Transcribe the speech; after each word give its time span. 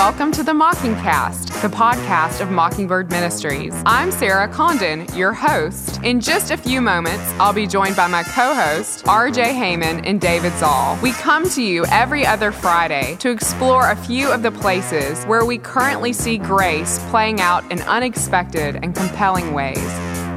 Welcome 0.00 0.32
to 0.32 0.42
the 0.42 0.52
Mockingcast, 0.52 1.60
the 1.60 1.68
podcast 1.68 2.40
of 2.40 2.50
Mockingbird 2.50 3.10
Ministries. 3.10 3.74
I'm 3.84 4.10
Sarah 4.10 4.48
Condon, 4.48 5.06
your 5.14 5.34
host. 5.34 6.02
In 6.02 6.22
just 6.22 6.50
a 6.50 6.56
few 6.56 6.80
moments, 6.80 7.22
I'll 7.38 7.52
be 7.52 7.66
joined 7.66 7.96
by 7.96 8.06
my 8.06 8.22
co 8.22 8.54
host, 8.54 9.04
RJ 9.04 9.52
Heyman 9.52 10.00
and 10.06 10.18
David 10.18 10.54
Zahl. 10.54 10.98
We 11.02 11.12
come 11.12 11.50
to 11.50 11.62
you 11.62 11.84
every 11.92 12.24
other 12.24 12.50
Friday 12.50 13.16
to 13.16 13.28
explore 13.28 13.90
a 13.90 13.94
few 13.94 14.32
of 14.32 14.40
the 14.40 14.50
places 14.50 15.22
where 15.24 15.44
we 15.44 15.58
currently 15.58 16.14
see 16.14 16.38
grace 16.38 16.98
playing 17.10 17.42
out 17.42 17.70
in 17.70 17.82
unexpected 17.82 18.76
and 18.76 18.96
compelling 18.96 19.52
ways. 19.52 19.76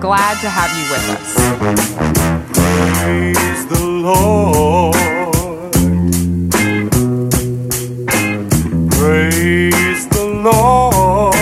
Glad 0.01 0.41
to 0.41 0.49
have 0.49 0.75
you 0.75 0.91
with 0.91 1.09
us. 1.09 1.35
Praise 2.99 3.65
the 3.67 3.81
Lord. 3.81 5.32
Lord. 10.43 11.33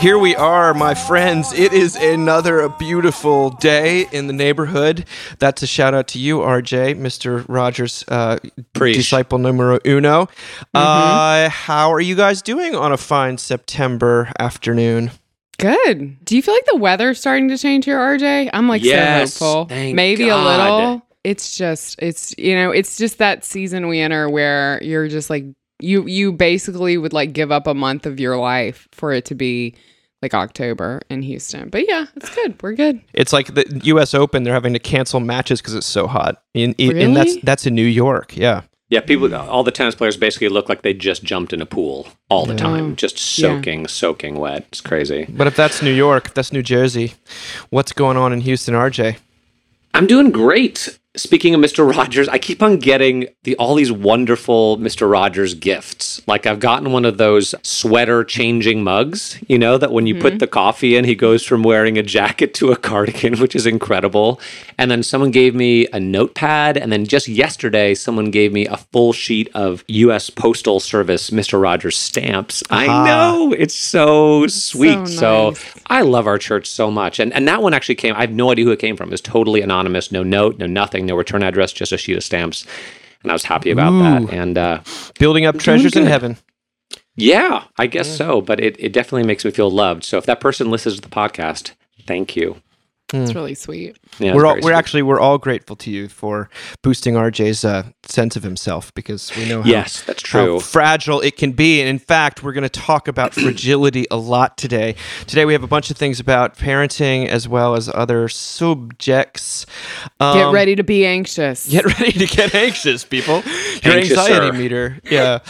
Here 0.00 0.18
we 0.18 0.34
are, 0.34 0.72
my 0.72 0.94
friends. 0.94 1.52
It 1.52 1.74
is 1.74 1.94
another 1.94 2.70
beautiful 2.70 3.50
day 3.50 4.06
in 4.12 4.28
the 4.28 4.32
neighborhood. 4.32 5.04
That's 5.38 5.62
a 5.62 5.66
shout 5.66 5.92
out 5.92 6.08
to 6.08 6.18
you, 6.18 6.38
RJ, 6.38 6.94
Mr. 6.98 7.44
Rogers, 7.48 8.02
uh, 8.08 8.38
disciple 8.72 9.36
numero 9.36 9.78
uno. 9.84 10.28
Uh, 10.72 11.50
how 11.50 11.92
are 11.92 12.00
you 12.00 12.14
guys 12.14 12.40
doing 12.40 12.74
on 12.74 12.92
a 12.92 12.96
fine 12.96 13.36
September 13.36 14.32
afternoon? 14.38 15.10
Good. 15.58 16.24
Do 16.24 16.34
you 16.34 16.40
feel 16.40 16.54
like 16.54 16.64
the 16.64 16.76
weather's 16.76 17.20
starting 17.20 17.48
to 17.50 17.58
change 17.58 17.84
here, 17.84 17.98
RJ? 17.98 18.48
I'm 18.54 18.68
like 18.68 18.82
Yes, 18.82 19.34
so 19.34 19.44
hopeful. 19.44 19.64
thank 19.76 19.94
Maybe 19.94 20.24
God. 20.26 20.40
a 20.40 20.48
little. 20.48 21.02
It's 21.24 21.56
just 21.56 21.96
it's 22.00 22.34
you 22.38 22.54
know, 22.54 22.70
it's 22.70 22.96
just 22.96 23.18
that 23.18 23.44
season 23.44 23.88
we 23.88 24.00
enter 24.00 24.28
where 24.28 24.82
you're 24.82 25.08
just 25.08 25.28
like 25.30 25.44
you 25.80 26.06
you 26.06 26.32
basically 26.32 26.96
would 26.96 27.12
like 27.12 27.32
give 27.32 27.50
up 27.52 27.66
a 27.66 27.74
month 27.74 28.06
of 28.06 28.18
your 28.20 28.36
life 28.36 28.88
for 28.92 29.12
it 29.12 29.24
to 29.26 29.34
be 29.34 29.74
like 30.22 30.34
October 30.34 31.00
in 31.08 31.22
Houston. 31.22 31.68
But 31.70 31.88
yeah, 31.88 32.06
it's 32.16 32.34
good. 32.34 32.62
We're 32.62 32.74
good. 32.74 33.00
It's 33.14 33.32
like 33.32 33.54
the 33.54 33.80
U.S. 33.84 34.14
Open; 34.14 34.42
they're 34.42 34.52
having 34.54 34.72
to 34.74 34.78
cancel 34.78 35.20
matches 35.20 35.60
because 35.60 35.74
it's 35.74 35.86
so 35.86 36.06
hot. 36.06 36.42
In, 36.54 36.74
in- 36.74 36.96
and 36.98 37.16
that's 37.16 37.36
that's 37.42 37.66
in 37.66 37.74
New 37.74 37.86
York. 37.86 38.36
Yeah, 38.36 38.62
Yeah, 38.90 39.00
people, 39.00 39.34
all 39.34 39.62
the 39.62 39.70
tennis 39.70 39.94
players 39.94 40.16
basically 40.18 40.48
look 40.48 40.68
like 40.68 40.82
they 40.82 40.92
just 40.94 41.22
jumped 41.24 41.52
in 41.54 41.60
a 41.62 41.66
pool 41.66 42.08
all 42.28 42.44
the 42.46 42.54
time, 42.56 42.96
just 42.96 43.18
soaking, 43.18 43.88
soaking 43.88 44.34
wet. 44.36 44.66
It's 44.68 44.80
crazy. 44.80 45.26
but 45.28 45.46
if 45.46 45.56
that's 45.56 45.82
New 45.82 45.92
York, 45.92 46.26
if 46.26 46.34
that's 46.34 46.52
New 46.52 46.62
Jersey. 46.62 47.14
What's 47.70 47.92
going 47.92 48.16
on 48.18 48.32
in 48.32 48.40
Houston, 48.42 48.74
RJ? 48.74 49.16
I'm 49.94 50.06
doing 50.06 50.30
great. 50.30 50.98
Speaking 51.16 51.56
of 51.56 51.60
Mr. 51.60 51.88
Rogers, 51.90 52.28
I 52.28 52.38
keep 52.38 52.62
on 52.62 52.76
getting 52.76 53.26
the 53.42 53.56
all 53.56 53.74
these 53.74 53.90
wonderful 53.90 54.78
Mr. 54.78 55.10
Rogers 55.10 55.54
gifts. 55.54 56.22
Like 56.28 56.46
I've 56.46 56.60
gotten 56.60 56.92
one 56.92 57.04
of 57.04 57.18
those 57.18 57.52
sweater 57.64 58.22
changing 58.22 58.84
mugs, 58.84 59.36
you 59.48 59.58
know, 59.58 59.76
that 59.76 59.90
when 59.90 60.06
you 60.06 60.14
put 60.14 60.34
mm-hmm. 60.34 60.38
the 60.38 60.46
coffee 60.46 60.94
in, 60.94 61.04
he 61.04 61.16
goes 61.16 61.44
from 61.44 61.64
wearing 61.64 61.98
a 61.98 62.04
jacket 62.04 62.54
to 62.54 62.70
a 62.70 62.76
cardigan, 62.76 63.40
which 63.40 63.56
is 63.56 63.66
incredible. 63.66 64.40
And 64.78 64.88
then 64.88 65.02
someone 65.02 65.32
gave 65.32 65.52
me 65.52 65.88
a 65.92 65.98
notepad, 65.98 66.76
and 66.76 66.92
then 66.92 67.04
just 67.06 67.26
yesterday, 67.26 67.96
someone 67.96 68.30
gave 68.30 68.52
me 68.52 68.68
a 68.68 68.76
full 68.76 69.12
sheet 69.12 69.50
of 69.52 69.82
U.S. 69.88 70.30
Postal 70.30 70.78
Service 70.78 71.30
Mr. 71.30 71.60
Rogers 71.60 71.98
stamps. 71.98 72.62
I 72.70 72.86
know 72.86 73.52
it's 73.58 73.74
so 73.74 74.46
sweet. 74.46 75.08
So, 75.08 75.50
nice. 75.50 75.74
I 75.88 76.02
love 76.02 76.28
our 76.28 76.38
church 76.38 76.70
so 76.70 76.88
much. 76.88 77.18
And 77.18 77.32
and 77.32 77.48
that 77.48 77.62
one 77.62 77.74
actually 77.74 77.96
came, 77.96 78.14
I 78.14 78.20
have 78.20 78.30
no 78.30 78.52
idea 78.52 78.64
who 78.64 78.70
it 78.70 78.78
came 78.78 78.96
from. 78.96 79.12
It's 79.12 79.20
totally 79.20 79.60
anonymous, 79.60 80.12
no 80.12 80.22
note, 80.22 80.56
no 80.58 80.66
nothing, 80.66 80.99
no 81.06 81.16
return 81.16 81.42
address, 81.42 81.72
just 81.72 81.92
a 81.92 81.98
sheet 81.98 82.16
of 82.16 82.24
stamps. 82.24 82.66
And 83.22 83.30
I 83.30 83.34
was 83.34 83.44
happy 83.44 83.70
about 83.70 83.92
Ooh. 83.92 83.98
that. 84.26 84.32
And 84.32 84.56
uh, 84.56 84.80
Building 85.18 85.44
up 85.46 85.58
treasures 85.58 85.94
in 85.96 86.06
heaven. 86.06 86.38
yeah, 87.16 87.64
I 87.78 87.86
guess 87.86 88.16
so. 88.16 88.40
But 88.40 88.60
it, 88.60 88.76
it 88.78 88.92
definitely 88.92 89.24
makes 89.26 89.44
me 89.44 89.50
feel 89.50 89.70
loved. 89.70 90.04
So 90.04 90.16
if 90.16 90.26
that 90.26 90.40
person 90.40 90.70
listens 90.70 90.96
to 90.96 91.00
the 91.02 91.08
podcast, 91.08 91.72
thank 92.06 92.34
you. 92.36 92.62
It's 93.12 93.34
really 93.34 93.54
sweet. 93.54 93.96
Yeah, 94.18 94.34
we're 94.34 94.46
all, 94.46 94.54
we're 94.56 94.60
sweet. 94.62 94.72
actually 94.74 95.02
we're 95.02 95.20
all 95.20 95.38
grateful 95.38 95.76
to 95.76 95.90
you 95.90 96.08
for 96.08 96.48
boosting 96.82 97.14
RJ's 97.14 97.64
uh, 97.64 97.84
sense 98.04 98.36
of 98.36 98.42
himself 98.42 98.92
because 98.94 99.32
we 99.36 99.48
know 99.48 99.62
how, 99.62 99.68
Yes, 99.68 100.02
that's 100.02 100.22
true. 100.22 100.54
how 100.54 100.58
fragile 100.60 101.20
it 101.20 101.36
can 101.36 101.52
be. 101.52 101.80
And 101.80 101.88
in 101.88 101.98
fact, 101.98 102.42
we're 102.42 102.52
going 102.52 102.62
to 102.62 102.68
talk 102.68 103.08
about 103.08 103.34
fragility 103.34 104.06
a 104.10 104.16
lot 104.16 104.56
today. 104.56 104.94
Today 105.26 105.44
we 105.44 105.52
have 105.52 105.62
a 105.62 105.66
bunch 105.68 105.90
of 105.90 105.96
things 105.96 106.20
about 106.20 106.56
parenting 106.56 107.26
as 107.26 107.48
well 107.48 107.74
as 107.74 107.88
other 107.88 108.28
subjects. 108.28 109.66
Um, 110.20 110.36
Get 110.38 110.52
ready 110.52 110.76
to 110.76 110.84
be 110.84 111.04
anxious. 111.06 111.68
Get 111.68 111.84
ready 111.84 112.12
to 112.12 112.26
get 112.26 112.54
anxious, 112.54 113.04
people. 113.04 113.36
Your 113.82 113.94
Anxiouser. 113.94 114.10
anxiety 114.10 114.58
meter. 114.58 114.98
Yeah. 115.10 115.40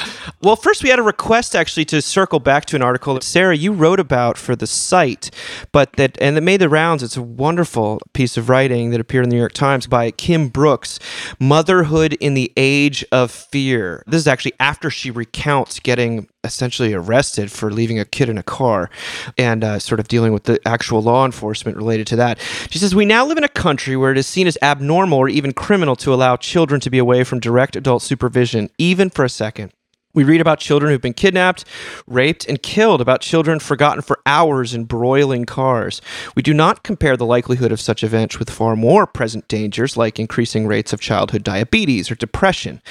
well, 0.43 0.56
first 0.56 0.82
we 0.82 0.88
had 0.91 0.99
a 0.99 1.03
request 1.03 1.54
actually 1.54 1.84
to 1.87 2.00
circle 2.03 2.41
back 2.41 2.65
to 2.66 2.76
an 2.76 2.82
article 2.82 3.15
that 3.15 3.22
Sarah 3.22 3.56
you 3.56 3.72
wrote 3.72 4.00
about 4.00 4.38
for 4.38 4.56
the 4.56 4.66
site, 4.66 5.31
but 5.72 5.94
that 5.94 6.16
and 6.20 6.37
that 6.37 6.43
made 6.43 6.60
the 6.60 6.69
rounds. 6.69 7.03
It's 7.03 7.16
a 7.16 7.22
wonderful 7.50 8.00
piece 8.12 8.37
of 8.37 8.49
writing 8.49 8.91
that 8.91 9.00
appeared 9.00 9.25
in 9.25 9.28
the 9.28 9.34
New 9.34 9.41
York 9.41 9.53
Times 9.53 9.88
by 9.88 10.12
Kim 10.12 10.47
Brooks, 10.47 11.00
"Motherhood 11.41 12.12
in 12.21 12.34
the 12.34 12.53
Age 12.56 13.05
of 13.11 13.33
Fear." 13.33 14.05
This 14.06 14.21
is 14.21 14.28
actually 14.28 14.53
after 14.61 14.88
she 14.88 15.11
recounts 15.11 15.81
getting 15.81 16.28
essentially 16.44 16.94
arrested 16.94 17.50
for 17.50 17.72
leaving 17.72 17.99
a 17.99 18.05
kid 18.05 18.28
in 18.28 18.38
a 18.38 18.44
car 18.44 18.88
and 19.37 19.65
uh, 19.65 19.81
sort 19.81 19.99
of 19.99 20.06
dealing 20.06 20.33
with 20.33 20.44
the 20.44 20.61
actual 20.65 21.03
law 21.03 21.27
enforcement 21.27 21.77
related 21.77 22.06
to 22.06 22.15
that. 22.15 22.38
She 22.71 22.78
says, 22.78 22.94
We 22.94 23.05
now 23.05 23.27
live 23.27 23.37
in 23.37 23.43
a 23.43 23.49
country 23.49 23.97
where 23.97 24.12
it 24.12 24.17
is 24.17 24.28
seen 24.28 24.47
as 24.47 24.56
abnormal 24.62 25.19
or 25.19 25.28
even 25.28 25.53
criminal 25.53 25.97
to 25.97 26.15
allow 26.15 26.37
children 26.37 26.81
to 26.82 26.88
be 26.88 26.99
away 26.99 27.25
from 27.25 27.41
direct 27.41 27.75
adult 27.75 28.05
supervision, 28.05 28.71
even 28.78 29.11
for 29.11 29.25
a 29.25 29.28
second. 29.28 29.72
We 30.12 30.25
read 30.25 30.41
about 30.41 30.59
children 30.59 30.91
who've 30.91 31.00
been 31.00 31.15
kidnapped, 31.15 31.65
raped, 32.09 32.44
and 32.48 32.60
killed, 32.60 33.00
about 33.00 33.21
children 33.21 33.60
forgotten 33.60 34.03
for 34.03 34.19
hours 34.26 34.75
in 34.75 34.84
broiling 34.84 35.44
cars. 35.44 36.03
We 36.34 36.43
do 36.43 36.53
not 36.53 36.82
compare 36.82 37.16
the 37.16 37.25
likelihood 37.25 37.71
of 37.71 37.81
such 37.81 38.03
events 38.03 38.38
with 38.38 38.50
far 38.50 38.75
more 38.75 39.06
present 39.06 39.47
dangers 39.47 39.97
like 39.97 40.19
increasing 40.19 40.66
rates 40.66 40.93
of 40.93 41.00
childhood 41.00 41.44
diabetes 41.44 42.10
or 42.10 42.16
depression. 42.16 42.82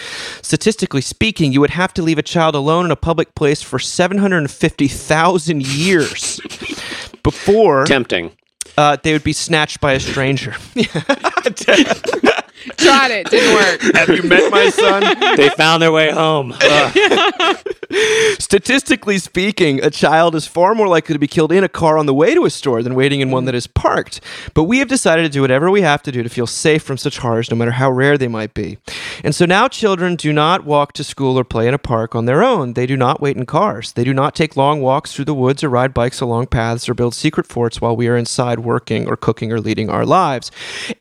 Statistically 0.41 1.02
speaking, 1.02 1.52
you 1.52 1.59
would 1.59 1.72
have 1.72 1.94
to 1.96 2.02
leave 2.02 2.18
a 2.18 2.24
child 2.24 2.56
alone 2.56 2.85
in 2.85 2.91
a 2.91 2.96
public 2.96 3.35
place 3.35 3.62
for 3.62 3.79
750,000 3.79 5.68
years 5.68 6.40
before 7.24 7.84
Tempting. 7.85 8.31
uh, 8.78 8.96
they 9.03 9.12
would 9.12 9.25
be 9.25 9.34
snatched 9.34 9.81
by 9.81 9.91
a 9.91 10.00
stranger. 10.00 10.56
Tried 12.78 13.12
it, 13.12 13.30
didn't 13.30 13.53
work. 13.53 13.81
Have 13.96 14.09
you 14.09 14.24
met 14.24 14.52
my 14.52 14.70
son? 14.70 15.03
they 15.38 15.50
found 15.50 15.81
their 15.81 15.92
way 15.92 16.12
home. 16.12 16.53
Statistically 18.40 19.18
speaking, 19.18 19.84
a 19.84 19.90
child 19.90 20.36
is 20.36 20.46
far 20.46 20.75
more 20.75 20.88
likely 20.88 21.14
to 21.14 21.20
be 21.20 21.28
killed 21.28 21.52
in 21.52 21.64
a 21.64 21.70
car 21.70 21.97
on 21.97 22.06
the 22.06 22.14
way 22.14 22.34
to 22.36 22.46
a 22.46 22.50
store 22.50 22.84
than 22.84 22.96
waiting 22.96 23.22
in 23.22 23.31
one 23.31 23.46
that 23.46 23.56
is 23.56 23.66
parked. 23.66 24.22
But 24.53 24.66
we 24.66 24.80
have 24.80 24.88
decided 24.88 25.24
to 25.24 25.30
do 25.30 25.42
whatever 25.42 25.72
we 25.72 25.81
have 25.81 26.03
to 26.03 26.12
do 26.12 26.22
to 26.22 26.30
feel 26.30 26.47
safe 26.47 26.84
from 26.84 26.97
such 26.97 27.18
horrors, 27.20 27.50
no 27.50 27.58
matter 27.58 27.72
how 27.72 27.90
rare 27.90 28.18
they 28.18 28.28
might 28.28 28.53
be. 28.53 28.78
And 29.24 29.34
so 29.34 29.46
now 29.46 29.68
children 29.68 30.16
do 30.16 30.31
not 30.34 30.66
walk 30.66 30.94
to 30.94 31.03
school 31.03 31.38
or 31.40 31.44
play 31.44 31.68
in 31.68 31.74
a 31.74 31.80
park 31.80 32.16
on 32.16 32.26
their 32.26 32.44
own. 32.44 32.74
They 32.74 32.86
do 32.86 32.97
not 32.97 33.22
wait 33.22 33.38
in 33.38 33.46
cars. 33.46 33.94
They 33.94 34.03
do 34.03 34.14
not 34.14 34.36
take 34.36 34.56
long 34.56 34.81
walks 34.81 35.14
through 35.14 35.26
the 35.26 35.34
woods 35.34 35.64
or 35.64 35.70
ride 35.70 35.94
bikes 35.94 36.22
along 36.22 36.47
paths 36.47 36.88
or 36.88 36.94
build 36.94 37.16
secret 37.16 37.47
forts 37.47 37.81
while 37.81 37.96
we 37.96 38.08
are 38.08 38.18
inside 38.18 38.59
working 38.59 39.08
or 39.08 39.16
cooking 39.16 39.52
or 39.52 39.59
leading 39.59 39.90
our 39.90 40.06
lives. 40.06 40.52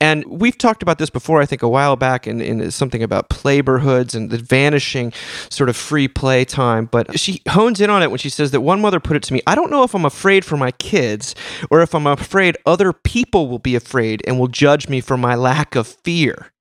And 0.00 0.24
we've 0.26 0.56
talked 0.56 0.82
about 0.82 0.98
this 0.98 1.10
before, 1.10 1.40
I 1.40 1.46
think, 1.48 1.62
a 1.62 1.68
while 1.68 1.96
back 1.96 2.26
in, 2.26 2.40
in 2.40 2.70
something 2.70 3.02
about 3.02 3.28
playborhoods 3.28 4.14
and 4.14 4.30
the 4.30 4.38
vanishing 4.38 5.12
sort 5.50 5.68
of 5.68 5.76
free 5.76 6.08
play 6.08 6.44
time. 6.44 6.86
But 6.86 7.18
she 7.18 7.42
hones 7.48 7.80
in 7.80 7.90
on 7.90 8.02
it 8.02 8.10
when 8.10 8.18
she 8.18 8.30
says 8.30 8.50
that 8.52 8.60
one 8.60 8.80
mother 8.80 9.00
put 9.00 9.16
it 9.16 9.22
to 9.24 9.32
me 9.32 9.40
I 9.46 9.54
don't 9.54 9.70
know 9.70 9.82
if 9.82 9.94
I'm 9.94 10.04
afraid 10.04 10.44
for 10.44 10.56
my 10.56 10.70
kids 10.72 11.34
or 11.70 11.80
if 11.82 11.94
I'm 11.94 12.06
afraid 12.06 12.56
other 12.66 12.92
people 12.92 13.48
will 13.48 13.58
be 13.58 13.74
afraid 13.74 14.22
and 14.26 14.38
will 14.38 14.48
judge 14.48 14.88
me 14.88 15.00
for 15.00 15.16
my 15.16 15.34
lack 15.34 15.74
of 15.74 15.86
fear. 15.86 16.52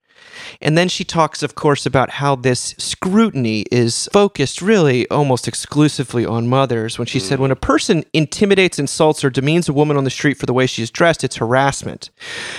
And 0.62 0.78
then 0.78 0.90
she 0.90 1.04
talks, 1.04 1.44
of 1.44 1.56
course, 1.56 1.86
about 1.86 2.10
how 2.12 2.36
this 2.36 2.76
scrutiny 2.78 3.66
is 3.72 4.10
focused 4.12 4.62
really 4.62 5.08
almost 5.10 5.48
exclusively 5.48 6.26
on 6.26 6.48
mothers. 6.48 6.98
When 6.98 7.06
she 7.06 7.20
said, 7.20 7.40
mm. 7.40 7.44
when 7.44 7.52
a 7.52 7.56
person 7.56 8.04
intimidates, 8.14 8.80
insults, 8.80 9.24
or 9.24 9.30
demeans 9.30 9.70
a 9.70 9.74
woman 9.74 9.98
on 9.98 10.04
the 10.04 10.10
street 10.10 10.38
for 10.38 10.46
the 10.46 10.54
way 10.54 10.68
she 10.68 10.84
is 10.84 10.92
dressed, 10.92 11.24
it's 11.24 11.38
harassment. 11.38 12.10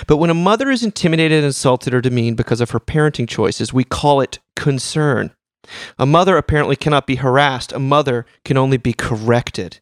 But 0.07 0.17
when 0.17 0.31
a 0.31 0.35
mother 0.35 0.71
is 0.71 0.83
intimidated, 0.83 1.45
insulted, 1.45 1.95
or 1.95 2.01
demeaned 2.01 2.37
because 2.37 2.61
of 2.61 2.71
her 2.71 2.81
parenting 2.81 3.29
choices, 3.29 3.73
we 3.73 3.85
call 3.85 4.21
it 4.21 4.39
concern. 4.57 5.33
A 5.99 6.07
mother 6.07 6.37
apparently 6.37 6.77
cannot 6.77 7.07
be 7.07 7.17
harassed, 7.17 7.73
a 7.73 7.79
mother 7.79 8.27
can 8.45 8.57
only 8.57 8.77
be 8.77 8.93
corrected. 8.93 9.81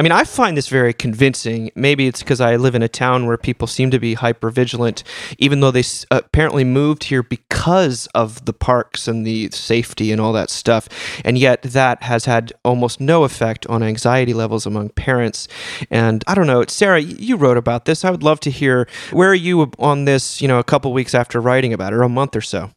I 0.00 0.04
mean, 0.04 0.12
I 0.12 0.22
find 0.22 0.56
this 0.56 0.68
very 0.68 0.92
convincing. 0.92 1.72
Maybe 1.74 2.06
it's 2.06 2.20
because 2.20 2.40
I 2.40 2.54
live 2.54 2.76
in 2.76 2.84
a 2.84 2.88
town 2.88 3.26
where 3.26 3.36
people 3.36 3.66
seem 3.66 3.90
to 3.90 3.98
be 3.98 4.14
hyper 4.14 4.48
vigilant, 4.48 5.02
even 5.38 5.58
though 5.58 5.72
they 5.72 5.82
apparently 6.12 6.62
moved 6.62 7.04
here 7.04 7.24
because 7.24 8.06
of 8.14 8.44
the 8.44 8.52
parks 8.52 9.08
and 9.08 9.26
the 9.26 9.50
safety 9.50 10.12
and 10.12 10.20
all 10.20 10.32
that 10.34 10.50
stuff. 10.50 10.88
And 11.24 11.36
yet, 11.36 11.62
that 11.62 12.04
has 12.04 12.26
had 12.26 12.52
almost 12.64 13.00
no 13.00 13.24
effect 13.24 13.66
on 13.66 13.82
anxiety 13.82 14.34
levels 14.34 14.66
among 14.66 14.90
parents. 14.90 15.48
And 15.90 16.22
I 16.28 16.36
don't 16.36 16.46
know, 16.46 16.64
Sarah, 16.66 17.00
you 17.00 17.34
wrote 17.34 17.56
about 17.56 17.84
this. 17.84 18.04
I 18.04 18.12
would 18.12 18.22
love 18.22 18.38
to 18.40 18.52
hear 18.52 18.86
where 19.10 19.30
are 19.30 19.34
you 19.34 19.68
on 19.80 20.04
this, 20.04 20.40
you 20.40 20.46
know, 20.46 20.60
a 20.60 20.64
couple 20.64 20.92
weeks 20.92 21.12
after 21.12 21.40
writing 21.40 21.72
about 21.72 21.92
it, 21.92 21.96
or 21.96 22.02
a 22.04 22.08
month 22.08 22.36
or 22.36 22.40
so? 22.40 22.70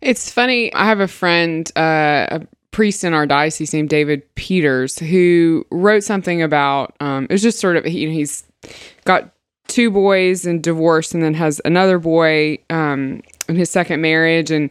It's 0.00 0.30
funny. 0.30 0.72
I 0.74 0.86
have 0.86 1.00
a 1.00 1.08
friend, 1.08 1.70
uh, 1.76 2.40
a 2.40 2.46
priest 2.76 3.04
in 3.04 3.14
our 3.14 3.24
diocese 3.24 3.72
named 3.72 3.88
David 3.88 4.22
Peters, 4.34 4.98
who 4.98 5.64
wrote 5.70 6.04
something 6.04 6.42
about. 6.42 6.94
Um, 7.00 7.24
it 7.24 7.30
was 7.30 7.40
just 7.40 7.58
sort 7.58 7.78
of 7.78 7.86
know 8.06 8.12
he's 8.12 8.44
got 9.06 9.32
two 9.66 9.90
boys 9.90 10.44
and 10.44 10.62
divorced, 10.62 11.14
and 11.14 11.22
then 11.22 11.32
has 11.32 11.58
another 11.64 11.98
boy 11.98 12.58
um, 12.68 13.22
in 13.48 13.56
his 13.56 13.70
second 13.70 14.02
marriage, 14.02 14.50
and 14.50 14.70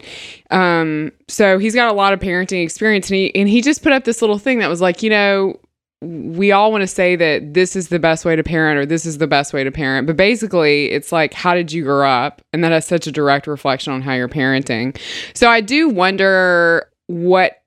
um, 0.52 1.10
so 1.26 1.58
he's 1.58 1.74
got 1.74 1.90
a 1.90 1.94
lot 1.94 2.12
of 2.12 2.20
parenting 2.20 2.62
experience. 2.62 3.10
And 3.10 3.16
he 3.16 3.34
and 3.34 3.48
he 3.48 3.60
just 3.60 3.82
put 3.82 3.90
up 3.90 4.04
this 4.04 4.22
little 4.22 4.38
thing 4.38 4.60
that 4.60 4.70
was 4.70 4.80
like, 4.80 5.02
you 5.02 5.10
know, 5.10 5.58
we 6.00 6.52
all 6.52 6.70
want 6.70 6.82
to 6.82 6.86
say 6.86 7.16
that 7.16 7.54
this 7.54 7.74
is 7.74 7.88
the 7.88 7.98
best 7.98 8.24
way 8.24 8.36
to 8.36 8.44
parent 8.44 8.78
or 8.78 8.86
this 8.86 9.04
is 9.04 9.18
the 9.18 9.26
best 9.26 9.52
way 9.52 9.64
to 9.64 9.72
parent, 9.72 10.06
but 10.06 10.16
basically 10.16 10.92
it's 10.92 11.10
like, 11.10 11.34
how 11.34 11.54
did 11.54 11.72
you 11.72 11.82
grow 11.82 12.08
up? 12.08 12.40
And 12.52 12.62
that 12.62 12.70
has 12.70 12.86
such 12.86 13.08
a 13.08 13.12
direct 13.12 13.48
reflection 13.48 13.92
on 13.92 14.00
how 14.00 14.12
you're 14.12 14.28
parenting. 14.28 14.96
So 15.34 15.48
I 15.48 15.60
do 15.60 15.88
wonder 15.88 16.88
what 17.08 17.62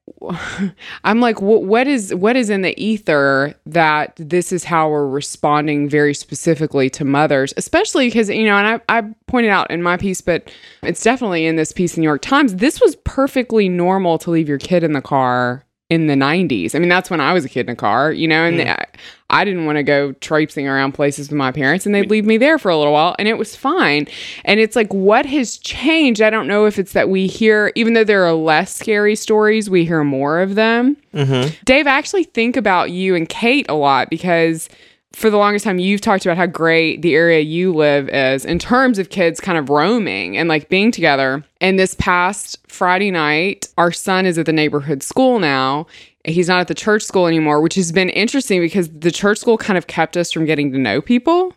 I'm 1.03 1.19
like, 1.19 1.41
what, 1.41 1.63
what 1.63 1.87
is 1.87 2.13
what 2.13 2.35
is 2.35 2.49
in 2.49 2.61
the 2.61 2.79
ether 2.81 3.55
that 3.65 4.13
this 4.17 4.51
is 4.51 4.63
how 4.63 4.89
we're 4.89 5.07
responding 5.07 5.89
very 5.89 6.13
specifically 6.13 6.89
to 6.91 7.05
mothers, 7.05 7.53
especially 7.57 8.07
because 8.07 8.29
you 8.29 8.45
know, 8.45 8.57
and 8.57 8.81
I, 8.89 8.97
I 8.99 9.03
pointed 9.27 9.49
out 9.49 9.69
in 9.71 9.81
my 9.81 9.97
piece, 9.97 10.21
but 10.21 10.51
it's 10.83 11.03
definitely 11.03 11.45
in 11.45 11.55
this 11.55 11.71
piece 11.71 11.97
in 11.97 12.01
New 12.01 12.07
York 12.07 12.21
Times. 12.21 12.55
This 12.55 12.81
was 12.81 12.95
perfectly 12.97 13.69
normal 13.69 14.17
to 14.19 14.31
leave 14.31 14.49
your 14.49 14.59
kid 14.59 14.83
in 14.83 14.93
the 14.93 15.01
car 15.01 15.65
in 15.89 16.05
the 16.05 16.13
90s. 16.13 16.75
I 16.75 16.79
mean, 16.79 16.89
that's 16.89 17.09
when 17.09 17.19
I 17.19 17.33
was 17.33 17.43
a 17.43 17.49
kid 17.49 17.65
in 17.65 17.73
a 17.73 17.75
car, 17.75 18.11
you 18.11 18.27
know, 18.27 18.45
and 18.45 18.61
hmm. 18.61 18.67
I, 18.67 18.85
I 19.31 19.43
didn't 19.43 19.65
want 19.65 19.77
to 19.77 19.83
go 19.83 20.11
traipsing 20.13 20.67
around 20.67 20.91
places 20.91 21.29
with 21.29 21.37
my 21.37 21.51
parents 21.51 21.85
and 21.85 21.95
they'd 21.95 22.09
leave 22.09 22.25
me 22.25 22.37
there 22.37 22.59
for 22.59 22.69
a 22.69 22.77
little 22.77 22.93
while 22.93 23.15
and 23.17 23.27
it 23.27 23.39
was 23.39 23.55
fine. 23.55 24.07
And 24.45 24.59
it's 24.59 24.75
like, 24.75 24.93
what 24.93 25.25
has 25.25 25.57
changed? 25.57 26.21
I 26.21 26.29
don't 26.29 26.47
know 26.47 26.65
if 26.65 26.77
it's 26.77 26.93
that 26.93 27.09
we 27.09 27.25
hear, 27.25 27.71
even 27.75 27.93
though 27.93 28.03
there 28.03 28.23
are 28.23 28.33
less 28.33 28.75
scary 28.75 29.15
stories, 29.15 29.67
we 29.69 29.83
hear 29.83 30.03
more 30.03 30.39
of 30.39 30.53
them. 30.53 30.95
Mm-hmm. 31.13 31.55
Dave, 31.65 31.87
I 31.87 31.91
actually 31.91 32.25
think 32.25 32.55
about 32.55 32.91
you 32.91 33.15
and 33.15 33.27
Kate 33.27 33.65
a 33.67 33.73
lot 33.73 34.11
because 34.11 34.69
for 35.13 35.29
the 35.29 35.37
longest 35.37 35.65
time 35.65 35.79
you've 35.79 36.01
talked 36.01 36.25
about 36.25 36.37
how 36.37 36.45
great 36.45 37.01
the 37.01 37.15
area 37.15 37.39
you 37.39 37.73
live 37.73 38.09
is 38.09 38.45
in 38.45 38.59
terms 38.59 38.99
of 38.99 39.09
kids 39.09 39.39
kind 39.39 39.57
of 39.57 39.69
roaming 39.69 40.37
and 40.37 40.47
like 40.47 40.69
being 40.69 40.91
together. 40.91 41.43
And 41.59 41.79
this 41.79 41.95
past 41.95 42.57
Friday 42.67 43.11
night, 43.11 43.67
our 43.77 43.91
son 43.91 44.25
is 44.25 44.37
at 44.37 44.45
the 44.45 44.53
neighborhood 44.53 45.03
school 45.03 45.39
now. 45.39 45.87
He's 46.25 46.47
not 46.47 46.61
at 46.61 46.67
the 46.67 46.75
church 46.75 47.03
school 47.03 47.27
anymore, 47.27 47.61
which 47.61 47.75
has 47.75 47.91
been 47.91 48.09
interesting 48.09 48.61
because 48.61 48.89
the 48.89 49.11
church 49.11 49.39
school 49.39 49.57
kind 49.57 49.77
of 49.77 49.87
kept 49.87 50.15
us 50.15 50.31
from 50.31 50.45
getting 50.45 50.71
to 50.71 50.77
know 50.77 51.01
people. 51.01 51.53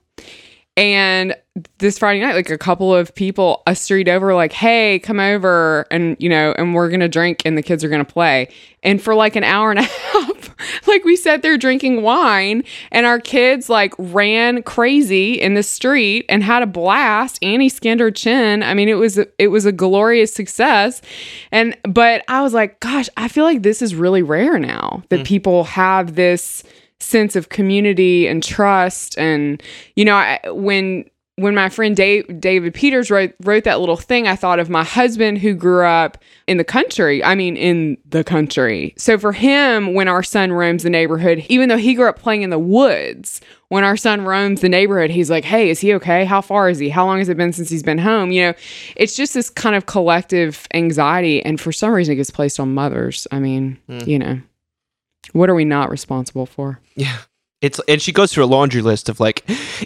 And 0.77 1.37
this 1.79 1.99
Friday 1.99 2.21
night, 2.21 2.35
like 2.35 2.49
a 2.49 2.57
couple 2.57 2.95
of 2.95 3.15
people 3.15 3.63
a 3.67 3.75
street 3.75 4.09
over, 4.09 4.35
like, 4.35 4.53
hey, 4.53 4.99
come 5.01 5.21
over 5.21 5.87
and, 5.91 6.17
you 6.19 6.31
know, 6.31 6.55
and 6.57 6.75
we're 6.75 6.89
going 6.89 7.01
to 7.01 7.09
drink 7.09 7.43
and 7.45 7.59
the 7.59 7.63
kids 7.63 7.85
are 7.85 7.91
going 7.91 8.05
to 8.05 8.11
play. 8.11 8.49
And 8.83 9.01
for 9.01 9.15
like 9.15 9.37
an 9.37 9.45
hour 9.45 9.71
and 9.71 9.81
a 9.81 9.83
half, 9.83 10.87
like 10.87 11.05
we 11.05 11.15
sat 11.15 11.43
there 11.43 11.59
drinking 11.59 12.01
wine 12.01 12.65
and 12.91 13.05
our 13.05 13.21
kids 13.21 13.69
like 13.69 13.93
ran 13.99 14.63
crazy 14.63 15.35
in 15.35 15.53
the 15.53 15.63
street 15.63 16.25
and 16.31 16.43
had 16.43 16.63
a 16.63 16.67
blast. 16.67 17.39
Annie 17.43 17.69
skinned 17.69 18.01
her 18.01 18.11
chin. 18.11 18.63
I 18.63 18.73
mean, 18.73 18.89
it 18.89 18.95
was, 18.95 19.19
it 19.39 19.49
was 19.49 19.67
a 19.67 19.73
glorious 19.73 20.33
success. 20.33 21.03
And, 21.51 21.77
but 21.83 22.25
I 22.29 22.41
was 22.41 22.55
like, 22.55 22.81
gosh, 22.81 23.11
I 23.19 23.29
feel 23.29 23.45
like 23.45 23.63
this 23.63 23.83
is 23.83 23.95
really 23.95 24.23
rare 24.23 24.59
now 24.59 25.03
that 25.11 25.21
mm. 25.21 25.27
people 25.27 25.65
have 25.65 26.15
this 26.15 26.65
sense 27.03 27.37
of 27.37 27.49
community 27.49 28.27
and 28.27 28.43
trust. 28.43 29.19
And 29.19 29.63
you 29.97 30.05
know 30.05 30.15
I, 30.15 30.41
when 30.51 31.05
when 31.37 31.55
my 31.55 31.71
friend 31.71 31.97
Dave, 31.97 32.41
David 32.41 32.75
Peters 32.75 33.11
wrote 33.11 33.35
wrote 33.43 33.65
that 33.65 33.81
little 33.81 33.97
thing 33.97 34.29
I 34.29 34.37
thought 34.37 34.59
of 34.59 34.69
my 34.69 34.85
husband 34.85 35.39
who 35.39 35.55
grew 35.55 35.85
up 35.85 36.19
in 36.47 36.59
the 36.59 36.65
country 36.65 37.25
I 37.25 37.35
mean 37.35 37.57
in 37.57 37.97
the 38.09 38.23
country. 38.23 38.95
So 38.99 39.19
for 39.19 39.33
him 39.33 39.95
when 39.95 40.09
our 40.09 40.23
son 40.23 40.53
roams 40.53 40.83
the 40.83 40.91
neighborhood 40.91 41.45
even 41.49 41.69
though 41.69 41.79
he 41.79 41.95
grew 41.95 42.09
up 42.09 42.19
playing 42.19 42.43
in 42.43 42.51
the 42.51 42.59
woods 42.59 43.41
when 43.69 43.83
our 43.83 43.97
son 43.97 44.23
roams 44.23 44.61
the 44.61 44.69
neighborhood 44.69 45.11
he's 45.11 45.31
like 45.31 45.45
hey 45.45 45.71
is 45.71 45.81
he 45.81 45.95
okay? 45.95 46.27
How 46.27 46.43
far 46.43 46.69
is 46.69 46.79
he? 46.79 46.91
How 46.91 47.07
long 47.07 47.19
has 47.19 47.31
it 47.31 47.37
been 47.39 47.53
since 47.53 47.71
he's 47.71 47.83
been 47.83 47.99
home? 47.99 48.31
You 48.31 48.49
know 48.49 48.55
it's 48.97 49.17
just 49.17 49.33
this 49.33 49.49
kind 49.49 49.75
of 49.75 49.87
collective 49.87 50.67
anxiety 50.75 51.43
and 51.43 51.59
for 51.59 51.73
some 51.73 51.93
reason 51.93 52.13
it 52.13 52.17
gets 52.17 52.31
placed 52.31 52.61
on 52.61 52.75
mothers 52.75 53.27
I 53.33 53.39
mean 53.39 53.79
hmm. 53.89 54.01
you 54.01 54.19
know 54.19 54.41
what 55.33 55.49
are 55.49 55.55
we 55.55 55.65
not 55.65 55.91
responsible 55.91 56.47
for? 56.47 56.81
Yeah. 56.97 57.19
It's 57.63 57.81
and 57.89 58.03
she 58.03 58.13
goes 58.13 58.33
through 58.33 58.45
a 58.45 58.47
laundry 58.47 58.83
list 58.83 59.09
of 59.09 59.21
like, 59.21 59.45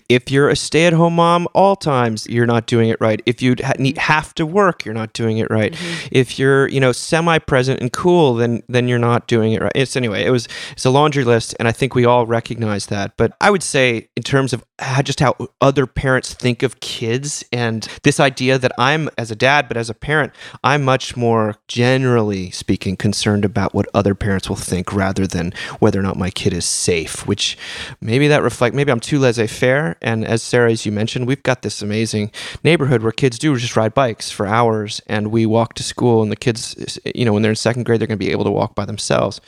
if 0.09 0.31
you're 0.31 0.49
a 0.49 0.57
stay-at-home 0.57 1.15
mom, 1.15 1.47
all 1.55 1.77
times 1.77 2.27
you're 2.27 2.47
not 2.47 2.67
doing 2.67 2.89
it 2.89 3.01
right. 3.01 3.23
If 3.27 3.43
you 3.43 3.55
ha- 3.63 3.75
need, 3.79 3.99
have 3.99 4.35
to 4.37 4.47
work, 4.47 4.85
you're 4.85 4.95
not 4.95 5.13
doing 5.13 5.39
it 5.39 5.51
right. 5.51 5.73
Mm-hmm. 5.73 6.09
If 6.11 6.39
you're 6.39 6.67
you 6.69 6.81
know 6.81 6.93
semi-present 6.93 7.81
and 7.81 7.93
cool, 7.93 8.35
then 8.35 8.63
then 8.69 8.89
you're 8.89 8.99
not 8.99 9.29
doing 9.29 9.53
it 9.53 9.63
right. 9.63 9.73
It's 9.75 9.95
anyway. 9.95 10.25
It 10.25 10.31
was 10.31 10.49
it's 10.73 10.85
a 10.85 10.91
laundry 10.91 11.23
list, 11.23 11.55
and 11.59 11.69
I 11.69 11.73
think 11.73 11.95
we 11.95 12.05
all 12.05 12.27
recognize 12.27 12.87
that. 12.87 13.17
But 13.17 13.37
I 13.41 13.51
would 13.51 13.63
say 13.63 14.09
in 14.17 14.23
terms 14.23 14.53
of 14.53 14.65
how, 14.79 15.03
just 15.03 15.21
how 15.21 15.37
other 15.61 15.87
parents 15.87 16.35
think 16.35 16.63
of 16.63 16.81
kids 16.81 17.45
and 17.53 17.87
this 18.03 18.21
idea 18.21 18.59
that 18.59 18.73
I'm 18.79 19.09
as 19.19 19.31
a 19.31 19.37
dad, 19.37 19.69
but 19.69 19.77
as 19.77 19.91
a 19.91 19.95
parent, 19.95 20.33
I'm 20.65 20.85
much 20.85 21.17
more 21.17 21.57
generally 21.69 22.51
speaking 22.51 22.97
concerned 22.97 23.45
about 23.45 23.75
what 23.75 23.87
other 23.95 24.15
parents 24.15 24.49
will 24.49 24.57
think 24.57 24.93
rather 24.93 25.27
than 25.27 25.53
whether 25.79 26.01
or 26.01 26.03
not 26.03 26.17
my 26.17 26.31
kid 26.31 26.53
is 26.53 26.65
safe. 26.65 27.27
Which 27.27 27.59
maybe 28.01 28.29
that 28.29 28.43
reflect 28.43 28.75
maybe 28.75 28.93
I'm 28.93 29.01
too 29.01 29.19
laissez-faire. 29.19 29.97
And 30.03 30.25
as 30.25 30.43
Sarah, 30.43 30.71
as 30.71 30.87
you 30.87 30.93
mentioned, 30.93 31.27
we've 31.27 31.43
got 31.43 31.63
this 31.63 31.83
amazing 31.83 32.31
neighborhood 32.63 33.03
where 33.03 33.13
kids 33.13 33.39
do 33.39 33.57
just 33.57 33.77
ride 33.77 33.95
bikes 33.95 34.31
for 34.31 34.47
hours, 34.47 35.01
and 35.07 35.29
we 35.29 35.47
walk 35.47 35.75
to 35.75 35.83
school, 35.83 36.23
and 36.23 36.31
the 36.31 36.37
kids, 36.37 36.99
you 37.15 37.25
know, 37.25 37.33
when 37.33 37.43
they're 37.43 37.53
in 37.53 37.57
second 37.57 37.85
grade, 37.85 38.01
they're 38.01 38.09
going 38.09 38.19
to 38.19 38.25
be 38.25 38.33
able 38.33 38.45
to 38.45 38.51
walk 38.51 38.75
by 38.75 38.85
themselves. 38.85 39.41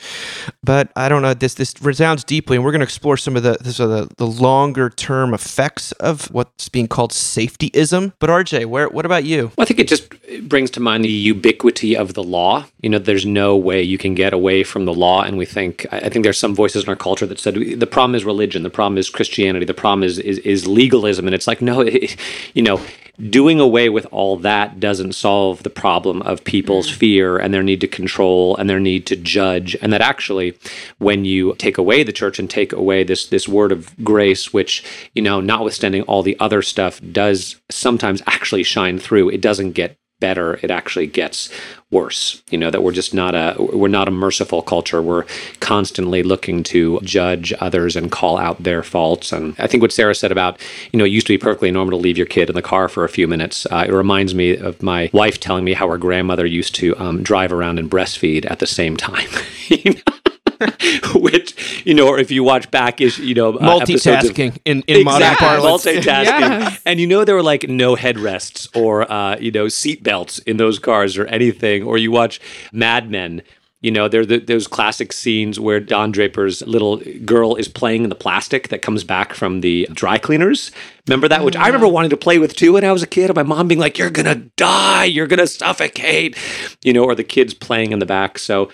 But 0.63 0.91
I 0.95 1.09
don't 1.09 1.21
know. 1.21 1.33
This 1.33 1.53
this 1.53 1.73
resounds 1.81 2.23
deeply, 2.23 2.57
and 2.57 2.65
we're 2.65 2.71
going 2.71 2.81
to 2.81 2.85
explore 2.85 3.17
some 3.17 3.35
of 3.35 3.43
the 3.43 3.57
this, 3.61 3.77
the 3.77 4.09
the 4.17 4.27
longer 4.27 4.89
term 4.89 5.33
effects 5.33 5.91
of 5.93 6.31
what's 6.31 6.69
being 6.69 6.87
called 6.87 7.11
safetyism. 7.11 8.13
But 8.19 8.29
RJ, 8.29 8.65
where 8.65 8.89
what 8.89 9.05
about 9.05 9.23
you? 9.23 9.51
Well, 9.55 9.63
I 9.63 9.65
think 9.65 9.79
it 9.79 9.87
just 9.87 10.13
brings 10.43 10.69
to 10.71 10.79
mind 10.79 11.03
the 11.03 11.09
ubiquity 11.09 11.95
of 11.95 12.13
the 12.13 12.23
law. 12.23 12.65
You 12.81 12.89
know, 12.89 12.99
there's 12.99 13.25
no 13.25 13.55
way 13.55 13.81
you 13.81 13.97
can 13.97 14.15
get 14.15 14.33
away 14.33 14.63
from 14.63 14.85
the 14.85 14.93
law. 14.93 15.21
And 15.23 15.37
we 15.37 15.45
think, 15.45 15.85
I 15.91 15.99
I 15.99 16.09
think 16.09 16.23
there's 16.23 16.39
some 16.39 16.55
voices 16.55 16.83
in 16.83 16.89
our 16.89 16.95
culture 16.95 17.27
that 17.27 17.39
said 17.39 17.55
the 17.55 17.87
problem 17.87 18.15
is 18.15 18.25
religion, 18.25 18.63
the 18.63 18.69
problem 18.69 18.97
is 18.97 19.09
Christianity, 19.09 19.65
the 19.65 19.73
problem 19.73 20.03
is 20.03 20.17
is, 20.19 20.39
is 20.39 20.67
legalism. 20.67 21.27
And 21.27 21.35
it's 21.35 21.47
like, 21.47 21.61
no, 21.61 21.81
it, 21.85 22.15
you 22.53 22.63
know, 22.63 22.81
doing 23.29 23.59
away 23.59 23.89
with 23.89 24.07
all 24.11 24.37
that 24.37 24.79
doesn't 24.79 25.13
solve 25.13 25.63
the 25.63 25.69
problem 25.69 26.21
of 26.21 26.43
people's 26.43 26.87
mm-hmm. 26.87 26.99
fear 26.99 27.37
and 27.37 27.53
their 27.53 27.63
need 27.63 27.81
to 27.81 27.87
control 27.87 28.55
and 28.57 28.69
their 28.69 28.79
need 28.79 29.05
to 29.07 29.15
judge. 29.15 29.75
And 29.81 29.91
that 29.91 30.01
actually, 30.01 30.57
when 30.99 31.25
you 31.25 31.55
take 31.57 31.77
away 31.77 32.03
the 32.03 32.13
church 32.13 32.39
and 32.39 32.49
take 32.49 32.71
away 32.71 33.03
this 33.03 33.27
this 33.27 33.47
word 33.47 33.71
of 33.71 33.93
grace, 34.03 34.53
which 34.53 34.83
you 35.13 35.21
know, 35.21 35.41
notwithstanding 35.41 36.03
all 36.03 36.23
the 36.23 36.39
other 36.39 36.61
stuff, 36.61 37.01
does 37.11 37.57
sometimes 37.69 38.23
actually 38.25 38.63
shine 38.63 38.99
through. 38.99 39.29
It 39.29 39.41
doesn't 39.41 39.73
get 39.73 39.98
better 40.19 40.59
it 40.61 40.71
actually 40.71 41.07
gets 41.07 41.49
worse. 41.91 42.43
You 42.49 42.57
know 42.57 42.69
that 42.69 42.83
we're 42.83 42.91
just 42.91 43.13
not 43.13 43.35
a 43.35 43.55
we're 43.59 43.87
not 43.87 44.07
a 44.07 44.11
merciful 44.11 44.61
culture. 44.61 45.01
We're 45.01 45.25
constantly 45.59 46.23
looking 46.23 46.63
to 46.63 46.99
judge 47.01 47.53
others 47.59 47.95
and 47.95 48.11
call 48.11 48.37
out 48.37 48.63
their 48.63 48.83
faults. 48.83 49.31
And 49.31 49.55
i 49.59 49.67
think 49.67 49.81
what 49.81 49.91
sarah 49.91 50.15
said 50.15 50.31
about 50.31 50.59
you 50.91 50.99
know 50.99 51.05
it 51.05 51.09
used 51.09 51.27
to 51.27 51.33
be 51.33 51.37
perfectly 51.37 51.71
normal 51.71 51.97
to 51.97 52.03
leave 52.03 52.17
your 52.17 52.27
kid 52.27 52.49
in 52.49 52.55
the 52.55 52.61
car 52.61 52.87
for 52.87 53.03
a 53.03 53.09
few 53.09 53.27
minutes. 53.27 53.65
Uh, 53.71 53.85
it 53.87 53.93
reminds 53.93 54.35
me 54.35 54.55
of 54.55 54.81
my 54.83 55.09
wife 55.13 55.39
telling 55.39 55.63
me 55.63 55.73
how 55.73 55.87
her 55.87 55.97
grandmother 55.97 56.45
used 56.45 56.75
to 56.75 56.97
um, 56.97 57.23
drive 57.23 57.51
around 57.51 57.79
and 57.79 57.89
breastfeed 57.89 58.49
at 58.49 58.59
the 58.59 58.67
same 58.67 58.97
time. 58.97 59.29
You 59.69 59.93
know? 59.93 60.18
which 61.15 61.83
you 61.85 61.93
know 61.93 62.07
or 62.07 62.19
if 62.19 62.31
you 62.31 62.43
watch 62.43 62.69
back 62.71 62.99
is 63.01 63.17
you 63.19 63.33
know 63.35 63.49
uh, 63.55 63.77
of- 63.77 63.81
Multitasking 63.87 64.57
in, 64.65 64.81
in 64.87 65.03
modern 65.03 65.21
Exactly, 65.23 65.47
parlance. 65.47 65.85
multitasking. 65.85 66.25
Yes. 66.25 66.81
And 66.85 66.99
you 66.99 67.07
know 67.07 67.23
there 67.25 67.35
were 67.35 67.43
like 67.43 67.67
no 67.69 67.95
headrests 67.95 68.67
or 68.75 69.09
uh, 69.11 69.37
you 69.39 69.51
know 69.51 69.67
seat 69.69 70.03
belts 70.03 70.39
in 70.39 70.57
those 70.57 70.79
cars 70.79 71.17
or 71.17 71.25
anything. 71.27 71.83
Or 71.83 71.97
you 71.97 72.11
watch 72.11 72.39
Mad 72.71 73.09
Men. 73.09 73.41
You 73.81 73.91
know, 73.91 74.09
there 74.09 74.19
are 74.19 74.25
the, 74.25 74.39
those 74.39 74.67
classic 74.67 75.13
scenes 75.13 75.57
where 75.57 75.79
Don 75.79 76.11
Draper's 76.11 76.61
little 76.67 76.97
girl 77.23 77.55
is 77.55 77.69
playing 77.69 78.03
in 78.03 78.09
the 78.09 78.15
plastic 78.15 78.67
that 78.67 78.81
comes 78.81 79.05
back 79.05 79.33
from 79.33 79.61
the 79.61 79.87
dry 79.93 80.17
cleaners. 80.17 80.73
Remember 81.07 81.29
that? 81.29 81.45
Which 81.45 81.55
I 81.55 81.67
remember 81.67 81.87
wanting 81.87 82.09
to 82.09 82.17
play 82.17 82.39
with 82.39 82.57
too 82.57 82.73
when 82.73 82.83
I 82.83 82.91
was 82.91 83.03
a 83.03 83.07
kid. 83.07 83.29
And 83.29 83.37
my 83.37 83.43
mom 83.43 83.69
being 83.69 83.79
like, 83.79 83.97
"You're 83.97 84.09
gonna 84.09 84.35
die. 84.57 85.05
You're 85.05 85.27
gonna 85.27 85.47
suffocate," 85.47 86.35
you 86.83 86.91
know, 86.91 87.05
or 87.05 87.15
the 87.15 87.23
kids 87.23 87.53
playing 87.53 87.93
in 87.93 87.99
the 87.99 88.05
back. 88.05 88.37
So 88.37 88.69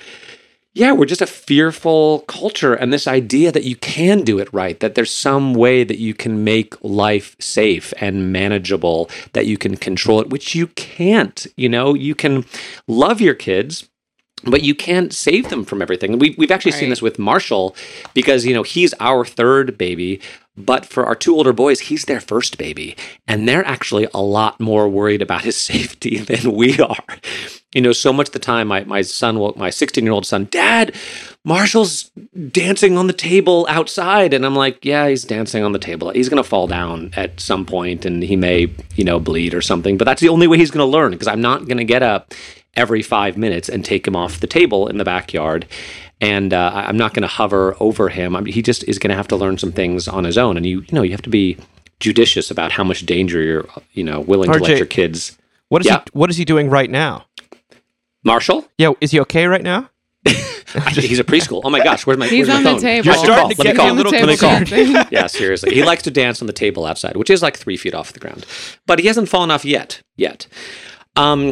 yeah, 0.76 0.92
we're 0.92 1.06
just 1.06 1.22
a 1.22 1.26
fearful 1.28 2.20
culture. 2.28 2.74
And 2.74 2.92
this 2.92 3.08
idea 3.08 3.50
that 3.54 3.64
you 3.64 3.78
can 3.78 4.24
do 4.24 4.40
it 4.40 4.54
right, 4.54 4.78
that 4.82 4.94
there's 4.96 5.12
some 5.12 5.54
way 5.54 5.86
that 5.86 6.00
you 6.00 6.14
can 6.14 6.44
make 6.44 6.76
life 6.84 7.38
safe 7.40 7.94
and 8.02 8.34
manageable, 8.34 9.10
that 9.32 9.46
you 9.46 9.58
can 9.58 9.78
control 9.78 10.20
it, 10.20 10.30
which 10.30 10.54
you 10.54 10.68
can't. 10.68 11.48
You 11.56 11.70
know, 11.70 11.94
you 11.94 12.14
can 12.14 12.46
love 12.88 13.22
your 13.22 13.36
kids, 13.36 13.88
but 14.46 14.64
you 14.64 14.76
can't 14.76 15.14
save 15.14 15.50
them 15.50 15.66
from 15.66 15.82
everything. 15.82 16.20
We, 16.20 16.36
we've 16.38 16.52
actually 16.52 16.72
seen 16.74 16.90
this 16.90 17.02
with 17.02 17.20
Marshall 17.20 17.76
because, 18.14 18.46
you 18.46 18.54
know, 18.54 18.64
he's 18.64 18.94
our 19.00 19.26
third 19.26 19.78
baby. 19.78 20.22
But 20.58 20.86
for 20.86 21.06
our 21.06 21.16
two 21.16 21.36
older 21.36 21.52
boys, 21.52 21.82
he's 21.82 22.06
their 22.06 22.22
first 22.22 22.58
baby. 22.58 22.96
And 23.28 23.48
they're 23.48 23.66
actually 23.66 24.08
a 24.14 24.22
lot 24.22 24.60
more 24.60 24.88
worried 24.88 25.22
about 25.22 25.44
his 25.44 25.58
safety 25.72 26.18
than 26.18 26.54
we 26.54 26.80
are. 26.80 27.04
You 27.74 27.82
know, 27.82 27.92
so 27.92 28.14
much 28.14 28.28
of 28.28 28.34
the 28.34 28.40
time, 28.40 28.70
my, 28.70 28.84
my 28.86 29.02
son, 29.02 29.38
will, 29.40 29.54
my 29.58 29.70
16 29.70 30.04
year 30.04 30.14
old 30.14 30.26
son, 30.26 30.48
Dad, 30.50 30.96
Marshall's 31.46 32.10
dancing 32.52 32.98
on 32.98 33.06
the 33.06 33.14
table 33.14 33.68
outside. 33.70 34.34
And 34.34 34.44
I'm 34.46 34.56
like, 34.56 34.84
yeah, 34.84 35.08
he's 35.08 35.24
dancing 35.24 35.64
on 35.64 35.72
the 35.74 35.80
table. 35.80 36.10
He's 36.10 36.28
going 36.28 36.42
to 36.44 36.50
fall 36.50 36.66
down 36.66 37.12
at 37.16 37.40
some 37.40 37.66
point 37.66 38.04
and 38.04 38.24
he 38.24 38.36
may, 38.36 38.68
you 38.96 39.04
know, 39.04 39.20
bleed 39.20 39.54
or 39.54 39.62
something. 39.62 39.96
But 39.98 40.06
that's 40.06 40.22
the 40.22 40.30
only 40.30 40.48
way 40.48 40.58
he's 40.58 40.72
going 40.72 40.86
to 40.86 40.92
learn 40.92 41.12
because 41.12 41.28
I'm 41.28 41.42
not 41.42 41.66
going 41.68 41.78
to 41.78 41.84
get 41.84 42.02
up 42.02 42.34
every 42.76 43.04
five 43.04 43.38
minutes 43.38 43.70
and 43.70 43.86
take 43.86 44.08
him 44.08 44.16
off 44.16 44.40
the 44.40 44.48
table 44.48 44.88
in 44.88 44.98
the 44.98 45.06
backyard. 45.06 45.68
And 46.20 46.52
uh, 46.52 46.72
I'm 46.74 46.98
not 46.98 47.14
going 47.14 47.22
to 47.22 47.28
hover 47.28 47.76
over 47.80 48.10
him. 48.10 48.36
I 48.36 48.42
mean, 48.42 48.54
he 48.54 48.64
just 48.64 48.84
is 48.86 48.98
going 48.98 49.12
to 49.12 49.16
have 49.16 49.28
to 49.28 49.36
learn 49.36 49.60
some 49.60 49.72
things 49.72 50.08
on 50.08 50.24
his 50.24 50.38
own. 50.40 50.58
And 50.58 50.66
you, 50.66 50.80
you 50.80 50.88
know, 50.94 51.04
you 51.04 51.12
have 51.12 51.22
to 51.22 51.30
be 51.30 51.58
judicious 52.00 52.50
about 52.50 52.72
how 52.72 52.84
much 52.84 53.06
danger 53.06 53.42
you're, 53.42 53.68
you 53.94 54.04
know, 54.04 54.20
willing 54.20 54.52
to 54.52 54.58
let 54.58 54.78
your 54.78 54.88
kids. 54.88 55.38
What 55.70 55.82
is 55.82 55.86
Yeah. 55.88 56.00
he? 56.00 56.18
What 56.18 56.32
is 56.32 56.38
he 56.38 56.46
doing 56.46 56.70
right 56.72 56.90
now? 56.90 57.28
Marshall, 58.24 58.68
Yeah, 58.80 58.94
is 59.00 59.12
he 59.12 59.20
okay 59.22 59.46
right 59.46 59.62
now? 59.62 59.92
He's 60.90 61.20
a 61.20 61.24
preschool. 61.24 61.62
Oh 61.64 61.70
my 61.70 61.84
gosh, 61.84 62.06
where's 62.06 62.18
my? 62.18 62.28
He's 62.28 62.48
where's 62.48 62.58
on 62.58 62.64
my 62.64 62.70
the 62.72 62.76
phone? 62.76 62.82
table. 62.82 63.06
You're 63.06 63.14
Let 63.16 63.22
me 63.22 63.26
starting 63.26 63.44
call. 63.46 63.50
to 63.50 63.58
Let 63.58 63.58
me 63.58 63.64
get 63.64 63.76
call. 63.78 63.92
a 63.92 63.94
little 63.94 64.12
Let 64.12 64.28
me 64.28 64.38
call. 64.38 64.50
dancing. 64.60 65.08
yeah, 65.12 65.28
seriously. 65.28 65.74
He 65.76 65.84
likes 65.84 66.04
to 66.04 66.12
dance 66.12 66.42
on 66.42 66.48
the 66.48 66.54
table 66.54 66.86
outside, 66.86 67.16
which 67.18 67.30
is 67.30 67.42
like 67.42 67.58
three 67.58 67.78
feet 67.78 67.94
off 67.94 68.14
the 68.14 68.20
ground. 68.20 68.46
But 68.86 69.00
he 69.00 69.08
hasn't 69.08 69.30
fallen 69.30 69.52
off 69.52 69.66
yet. 69.66 70.02
Yet. 70.16 70.48
Um, 71.16 71.52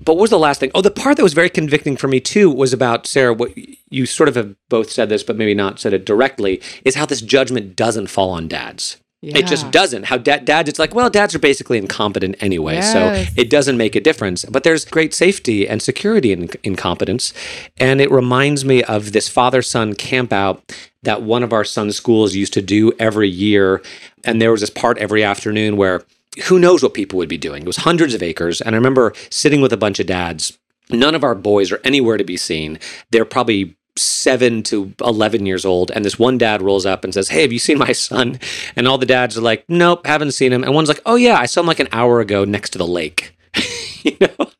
but 0.00 0.14
what 0.14 0.22
was 0.22 0.30
the 0.30 0.38
last 0.38 0.60
thing? 0.60 0.70
Oh, 0.74 0.80
the 0.82 0.90
part 0.90 1.16
that 1.16 1.22
was 1.22 1.34
very 1.34 1.48
convicting 1.48 1.96
for 1.96 2.08
me 2.08 2.20
too 2.20 2.50
was 2.50 2.72
about 2.72 3.06
Sarah. 3.06 3.32
What 3.32 3.52
you 3.90 4.06
sort 4.06 4.28
of 4.28 4.34
have 4.34 4.54
both 4.68 4.90
said 4.90 5.08
this, 5.08 5.22
but 5.22 5.36
maybe 5.36 5.54
not 5.54 5.78
said 5.78 5.92
it 5.94 6.04
directly, 6.04 6.60
is 6.84 6.94
how 6.96 7.06
this 7.06 7.20
judgment 7.20 7.76
doesn't 7.76 8.08
fall 8.08 8.30
on 8.30 8.48
dads. 8.48 8.98
It 9.26 9.46
just 9.46 9.70
doesn't. 9.70 10.04
How 10.06 10.18
da- 10.18 10.38
dads, 10.38 10.68
it's 10.68 10.78
like, 10.78 10.94
well, 10.94 11.08
dads 11.10 11.34
are 11.34 11.38
basically 11.38 11.78
incompetent 11.78 12.36
anyway, 12.40 12.74
Yes. 12.74 12.92
so 12.92 13.40
it 13.40 13.50
doesn't 13.50 13.76
make 13.76 13.94
a 13.96 14.00
difference. 14.00 14.44
But 14.44 14.64
there's 14.64 14.84
great 14.84 15.14
safety 15.14 15.68
and 15.68 15.80
security 15.80 16.32
in 16.32 16.50
incompetence, 16.62 17.32
and 17.78 18.00
it 18.00 18.10
reminds 18.10 18.64
me 18.64 18.82
of 18.82 19.12
this 19.12 19.28
father-son 19.28 19.94
camp 19.94 20.32
out 20.32 20.62
that 21.02 21.22
one 21.22 21.42
of 21.42 21.52
our 21.52 21.64
son's 21.64 21.96
schools 21.96 22.34
used 22.34 22.52
to 22.54 22.62
do 22.62 22.92
every 22.98 23.28
year, 23.28 23.82
and 24.24 24.40
there 24.40 24.52
was 24.52 24.60
this 24.60 24.70
part 24.70 24.98
every 24.98 25.22
afternoon 25.22 25.76
where 25.76 26.02
who 26.46 26.58
knows 26.58 26.82
what 26.82 26.94
people 26.94 27.16
would 27.18 27.28
be 27.28 27.38
doing. 27.38 27.62
It 27.62 27.66
was 27.66 27.76
hundreds 27.78 28.12
of 28.14 28.22
acres, 28.22 28.60
and 28.60 28.74
I 28.74 28.78
remember 28.78 29.12
sitting 29.30 29.60
with 29.60 29.72
a 29.72 29.76
bunch 29.76 30.00
of 30.00 30.06
dads. 30.06 30.58
None 30.90 31.14
of 31.14 31.24
our 31.24 31.34
boys 31.34 31.70
are 31.72 31.80
anywhere 31.84 32.16
to 32.16 32.24
be 32.24 32.36
seen. 32.36 32.78
They're 33.10 33.24
probably 33.24 33.76
seven 33.96 34.62
to 34.64 34.92
11 35.00 35.46
years 35.46 35.64
old. 35.64 35.90
And 35.90 36.04
this 36.04 36.18
one 36.18 36.38
dad 36.38 36.62
rolls 36.62 36.86
up 36.86 37.04
and 37.04 37.14
says, 37.14 37.28
Hey, 37.28 37.42
have 37.42 37.52
you 37.52 37.58
seen 37.58 37.78
my 37.78 37.92
son? 37.92 38.38
And 38.76 38.88
all 38.88 38.98
the 38.98 39.06
dads 39.06 39.38
are 39.38 39.42
like, 39.42 39.64
Nope, 39.68 40.06
haven't 40.06 40.32
seen 40.32 40.52
him. 40.52 40.64
And 40.64 40.74
one's 40.74 40.88
like, 40.88 41.02
Oh, 41.06 41.16
yeah, 41.16 41.38
I 41.38 41.46
saw 41.46 41.60
him 41.60 41.66
like 41.66 41.80
an 41.80 41.88
hour 41.92 42.20
ago 42.20 42.44
next 42.44 42.70
to 42.70 42.78
the 42.78 42.86
lake. 42.86 43.36
you 44.02 44.16
know? 44.20 44.50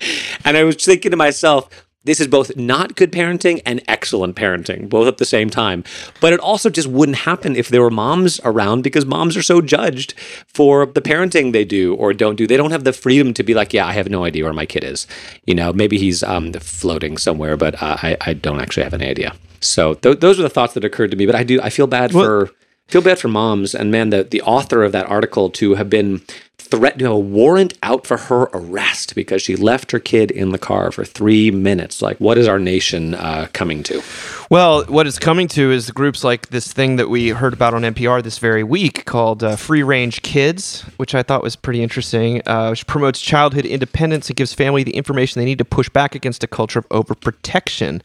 and 0.44 0.56
I 0.56 0.64
was 0.64 0.76
thinking 0.76 1.10
to 1.10 1.16
myself, 1.16 1.68
this 2.04 2.20
is 2.20 2.26
both 2.26 2.56
not 2.56 2.96
good 2.96 3.12
parenting 3.12 3.60
and 3.66 3.82
excellent 3.86 4.34
parenting, 4.36 4.88
both 4.88 5.06
at 5.06 5.18
the 5.18 5.24
same 5.24 5.50
time. 5.50 5.84
But 6.20 6.32
it 6.32 6.40
also 6.40 6.70
just 6.70 6.88
wouldn't 6.88 7.18
happen 7.18 7.56
if 7.56 7.68
there 7.68 7.82
were 7.82 7.90
moms 7.90 8.40
around 8.42 8.82
because 8.82 9.04
moms 9.04 9.36
are 9.36 9.42
so 9.42 9.60
judged 9.60 10.14
for 10.46 10.86
the 10.86 11.02
parenting 11.02 11.52
they 11.52 11.64
do 11.64 11.94
or 11.94 12.14
don't 12.14 12.36
do. 12.36 12.46
They 12.46 12.56
don't 12.56 12.70
have 12.70 12.84
the 12.84 12.92
freedom 12.92 13.34
to 13.34 13.42
be 13.42 13.52
like, 13.52 13.74
yeah, 13.74 13.86
I 13.86 13.92
have 13.92 14.08
no 14.08 14.24
idea 14.24 14.44
where 14.44 14.52
my 14.52 14.66
kid 14.66 14.82
is. 14.82 15.06
You 15.46 15.54
know, 15.54 15.72
maybe 15.72 15.98
he's 15.98 16.22
um, 16.22 16.52
floating 16.54 17.18
somewhere, 17.18 17.56
but 17.56 17.74
uh, 17.82 17.98
I, 18.02 18.16
I 18.22 18.32
don't 18.32 18.60
actually 18.60 18.84
have 18.84 18.94
any 18.94 19.06
idea. 19.06 19.34
So 19.60 19.94
th- 19.94 20.20
those 20.20 20.40
are 20.40 20.42
the 20.42 20.48
thoughts 20.48 20.74
that 20.74 20.84
occurred 20.84 21.10
to 21.10 21.16
me. 21.18 21.26
But 21.26 21.34
I 21.34 21.44
do, 21.44 21.60
I 21.60 21.68
feel 21.68 21.86
bad 21.86 22.12
for 22.12 22.50
feel 22.88 23.02
bad 23.02 23.20
for 23.20 23.28
moms 23.28 23.72
and 23.72 23.92
man 23.92 24.10
the, 24.10 24.24
the 24.24 24.42
author 24.42 24.82
of 24.82 24.90
that 24.90 25.06
article 25.06 25.48
to 25.48 25.76
have 25.76 25.88
been 25.88 26.20
threatened 26.60 27.00
to 27.00 27.04
have 27.06 27.12
a 27.12 27.18
warrant 27.18 27.74
out 27.82 28.06
for 28.06 28.16
her 28.16 28.42
arrest 28.52 29.14
because 29.14 29.42
she 29.42 29.56
left 29.56 29.90
her 29.92 29.98
kid 29.98 30.30
in 30.30 30.50
the 30.50 30.58
car 30.58 30.90
for 30.92 31.04
three 31.04 31.50
minutes 31.50 32.02
like 32.02 32.18
what 32.18 32.38
is 32.38 32.46
our 32.46 32.58
nation 32.58 33.14
uh, 33.14 33.46
coming 33.52 33.82
to 33.82 34.02
Well, 34.50 34.84
what 34.86 35.06
it's 35.06 35.20
coming 35.20 35.46
to 35.48 35.70
is 35.70 35.92
groups 35.92 36.24
like 36.24 36.48
this 36.48 36.72
thing 36.72 36.96
that 36.96 37.08
we 37.08 37.28
heard 37.28 37.52
about 37.52 37.72
on 37.72 37.82
NPR 37.82 38.20
this 38.20 38.38
very 38.38 38.64
week 38.64 39.04
called 39.04 39.44
uh, 39.44 39.54
Free 39.54 39.84
Range 39.84 40.20
Kids, 40.22 40.82
which 40.96 41.14
I 41.14 41.22
thought 41.22 41.44
was 41.44 41.54
pretty 41.54 41.84
interesting, 41.84 42.42
uh, 42.46 42.70
which 42.70 42.84
promotes 42.88 43.20
childhood 43.20 43.64
independence 43.64 44.28
and 44.28 44.36
gives 44.36 44.52
family 44.52 44.82
the 44.82 44.96
information 44.96 45.38
they 45.38 45.44
need 45.44 45.58
to 45.58 45.64
push 45.64 45.88
back 45.88 46.16
against 46.16 46.42
a 46.42 46.48
culture 46.48 46.80
of 46.80 46.88
overprotection. 46.88 48.02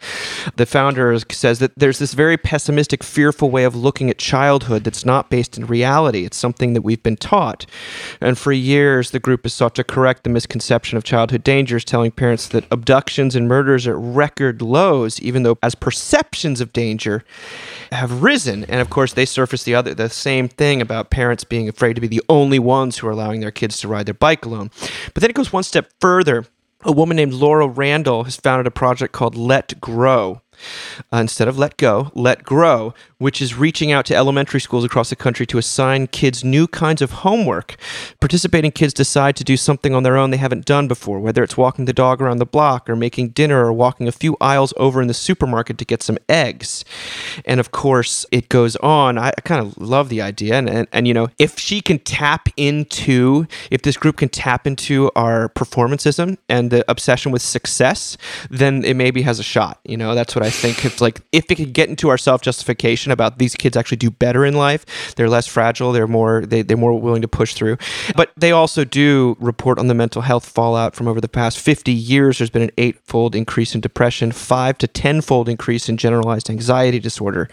The 0.55 0.67
founder 0.67 1.17
says 1.31 1.57
that 1.57 1.71
there's 1.75 1.97
this 1.97 2.13
very 2.13 2.37
pessimistic, 2.37 3.03
fearful 3.03 3.49
way 3.49 3.63
of 3.63 3.75
looking 3.75 4.11
at 4.11 4.19
childhood 4.19 4.83
that's 4.83 5.03
not 5.03 5.31
based 5.31 5.57
in 5.57 5.65
reality. 5.65 6.25
It's 6.25 6.37
something 6.37 6.73
that 6.73 6.83
we've 6.83 7.01
been 7.01 7.17
taught. 7.17 7.65
And 8.21 8.37
for 8.45 8.51
years, 8.51 9.09
the 9.09 9.19
group 9.19 9.41
has 9.41 9.55
sought 9.55 9.73
to 9.73 9.83
correct 9.83 10.23
the 10.23 10.29
misconception 10.29 10.99
of 10.99 11.03
childhood 11.03 11.43
dangers, 11.43 11.83
telling 11.83 12.11
parents 12.11 12.47
that 12.49 12.63
abductions 12.69 13.35
and 13.35 13.47
murders 13.47 13.87
are 13.87 13.97
at 13.97 14.15
record 14.15 14.61
lows, 14.61 15.19
even 15.19 15.41
though 15.41 15.57
as 15.63 15.73
perceptions 15.73 16.61
of 16.61 16.71
danger 16.71 17.23
have 17.91 18.21
risen. 18.21 18.63
And 18.65 18.81
of 18.81 18.91
course, 18.91 19.13
they 19.13 19.25
surface 19.25 19.63
the 19.63 19.73
other 19.73 19.95
the 19.95 20.09
same 20.09 20.47
thing 20.47 20.79
about 20.79 21.09
parents 21.09 21.43
being 21.43 21.67
afraid 21.67 21.95
to 21.95 22.01
be 22.01 22.07
the 22.07 22.21
only 22.29 22.59
ones 22.59 22.99
who 22.99 23.07
are 23.07 23.11
allowing 23.11 23.41
their 23.41 23.49
kids 23.49 23.79
to 23.79 23.87
ride 23.87 24.05
their 24.05 24.13
bike 24.13 24.45
alone. 24.45 24.69
But 25.15 25.21
then 25.21 25.31
it 25.31 25.35
goes 25.35 25.51
one 25.51 25.63
step 25.63 25.91
further. 25.99 26.45
A 26.83 26.91
woman 26.91 27.17
named 27.17 27.33
Laura 27.33 27.67
Randall 27.67 28.25
has 28.25 28.35
founded 28.35 28.67
a 28.67 28.71
project 28.71 29.11
called 29.11 29.35
Let 29.35 29.81
Grow. 29.81 30.43
Uh, 31.11 31.17
instead 31.17 31.47
of 31.47 31.57
let 31.57 31.77
go, 31.77 32.11
let 32.15 32.43
grow, 32.43 32.93
which 33.17 33.41
is 33.41 33.55
reaching 33.55 33.91
out 33.91 34.05
to 34.05 34.15
elementary 34.15 34.59
schools 34.59 34.83
across 34.83 35.09
the 35.09 35.15
country 35.15 35.45
to 35.45 35.57
assign 35.57 36.07
kids 36.07 36.43
new 36.43 36.67
kinds 36.67 37.01
of 37.01 37.11
homework. 37.11 37.75
Participating 38.19 38.71
kids 38.71 38.93
decide 38.93 39.35
to 39.35 39.43
do 39.43 39.57
something 39.57 39.93
on 39.93 40.03
their 40.03 40.17
own 40.17 40.31
they 40.31 40.37
haven't 40.37 40.65
done 40.65 40.87
before, 40.87 41.19
whether 41.19 41.43
it's 41.43 41.57
walking 41.57 41.85
the 41.85 41.93
dog 41.93 42.21
around 42.21 42.37
the 42.37 42.45
block 42.45 42.89
or 42.89 42.95
making 42.95 43.29
dinner 43.29 43.65
or 43.65 43.73
walking 43.73 44.07
a 44.07 44.11
few 44.11 44.35
aisles 44.41 44.73
over 44.77 45.01
in 45.01 45.07
the 45.07 45.13
supermarket 45.13 45.77
to 45.77 45.85
get 45.85 46.03
some 46.03 46.17
eggs. 46.27 46.83
And 47.45 47.59
of 47.59 47.71
course, 47.71 48.25
it 48.31 48.49
goes 48.49 48.75
on. 48.77 49.17
I, 49.17 49.29
I 49.29 49.41
kind 49.43 49.65
of 49.65 49.77
love 49.77 50.09
the 50.09 50.21
idea. 50.21 50.55
And, 50.55 50.69
and, 50.69 50.87
and, 50.91 51.07
you 51.07 51.13
know, 51.13 51.29
if 51.39 51.57
she 51.57 51.81
can 51.81 51.99
tap 51.99 52.49
into, 52.57 53.47
if 53.71 53.81
this 53.81 53.97
group 53.97 54.17
can 54.17 54.29
tap 54.29 54.67
into 54.67 55.11
our 55.15 55.49
performanceism 55.49 56.37
and 56.49 56.71
the 56.71 56.89
obsession 56.89 57.31
with 57.31 57.41
success, 57.41 58.17
then 58.49 58.83
it 58.83 58.95
maybe 58.95 59.21
has 59.23 59.39
a 59.39 59.43
shot. 59.43 59.79
You 59.83 59.97
know, 59.97 60.15
that's 60.15 60.35
what 60.35 60.44
I 60.45 60.49
think. 60.49 60.85
It's 60.85 61.01
like 61.01 61.21
if 61.31 61.45
it 61.49 61.55
could 61.55 61.73
get 61.73 61.89
into 61.89 62.09
our 62.09 62.17
self 62.17 62.41
justification 62.41 63.11
about 63.11 63.37
these 63.37 63.55
kids 63.55 63.75
actually 63.75 63.97
do 63.97 64.11
better 64.11 64.45
in 64.45 64.53
life, 64.53 64.85
they're 65.15 65.29
less 65.29 65.47
fragile, 65.47 65.91
they're 65.91 66.07
more 66.07 66.45
they, 66.45 66.61
they're 66.61 66.77
more 66.77 66.99
willing 66.99 67.21
to 67.21 67.27
push 67.27 67.53
through. 67.53 67.77
But 68.15 68.31
they 68.37 68.51
also 68.51 68.83
do 68.83 69.35
report 69.39 69.79
on 69.79 69.87
the 69.87 69.93
mental 69.93 70.21
health 70.21 70.47
fallout 70.47 70.95
from 70.95 71.07
over 71.07 71.19
the 71.19 71.27
past 71.27 71.59
50 71.59 71.91
years. 71.91 72.37
There's 72.37 72.49
been 72.49 72.61
an 72.61 72.71
eightfold 72.77 73.35
increase 73.35 73.75
in 73.75 73.81
depression, 73.81 74.31
five 74.31 74.77
to 74.79 74.87
tenfold 74.87 75.49
increase 75.49 75.89
in 75.89 75.97
generalized 75.97 76.49
anxiety 76.49 76.99
disorder. 76.99 77.49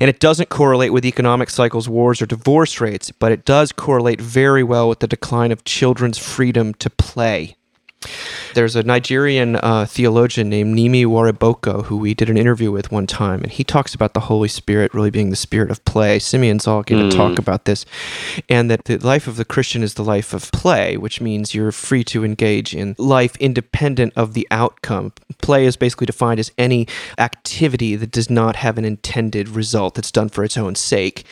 And 0.00 0.08
it 0.08 0.20
doesn't 0.20 0.48
correlate 0.48 0.92
with 0.92 1.04
economic 1.04 1.50
cycles, 1.50 1.88
wars, 1.88 2.22
or 2.22 2.26
divorce 2.26 2.80
rates, 2.80 3.10
but 3.10 3.32
it 3.32 3.44
does 3.44 3.72
correlate 3.72 4.20
very 4.20 4.62
well 4.62 4.88
with 4.88 5.00
the 5.00 5.08
decline 5.08 5.52
of 5.52 5.64
children's 5.64 6.18
freedom 6.18 6.74
to 6.74 6.90
play. 6.90 7.56
There's 8.54 8.76
a 8.76 8.82
Nigerian 8.82 9.56
uh, 9.56 9.86
theologian 9.88 10.48
named 10.48 10.76
Nimi 10.76 11.04
Wariboko 11.04 11.84
who 11.84 11.96
we 11.96 12.14
did 12.14 12.30
an 12.30 12.36
interview 12.36 12.70
with 12.70 12.90
one 12.90 13.06
time, 13.06 13.42
and 13.42 13.52
he 13.52 13.64
talks 13.64 13.94
about 13.94 14.14
the 14.14 14.20
Holy 14.20 14.48
Spirit 14.48 14.94
really 14.94 15.10
being 15.10 15.30
the 15.30 15.36
spirit 15.36 15.70
of 15.70 15.84
play. 15.84 16.18
Simeon 16.18 16.58
Zahl's 16.58 16.86
going 16.86 17.08
to 17.08 17.16
talk 17.16 17.38
about 17.38 17.64
this, 17.64 17.86
and 18.48 18.70
that 18.70 18.84
the 18.84 18.98
life 18.98 19.26
of 19.26 19.36
the 19.36 19.44
Christian 19.44 19.82
is 19.82 19.94
the 19.94 20.04
life 20.04 20.32
of 20.34 20.50
play, 20.52 20.96
which 20.96 21.20
means 21.20 21.54
you're 21.54 21.72
free 21.72 22.04
to 22.04 22.24
engage 22.24 22.74
in 22.74 22.94
life 22.98 23.36
independent 23.36 24.12
of 24.16 24.34
the 24.34 24.46
outcome. 24.50 25.12
Play 25.38 25.64
is 25.64 25.76
basically 25.76 26.06
defined 26.06 26.40
as 26.40 26.50
any 26.58 26.86
activity 27.18 27.96
that 27.96 28.10
does 28.10 28.28
not 28.28 28.56
have 28.56 28.78
an 28.78 28.84
intended 28.84 29.48
result 29.48 29.94
that's 29.94 30.10
done 30.10 30.28
for 30.28 30.44
its 30.44 30.56
own 30.56 30.74
sake, 30.74 31.24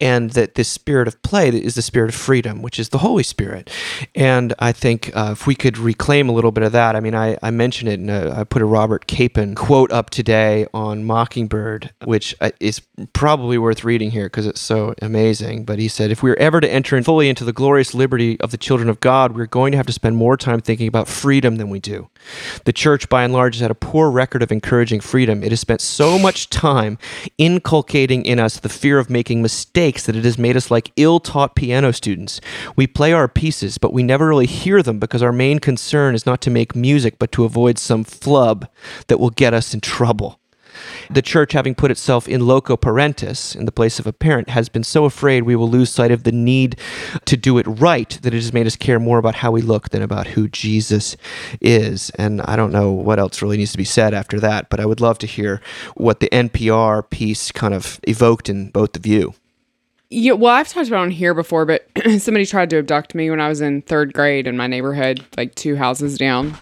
and 0.00 0.30
that 0.32 0.54
this 0.54 0.68
spirit 0.68 1.08
of 1.08 1.22
play 1.22 1.48
is 1.48 1.74
the 1.74 1.82
spirit 1.82 2.08
of 2.08 2.14
freedom, 2.14 2.62
which 2.62 2.78
is 2.78 2.90
the 2.90 2.98
Holy 2.98 3.22
Spirit. 3.22 3.70
And 4.14 4.52
I 4.58 4.72
think 4.72 5.10
uh, 5.14 5.30
if 5.32 5.46
we 5.46 5.54
could 5.54 5.78
reclaim 5.78 6.19
a 6.28 6.32
little 6.32 6.52
bit 6.52 6.64
of 6.64 6.72
that, 6.72 6.96
I 6.96 7.00
mean, 7.00 7.14
I, 7.14 7.36
I 7.42 7.50
mentioned 7.50 7.90
it, 7.90 8.00
and 8.00 8.10
I 8.10 8.44
put 8.44 8.62
a 8.62 8.66
Robert 8.66 9.06
Capon 9.06 9.54
quote 9.54 9.90
up 9.92 10.10
today 10.10 10.66
on 10.74 11.04
Mockingbird, 11.04 11.92
which 12.04 12.34
uh, 12.40 12.50
is 12.60 12.80
probably 13.12 13.58
worth 13.58 13.84
reading 13.84 14.10
here 14.10 14.26
because 14.26 14.46
it's 14.46 14.60
so 14.60 14.94
amazing. 15.00 15.64
But 15.64 15.78
he 15.78 15.88
said, 15.88 16.10
if 16.10 16.22
we 16.22 16.30
are 16.30 16.36
ever 16.36 16.60
to 16.60 16.70
enter 16.70 17.00
fully 17.02 17.28
into 17.28 17.44
the 17.44 17.52
glorious 17.52 17.94
liberty 17.94 18.40
of 18.40 18.50
the 18.50 18.56
children 18.56 18.88
of 18.88 19.00
God, 19.00 19.36
we're 19.36 19.46
going 19.46 19.72
to 19.72 19.76
have 19.76 19.86
to 19.86 19.92
spend 19.92 20.16
more 20.16 20.36
time 20.36 20.60
thinking 20.60 20.88
about 20.88 21.08
freedom 21.08 21.56
than 21.56 21.70
we 21.70 21.80
do. 21.80 22.08
The 22.64 22.72
church, 22.72 23.08
by 23.08 23.22
and 23.22 23.32
large, 23.32 23.54
has 23.54 23.60
had 23.60 23.70
a 23.70 23.76
poor 23.76 24.10
record 24.10 24.42
of 24.42 24.52
encouraging 24.52 25.00
freedom. 25.00 25.42
It 25.42 25.52
has 25.52 25.60
spent 25.60 25.80
so 25.80 26.18
much 26.18 26.50
time 26.50 26.98
inculcating 27.38 28.24
in 28.24 28.40
us 28.40 28.58
the 28.58 28.68
fear 28.68 28.98
of 28.98 29.08
making 29.08 29.40
mistakes 29.42 30.04
that 30.06 30.16
it 30.16 30.24
has 30.24 30.38
made 30.38 30.56
us 30.56 30.70
like 30.70 30.92
ill 30.96 31.20
taught 31.20 31.54
piano 31.54 31.92
students. 31.92 32.40
We 32.76 32.86
play 32.86 33.12
our 33.12 33.28
pieces, 33.28 33.78
but 33.78 33.92
we 33.92 34.02
never 34.02 34.28
really 34.28 34.46
hear 34.46 34.82
them 34.82 34.98
because 34.98 35.22
our 35.22 35.32
main 35.32 35.58
concern 35.58 35.99
is 36.08 36.26
not 36.26 36.40
to 36.42 36.50
make 36.50 36.60
make 36.60 36.76
music, 36.76 37.18
but 37.18 37.32
to 37.32 37.44
avoid 37.44 37.78
some 37.78 38.04
flub 38.04 38.68
that 39.08 39.18
will 39.18 39.30
get 39.30 39.54
us 39.54 39.74
in 39.74 39.80
trouble. 39.80 40.38
The 41.10 41.22
church, 41.22 41.52
having 41.52 41.74
put 41.74 41.90
itself 41.90 42.28
in 42.28 42.46
loco 42.46 42.76
parentis, 42.76 43.56
in 43.56 43.64
the 43.64 43.72
place 43.72 43.98
of 43.98 44.06
a 44.06 44.12
parent, 44.12 44.50
has 44.50 44.68
been 44.68 44.84
so 44.84 45.04
afraid 45.04 45.42
we 45.42 45.56
will 45.56 45.68
lose 45.68 45.90
sight 45.90 46.12
of 46.12 46.22
the 46.22 46.32
need 46.32 46.78
to 47.24 47.36
do 47.36 47.58
it 47.58 47.66
right 47.66 48.10
that 48.22 48.32
it 48.32 48.36
has 48.36 48.52
made 48.52 48.66
us 48.66 48.76
care 48.76 49.00
more 49.00 49.18
about 49.18 49.36
how 49.36 49.50
we 49.50 49.62
look 49.62 49.88
than 49.88 50.02
about 50.02 50.28
who 50.28 50.48
Jesus 50.48 51.16
is. 51.60 52.10
And 52.10 52.40
I 52.42 52.56
don't 52.56 52.72
know 52.72 52.92
what 52.92 53.18
else 53.18 53.42
really 53.42 53.56
needs 53.56 53.72
to 53.72 53.78
be 53.78 53.84
said 53.84 54.14
after 54.14 54.38
that, 54.40 54.70
but 54.70 54.80
I 54.80 54.86
would 54.86 55.00
love 55.00 55.18
to 55.18 55.26
hear 55.26 55.60
what 55.94 56.20
the 56.20 56.28
NPR 56.28 57.08
piece 57.10 57.50
kind 57.50 57.74
of 57.74 57.98
evoked 58.06 58.48
in 58.48 58.70
both 58.70 58.96
of 58.96 59.06
you. 59.06 59.34
Yeah, 60.12 60.32
well, 60.32 60.52
I've 60.52 60.68
talked 60.68 60.88
about 60.88 61.02
it 61.02 61.02
on 61.02 61.10
here 61.12 61.34
before, 61.34 61.64
but 61.64 61.88
somebody 62.18 62.44
tried 62.44 62.70
to 62.70 62.78
abduct 62.78 63.14
me 63.14 63.30
when 63.30 63.40
I 63.40 63.48
was 63.48 63.60
in 63.60 63.82
third 63.82 64.12
grade 64.12 64.48
in 64.48 64.56
my 64.56 64.66
neighborhood, 64.66 65.24
like 65.36 65.54
two 65.54 65.76
houses 65.76 66.18
down, 66.18 66.58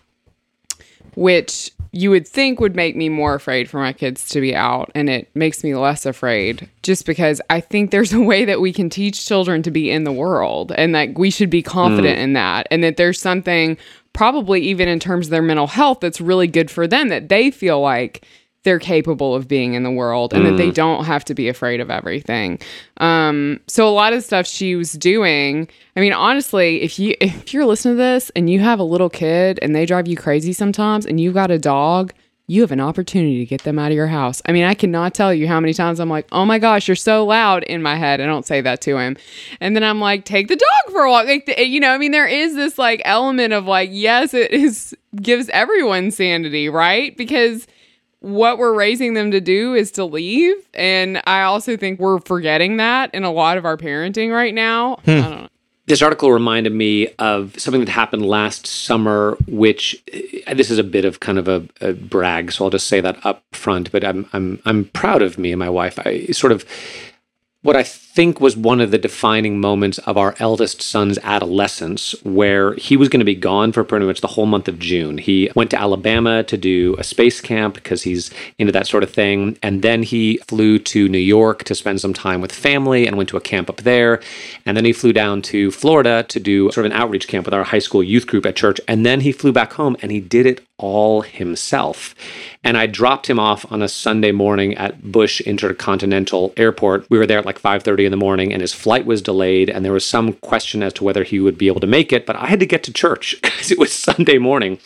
which 1.14 1.72
you 1.90 2.10
would 2.10 2.28
think 2.28 2.60
would 2.60 2.76
make 2.76 2.94
me 2.94 3.08
more 3.08 3.34
afraid 3.34 3.70
for 3.70 3.78
my 3.78 3.94
kids 3.94 4.28
to 4.28 4.42
be 4.42 4.54
out. 4.54 4.90
And 4.94 5.08
it 5.08 5.34
makes 5.34 5.64
me 5.64 5.74
less 5.74 6.04
afraid 6.04 6.68
just 6.82 7.06
because 7.06 7.40
I 7.48 7.60
think 7.60 7.90
there's 7.90 8.12
a 8.12 8.20
way 8.20 8.44
that 8.44 8.60
we 8.60 8.70
can 8.70 8.90
teach 8.90 9.26
children 9.26 9.62
to 9.62 9.70
be 9.70 9.90
in 9.90 10.04
the 10.04 10.12
world 10.12 10.72
and 10.72 10.94
that 10.94 11.18
we 11.18 11.30
should 11.30 11.50
be 11.50 11.62
confident 11.62 12.18
mm. 12.18 12.22
in 12.22 12.32
that. 12.34 12.68
And 12.70 12.84
that 12.84 12.98
there's 12.98 13.18
something, 13.18 13.78
probably 14.12 14.60
even 14.60 14.88
in 14.88 15.00
terms 15.00 15.28
of 15.28 15.30
their 15.30 15.40
mental 15.40 15.66
health, 15.66 16.00
that's 16.00 16.20
really 16.20 16.48
good 16.48 16.70
for 16.70 16.86
them 16.86 17.08
that 17.08 17.30
they 17.30 17.50
feel 17.50 17.80
like 17.80 18.26
they're 18.64 18.78
capable 18.78 19.34
of 19.34 19.48
being 19.48 19.74
in 19.74 19.82
the 19.82 19.90
world 19.90 20.34
and 20.34 20.44
that 20.44 20.56
they 20.56 20.70
don't 20.70 21.04
have 21.04 21.24
to 21.24 21.34
be 21.34 21.48
afraid 21.48 21.80
of 21.80 21.90
everything. 21.90 22.58
Um, 22.98 23.60
so 23.66 23.88
a 23.88 23.90
lot 23.90 24.12
of 24.12 24.24
stuff 24.24 24.46
she 24.46 24.74
was 24.74 24.92
doing, 24.92 25.68
I 25.96 26.00
mean, 26.00 26.12
honestly, 26.12 26.82
if 26.82 26.98
you 26.98 27.14
if 27.20 27.54
you're 27.54 27.66
listening 27.66 27.94
to 27.94 27.98
this 27.98 28.30
and 28.30 28.50
you 28.50 28.60
have 28.60 28.78
a 28.78 28.84
little 28.84 29.10
kid 29.10 29.58
and 29.62 29.74
they 29.74 29.86
drive 29.86 30.08
you 30.08 30.16
crazy 30.16 30.52
sometimes 30.52 31.06
and 31.06 31.20
you've 31.20 31.34
got 31.34 31.50
a 31.50 31.58
dog, 31.58 32.12
you 32.50 32.62
have 32.62 32.72
an 32.72 32.80
opportunity 32.80 33.38
to 33.38 33.44
get 33.44 33.62
them 33.62 33.78
out 33.78 33.92
of 33.92 33.96
your 33.96 34.06
house. 34.06 34.40
I 34.46 34.52
mean, 34.52 34.64
I 34.64 34.74
cannot 34.74 35.14
tell 35.14 35.32
you 35.32 35.46
how 35.46 35.60
many 35.60 35.74
times 35.74 36.00
I'm 36.00 36.08
like, 36.08 36.26
oh 36.32 36.46
my 36.46 36.58
gosh, 36.58 36.88
you're 36.88 36.96
so 36.96 37.26
loud 37.26 37.62
in 37.64 37.82
my 37.82 37.94
head. 37.94 38.22
I 38.22 38.26
don't 38.26 38.46
say 38.46 38.62
that 38.62 38.80
to 38.82 38.98
him. 38.98 39.18
And 39.60 39.76
then 39.76 39.84
I'm 39.84 40.00
like, 40.00 40.24
take 40.24 40.48
the 40.48 40.56
dog 40.56 40.92
for 40.92 41.02
a 41.02 41.10
walk. 41.10 41.26
Like, 41.26 41.44
the, 41.44 41.64
you 41.64 41.78
know, 41.78 41.90
I 41.90 41.98
mean, 41.98 42.10
there 42.10 42.26
is 42.26 42.54
this 42.54 42.78
like 42.78 43.02
element 43.04 43.52
of 43.52 43.66
like, 43.66 43.90
yes, 43.92 44.32
it 44.32 44.50
is 44.50 44.96
gives 45.16 45.50
everyone 45.50 46.10
sanity, 46.10 46.70
right? 46.70 47.14
Because 47.16 47.66
what 48.20 48.58
we're 48.58 48.74
raising 48.74 49.14
them 49.14 49.30
to 49.30 49.40
do 49.40 49.74
is 49.74 49.90
to 49.92 50.04
leave. 50.04 50.56
And 50.74 51.22
I 51.26 51.42
also 51.42 51.76
think 51.76 52.00
we're 52.00 52.20
forgetting 52.20 52.78
that 52.78 53.14
in 53.14 53.24
a 53.24 53.30
lot 53.30 53.58
of 53.58 53.64
our 53.64 53.76
parenting 53.76 54.32
right 54.32 54.54
now. 54.54 54.98
I 55.06 55.06
don't 55.06 55.30
know. 55.30 55.48
This 55.86 56.02
article 56.02 56.30
reminded 56.30 56.74
me 56.74 57.08
of 57.18 57.58
something 57.58 57.80
that 57.80 57.88
happened 57.88 58.26
last 58.26 58.66
summer, 58.66 59.38
which 59.46 59.96
uh, 60.46 60.52
this 60.52 60.70
is 60.70 60.78
a 60.78 60.84
bit 60.84 61.06
of 61.06 61.20
kind 61.20 61.38
of 61.38 61.48
a, 61.48 61.66
a 61.80 61.94
brag, 61.94 62.52
so 62.52 62.64
I'll 62.64 62.70
just 62.70 62.88
say 62.88 63.00
that 63.00 63.24
up 63.24 63.42
front. 63.52 63.90
But 63.90 64.04
I'm 64.04 64.28
I'm 64.34 64.60
I'm 64.66 64.84
proud 64.86 65.22
of 65.22 65.38
me 65.38 65.50
and 65.50 65.58
my 65.58 65.70
wife. 65.70 65.98
I 66.04 66.26
sort 66.26 66.52
of 66.52 66.66
what 67.62 67.74
I 67.74 67.82
think 67.82 68.40
was 68.40 68.56
one 68.56 68.80
of 68.80 68.92
the 68.92 68.98
defining 68.98 69.60
moments 69.60 69.98
of 69.98 70.16
our 70.16 70.36
eldest 70.38 70.80
son's 70.80 71.18
adolescence, 71.18 72.14
where 72.22 72.74
he 72.74 72.96
was 72.96 73.08
going 73.08 73.18
to 73.18 73.24
be 73.24 73.34
gone 73.34 73.72
for 73.72 73.82
pretty 73.82 74.06
much 74.06 74.20
the 74.20 74.28
whole 74.28 74.46
month 74.46 74.68
of 74.68 74.78
June. 74.78 75.18
He 75.18 75.50
went 75.56 75.70
to 75.72 75.80
Alabama 75.80 76.44
to 76.44 76.56
do 76.56 76.94
a 76.98 77.04
space 77.04 77.40
camp 77.40 77.74
because 77.74 78.04
he's 78.04 78.30
into 78.58 78.72
that 78.72 78.86
sort 78.86 79.02
of 79.02 79.10
thing. 79.10 79.58
And 79.60 79.82
then 79.82 80.04
he 80.04 80.36
flew 80.46 80.78
to 80.78 81.08
New 81.08 81.18
York 81.18 81.64
to 81.64 81.74
spend 81.74 82.00
some 82.00 82.14
time 82.14 82.40
with 82.40 82.52
family 82.52 83.06
and 83.08 83.16
went 83.16 83.28
to 83.30 83.36
a 83.36 83.40
camp 83.40 83.68
up 83.68 83.78
there. 83.78 84.20
And 84.64 84.76
then 84.76 84.84
he 84.84 84.92
flew 84.92 85.12
down 85.12 85.42
to 85.42 85.72
Florida 85.72 86.24
to 86.28 86.38
do 86.38 86.70
sort 86.70 86.86
of 86.86 86.92
an 86.92 86.98
outreach 86.98 87.26
camp 87.26 87.44
with 87.44 87.54
our 87.54 87.64
high 87.64 87.80
school 87.80 88.04
youth 88.04 88.28
group 88.28 88.46
at 88.46 88.54
church. 88.54 88.80
And 88.86 89.04
then 89.04 89.20
he 89.20 89.32
flew 89.32 89.52
back 89.52 89.72
home 89.72 89.96
and 90.00 90.12
he 90.12 90.20
did 90.20 90.46
it 90.46 90.64
all 90.78 91.22
himself. 91.22 92.14
And 92.62 92.78
I 92.78 92.86
dropped 92.86 93.28
him 93.28 93.38
off 93.38 93.70
on 93.70 93.82
a 93.82 93.88
Sunday 93.88 94.32
morning 94.32 94.74
at 94.76 95.10
Bush 95.10 95.40
Intercontinental 95.40 96.52
Airport. 96.56 97.08
We 97.10 97.18
were 97.18 97.26
there 97.26 97.38
at 97.38 97.46
like 97.46 97.58
5:30 97.58 98.04
in 98.04 98.10
the 98.10 98.16
morning 98.16 98.52
and 98.52 98.62
his 98.62 98.72
flight 98.72 99.04
was 99.04 99.20
delayed 99.20 99.68
and 99.68 99.84
there 99.84 99.92
was 99.92 100.06
some 100.06 100.34
question 100.34 100.82
as 100.82 100.92
to 100.94 101.04
whether 101.04 101.24
he 101.24 101.40
would 101.40 101.58
be 101.58 101.66
able 101.66 101.80
to 101.80 101.86
make 101.86 102.12
it, 102.12 102.26
but 102.26 102.36
I 102.36 102.46
had 102.46 102.60
to 102.60 102.66
get 102.66 102.82
to 102.84 102.92
church 102.92 103.36
because 103.42 103.70
it 103.70 103.78
was 103.78 103.92
Sunday 103.92 104.38
morning. 104.38 104.78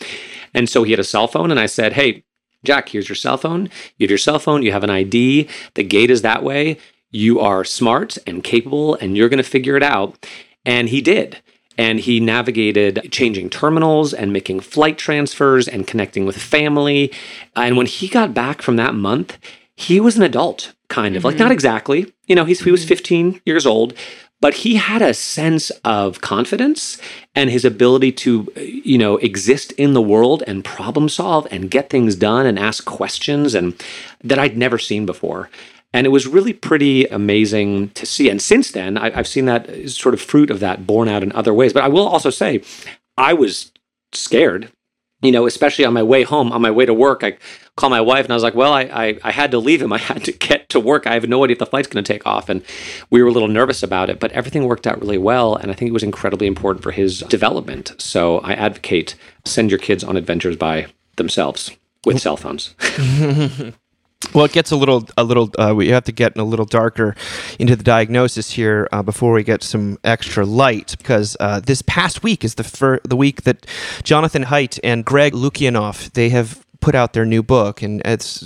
And 0.53 0.67
so 0.69 0.83
he 0.83 0.91
had 0.91 0.99
a 0.99 1.03
cell 1.03 1.27
phone 1.27 1.51
and 1.51 1.59
I 1.59 1.67
said, 1.67 1.93
"Hey, 1.93 2.23
Jack, 2.63 2.89
here's 2.89 3.09
your 3.09 3.15
cell 3.15 3.37
phone. 3.37 3.69
You 3.97 4.05
have 4.05 4.11
your 4.11 4.17
cell 4.17 4.39
phone, 4.39 4.63
you 4.63 4.71
have 4.71 4.83
an 4.83 4.89
ID, 4.89 5.47
the 5.75 5.83
gate 5.83 6.09
is 6.09 6.21
that 6.23 6.43
way. 6.43 6.77
You 7.11 7.39
are 7.39 7.63
smart 7.63 8.17
and 8.25 8.43
capable 8.43 8.95
and 8.95 9.15
you're 9.15 9.29
going 9.29 9.37
to 9.37 9.43
figure 9.43 9.77
it 9.77 9.83
out." 9.83 10.25
And 10.65 10.89
he 10.89 11.01
did 11.01 11.41
and 11.77 11.99
he 11.99 12.19
navigated 12.19 13.09
changing 13.11 13.49
terminals 13.49 14.13
and 14.13 14.31
making 14.31 14.59
flight 14.59 14.97
transfers 14.97 15.67
and 15.67 15.87
connecting 15.87 16.25
with 16.25 16.37
family. 16.37 17.11
And 17.55 17.77
when 17.77 17.85
he 17.85 18.07
got 18.07 18.33
back 18.33 18.61
from 18.61 18.75
that 18.77 18.95
month, 18.95 19.37
he 19.75 19.99
was 19.99 20.17
an 20.17 20.23
adult, 20.23 20.73
kind 20.87 21.15
of 21.15 21.23
like 21.23 21.37
not 21.37 21.45
mm-hmm. 21.45 21.53
exactly. 21.53 22.13
You 22.27 22.35
know, 22.35 22.45
he's, 22.45 22.61
he 22.61 22.71
was 22.71 22.81
mm-hmm. 22.81 22.89
15 22.89 23.41
years 23.45 23.65
old, 23.65 23.93
but 24.39 24.55
he 24.55 24.75
had 24.75 25.01
a 25.01 25.13
sense 25.13 25.69
of 25.85 26.21
confidence 26.21 26.97
and 27.33 27.49
his 27.49 27.65
ability 27.65 28.11
to, 28.11 28.51
you 28.57 28.97
know, 28.97 29.17
exist 29.17 29.71
in 29.73 29.93
the 29.93 30.01
world 30.01 30.43
and 30.45 30.65
problem 30.65 31.09
solve 31.09 31.47
and 31.49 31.71
get 31.71 31.89
things 31.89 32.15
done 32.15 32.45
and 32.45 32.59
ask 32.59 32.85
questions 32.85 33.55
and 33.55 33.81
that 34.23 34.39
I'd 34.39 34.57
never 34.57 34.77
seen 34.77 35.05
before. 35.05 35.49
And 35.93 36.07
it 36.07 36.09
was 36.09 36.25
really 36.25 36.53
pretty 36.53 37.05
amazing 37.05 37.89
to 37.91 38.05
see. 38.05 38.29
And 38.29 38.41
since 38.41 38.71
then, 38.71 38.97
I, 38.97 39.17
I've 39.17 39.27
seen 39.27 39.45
that 39.45 39.89
sort 39.89 40.15
of 40.15 40.21
fruit 40.21 40.49
of 40.49 40.59
that 40.59 40.87
borne 40.87 41.07
out 41.07 41.23
in 41.23 41.31
other 41.33 41.53
ways. 41.53 41.71
But 41.71 41.83
I 41.83 41.87
will 41.87 42.07
also 42.07 42.31
say, 42.31 42.63
I 43.17 43.33
was 43.33 43.71
scared, 44.11 44.71
you 45.21 45.31
know, 45.31 45.45
especially 45.45 45.85
on 45.85 45.93
my 45.93 46.01
way 46.01 46.23
home, 46.23 46.51
on 46.51 46.61
my 46.61 46.71
way 46.71 46.85
to 46.85 46.93
work. 46.93 47.23
I 47.23 47.37
called 47.75 47.91
my 47.91 48.01
wife 48.01 48.25
and 48.25 48.33
I 48.33 48.35
was 48.35 48.43
like, 48.43 48.55
well, 48.55 48.73
I, 48.73 48.81
I, 48.81 49.19
I 49.23 49.31
had 49.31 49.51
to 49.51 49.59
leave 49.59 49.81
him. 49.81 49.93
I 49.93 49.99
had 49.99 50.23
to 50.25 50.31
get 50.31 50.69
to 50.69 50.79
work. 50.79 51.05
I 51.05 51.13
have 51.13 51.27
no 51.27 51.43
idea 51.43 51.53
if 51.53 51.59
the 51.59 51.65
flight's 51.67 51.87
going 51.87 52.03
to 52.03 52.13
take 52.13 52.25
off. 52.25 52.49
And 52.49 52.63
we 53.11 53.21
were 53.21 53.29
a 53.29 53.31
little 53.31 53.47
nervous 53.47 53.83
about 53.83 54.09
it, 54.09 54.19
but 54.19 54.31
everything 54.31 54.65
worked 54.65 54.87
out 54.87 54.99
really 54.99 55.17
well. 55.19 55.55
And 55.55 55.69
I 55.71 55.75
think 55.75 55.89
it 55.89 55.93
was 55.93 56.03
incredibly 56.03 56.47
important 56.47 56.83
for 56.83 56.91
his 56.91 57.19
development. 57.19 57.93
So 57.99 58.39
I 58.39 58.53
advocate 58.53 59.15
send 59.45 59.69
your 59.69 59.79
kids 59.79 60.03
on 60.03 60.17
adventures 60.17 60.55
by 60.55 60.87
themselves 61.17 61.71
with 62.05 62.19
cell 62.19 62.37
phones. 62.37 62.73
Well, 64.33 64.45
it 64.45 64.51
gets 64.51 64.71
a 64.71 64.75
little, 64.75 65.07
a 65.17 65.23
little. 65.23 65.51
Uh, 65.57 65.73
we 65.75 65.89
have 65.89 66.05
to 66.05 66.11
get 66.11 66.37
a 66.37 66.43
little 66.43 66.65
darker 66.65 67.15
into 67.59 67.75
the 67.75 67.83
diagnosis 67.83 68.51
here 68.51 68.87
uh, 68.91 69.03
before 69.03 69.33
we 69.33 69.43
get 69.43 69.63
some 69.63 69.97
extra 70.03 70.45
light, 70.45 70.95
because 70.97 71.37
uh, 71.39 71.59
this 71.59 71.81
past 71.83 72.23
week 72.23 72.43
is 72.43 72.55
the 72.55 72.63
fir- 72.63 73.01
the 73.03 73.15
week 73.15 73.43
that 73.43 73.65
Jonathan 74.03 74.45
Haidt 74.45 74.79
and 74.83 75.05
Greg 75.05 75.33
Lukianoff 75.33 76.11
they 76.13 76.29
have 76.29 76.65
put 76.83 76.95
out 76.95 77.13
their 77.13 77.25
new 77.25 77.41
book, 77.41 77.81
and 77.81 78.01
it's 78.03 78.45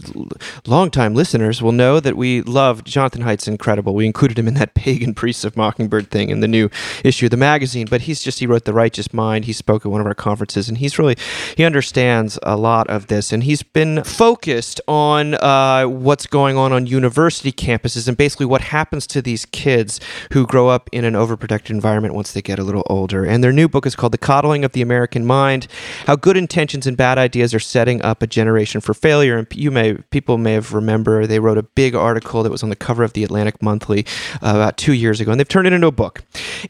longtime 0.67 1.15
listeners 1.15 1.59
will 1.59 1.71
know 1.71 1.99
that 1.99 2.15
we 2.15 2.43
love 2.43 2.83
Jonathan 2.83 3.23
Haidt's 3.23 3.47
incredible. 3.47 3.95
We 3.95 4.05
included 4.05 4.37
him 4.37 4.47
in 4.47 4.53
that 4.53 4.75
pagan 4.75 5.15
priests 5.15 5.43
of 5.43 5.57
Mockingbird 5.57 6.11
thing 6.11 6.29
in 6.29 6.39
the 6.39 6.47
new 6.47 6.69
issue 7.03 7.25
of 7.25 7.31
the 7.31 7.37
magazine. 7.37 7.87
But 7.89 8.01
he's 8.01 8.21
just 8.21 8.37
he 8.37 8.45
wrote 8.45 8.65
The 8.65 8.73
Righteous 8.73 9.11
Mind. 9.11 9.45
He 9.45 9.53
spoke 9.53 9.87
at 9.87 9.91
one 9.91 10.01
of 10.01 10.05
our 10.05 10.13
conferences, 10.13 10.69
and 10.69 10.77
he's 10.77 10.99
really 10.99 11.15
he 11.55 11.65
understands 11.65 12.37
a 12.43 12.55
lot 12.55 12.87
of 12.91 13.07
this, 13.07 13.33
and 13.33 13.43
he's 13.43 13.63
been 13.63 14.03
focused 14.03 14.79
on 14.87 15.33
uh, 15.33 15.85
what's 15.85 16.27
going 16.27 16.57
on 16.57 16.71
on 16.71 16.85
university 16.85 17.51
campuses 17.51 18.07
and 18.07 18.17
basically 18.17 18.45
what 18.45 18.61
happens 18.61 19.07
to 19.07 19.19
these 19.19 19.45
kids 19.47 19.99
who 20.31 20.45
grow 20.45 20.67
up 20.67 20.89
in 20.91 21.03
an 21.05 21.15
overprotected 21.15 21.71
environment 21.71 22.13
once 22.13 22.33
they 22.33 22.43
get 22.43 22.59
a 22.59 22.63
little 22.63 22.83
older. 22.85 23.25
And 23.25 23.43
their 23.43 23.51
new 23.51 23.67
book 23.67 23.87
is 23.87 23.95
called 23.95 24.13
The 24.13 24.19
Coddling 24.19 24.63
of 24.63 24.73
the 24.73 24.83
American 24.83 25.25
Mind: 25.25 25.65
How 26.05 26.15
Good 26.15 26.37
Intentions 26.37 26.85
and 26.85 26.95
Bad 26.95 27.17
Ideas 27.17 27.55
Are 27.55 27.59
Setting 27.59 27.99
Up 28.03 28.21
a 28.21 28.26
generation 28.29 28.81
for 28.81 28.93
failure. 28.93 29.37
And 29.37 29.47
you 29.53 29.71
may 29.71 29.95
people 30.11 30.37
may 30.37 30.53
have 30.53 30.73
remember 30.73 31.25
they 31.27 31.39
wrote 31.39 31.57
a 31.57 31.63
big 31.63 31.95
article 31.95 32.43
that 32.43 32.51
was 32.51 32.63
on 32.63 32.69
the 32.69 32.75
cover 32.75 33.03
of 33.03 33.13
the 33.13 33.23
Atlantic 33.23 33.61
Monthly 33.61 34.05
uh, 34.35 34.53
about 34.55 34.77
two 34.77 34.93
years 34.93 35.19
ago, 35.19 35.31
and 35.31 35.39
they've 35.39 35.47
turned 35.47 35.67
it 35.67 35.73
into 35.73 35.87
a 35.87 35.91
book. 35.91 36.23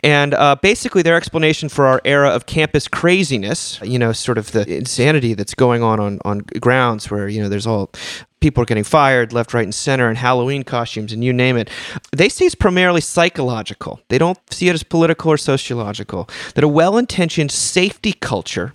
And 0.03 0.33
uh, 0.33 0.55
basically, 0.55 1.01
their 1.01 1.15
explanation 1.15 1.69
for 1.69 1.85
our 1.85 2.01
era 2.05 2.29
of 2.29 2.45
campus 2.45 2.87
craziness, 2.87 3.79
you 3.83 3.99
know, 3.99 4.11
sort 4.11 4.37
of 4.37 4.51
the 4.51 4.67
insanity 4.75 5.33
that's 5.33 5.53
going 5.53 5.83
on 5.83 5.99
on 5.99 6.19
on 6.25 6.39
grounds 6.59 7.09
where 7.11 7.27
you 7.27 7.41
know 7.41 7.49
there's 7.49 7.67
all 7.67 7.91
people 8.39 8.61
are 8.61 8.65
getting 8.65 8.83
fired 8.83 9.33
left, 9.33 9.53
right, 9.53 9.63
and 9.63 9.73
center, 9.73 10.07
and 10.07 10.17
Halloween 10.17 10.63
costumes, 10.63 11.11
and 11.11 11.23
you 11.23 11.33
name 11.33 11.57
it. 11.57 11.69
They 12.15 12.29
see 12.29 12.45
it's 12.45 12.55
primarily 12.55 13.01
psychological. 13.01 13.99
They 14.09 14.17
don't 14.17 14.37
see 14.51 14.69
it 14.69 14.73
as 14.73 14.83
political 14.83 15.31
or 15.31 15.37
sociological. 15.37 16.29
That 16.55 16.63
a 16.63 16.67
well 16.67 16.97
intentioned 16.97 17.51
safety 17.51 18.13
culture 18.13 18.73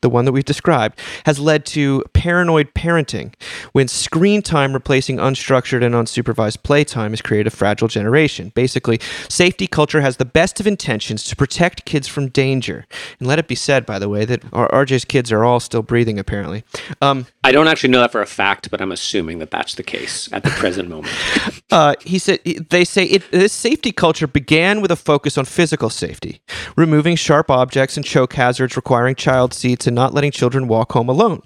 the 0.00 0.10
one 0.10 0.24
that 0.24 0.32
we've 0.32 0.44
described, 0.44 0.98
has 1.26 1.38
led 1.38 1.66
to 1.66 2.04
paranoid 2.12 2.74
parenting 2.74 3.34
when 3.72 3.88
screen 3.88 4.42
time 4.42 4.72
replacing 4.72 5.16
unstructured 5.16 5.84
and 5.84 5.94
unsupervised 5.94 6.62
playtime 6.62 7.12
has 7.12 7.22
created 7.22 7.46
a 7.46 7.50
fragile 7.54 7.88
generation. 7.88 8.52
Basically, 8.54 9.00
safety 9.28 9.66
culture 9.66 10.00
has 10.00 10.16
the 10.16 10.24
best 10.24 10.60
of 10.60 10.66
intentions 10.66 11.24
to 11.24 11.36
protect 11.36 11.84
kids 11.84 12.08
from 12.08 12.28
danger. 12.28 12.86
And 13.18 13.28
let 13.28 13.38
it 13.38 13.48
be 13.48 13.54
said, 13.54 13.86
by 13.86 13.98
the 13.98 14.08
way, 14.08 14.24
that 14.24 14.42
our 14.52 14.68
RJ's 14.68 15.04
kids 15.04 15.32
are 15.32 15.44
all 15.44 15.60
still 15.60 15.82
breathing, 15.82 16.18
apparently. 16.18 16.64
Um, 17.02 17.26
I 17.44 17.52
don't 17.52 17.68
actually 17.68 17.90
know 17.90 18.00
that 18.00 18.12
for 18.12 18.20
a 18.20 18.26
fact, 18.26 18.70
but 18.70 18.80
I'm 18.80 18.92
assuming 18.92 19.38
that 19.38 19.50
that's 19.50 19.74
the 19.74 19.82
case 19.82 20.28
at 20.32 20.42
the 20.42 20.50
present 20.50 20.88
moment. 20.88 21.14
uh, 21.70 21.94
he 22.00 22.18
said 22.18 22.40
they 22.70 22.84
say 22.84 23.04
it, 23.04 23.30
this 23.30 23.52
safety 23.52 23.92
culture 23.92 24.26
began 24.26 24.80
with 24.80 24.90
a 24.90 24.96
focus 24.96 25.38
on 25.38 25.44
physical 25.44 25.90
safety, 25.90 26.40
removing 26.76 27.16
sharp 27.16 27.50
objects 27.50 27.96
and 27.96 28.04
choke 28.04 28.34
hazards, 28.34 28.76
requiring 28.76 29.14
child 29.14 29.54
seats 29.54 29.86
to 29.88 29.94
not 29.94 30.14
letting 30.14 30.30
children 30.30 30.68
walk 30.68 30.92
home 30.92 31.08
alone. 31.08 31.42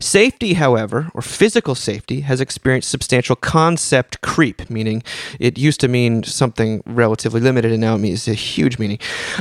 Safety, 0.00 0.54
however, 0.54 1.10
or 1.14 1.22
physical 1.22 1.74
safety, 1.74 2.20
has 2.22 2.40
experienced 2.40 2.90
substantial 2.90 3.36
concept 3.36 4.20
creep, 4.20 4.68
meaning 4.68 5.02
it 5.38 5.56
used 5.56 5.80
to 5.80 5.88
mean 5.88 6.24
something 6.24 6.82
relatively 6.84 7.40
limited 7.40 7.70
and 7.70 7.80
now 7.80 7.94
it 7.94 7.98
means 7.98 8.26
a 8.26 8.34
huge 8.34 8.78
meaning. 8.78 8.98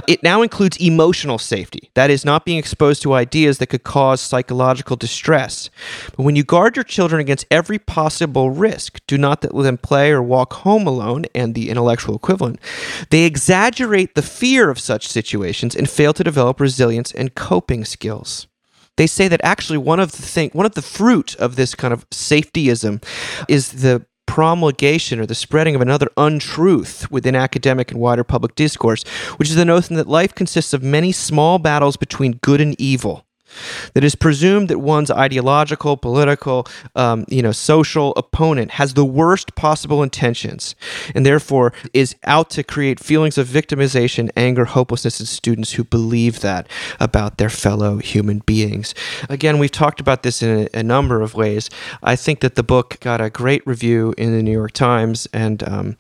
It 0.08 0.22
now 0.22 0.42
includes 0.42 0.78
emotional 0.78 1.38
safety, 1.38 1.90
that 1.96 2.10
is, 2.10 2.24
not 2.24 2.46
being 2.46 2.60
exposed 2.60 3.02
to 3.02 3.14
ideas 3.14 3.58
that 3.58 3.68
could 3.68 3.84
cause 3.84 4.22
psychological 4.22 4.96
distress. 4.96 5.70
But 6.16 6.24
when 6.24 6.36
you 6.36 6.44
guard 6.44 6.78
your 6.78 6.84
children 6.84 7.20
against 7.20 7.46
every 7.50 7.80
possible 7.80 8.52
risk, 8.52 9.02
do 9.08 9.18
not 9.18 9.44
let 9.54 9.64
them 9.64 9.78
play 9.78 10.12
or 10.12 10.22
walk 10.22 10.54
home 10.54 10.88
alone, 10.88 11.26
and 11.34 11.56
the 11.56 11.70
intellectual 11.70 12.16
equivalent, 12.16 12.60
they 13.10 13.24
exaggerate 13.24 14.16
the 14.16 14.22
fear 14.22 14.70
of 14.70 14.80
such 14.80 15.08
situations 15.08 15.76
and 15.76 15.90
fail 15.90 16.14
to 16.14 16.24
develop 16.24 16.60
resilience 16.60 17.12
and 17.12 17.36
coping 17.36 17.84
skills 17.84 18.43
they 18.98 19.08
say 19.08 19.28
that 19.28 19.42
actually 19.44 19.78
one 19.78 20.00
of 20.00 20.12
the 20.12 20.22
thing 20.22 20.50
one 20.54 20.66
of 20.66 20.76
the 20.76 20.82
fruit 20.82 21.36
of 21.36 21.56
this 21.56 21.76
kind 21.76 21.94
of 21.94 22.10
safetyism 22.10 23.04
is 23.48 23.82
the 23.82 24.06
promulgation 24.26 25.20
or 25.20 25.26
the 25.26 25.36
spreading 25.36 25.76
of 25.76 25.82
another 25.82 26.08
untruth 26.18 27.12
within 27.12 27.36
academic 27.36 27.92
and 27.92 28.00
wider 28.00 28.24
public 28.24 28.56
discourse, 28.56 29.04
which 29.38 29.50
is 29.50 29.56
the 29.56 29.66
notion 29.66 29.96
that 29.96 30.08
life 30.08 30.34
consists 30.34 30.74
of 30.74 30.82
many 30.82 31.12
small 31.12 31.60
battles 31.60 31.98
between 31.98 32.40
good 32.42 32.62
and 32.62 32.80
evil 32.80 33.26
that 33.94 34.04
is 34.04 34.16
presumed 34.16 34.70
that 34.70 34.80
one's 34.80 35.12
ideological, 35.12 35.98
political, 35.98 36.68
um, 36.96 37.26
you 37.28 37.42
know, 37.42 37.52
social 37.52 38.14
opponent 38.16 38.72
has 38.72 38.94
the 38.94 39.06
worst 39.06 39.56
possible 39.56 40.04
intentions, 40.04 40.76
and 41.16 41.26
therefore 41.26 41.74
is 41.94 42.16
out 42.24 42.50
to 42.52 42.64
create 42.64 43.00
feelings 43.00 43.38
of 43.38 43.48
victimization, 43.48 44.30
anger, 44.36 44.66
hopelessness 44.66 45.20
in 45.20 45.26
students 45.26 45.74
who 45.74 45.84
believe 45.84 46.40
that 46.42 46.68
about 47.00 47.38
their 47.38 47.50
fellow 47.50 47.98
human 47.98 48.40
beings. 48.40 48.94
Again, 49.30 49.60
we've 49.60 49.72
talked 49.72 50.00
about 50.00 50.24
this 50.24 50.42
in 50.42 50.68
a, 50.74 50.80
a 50.80 50.84
number 50.84 51.22
of 51.22 51.34
ways. 51.36 51.70
I 52.02 52.16
think 52.16 52.40
that 52.42 52.56
the 52.56 52.64
book 52.64 53.00
got 53.00 53.22
a 53.22 53.30
great 53.30 53.66
review 53.66 54.14
in 54.18 54.32
the 54.36 54.44
New 54.44 54.52
York 54.52 54.72
Times, 54.74 55.28
and 55.34 55.64
um, 55.64 55.98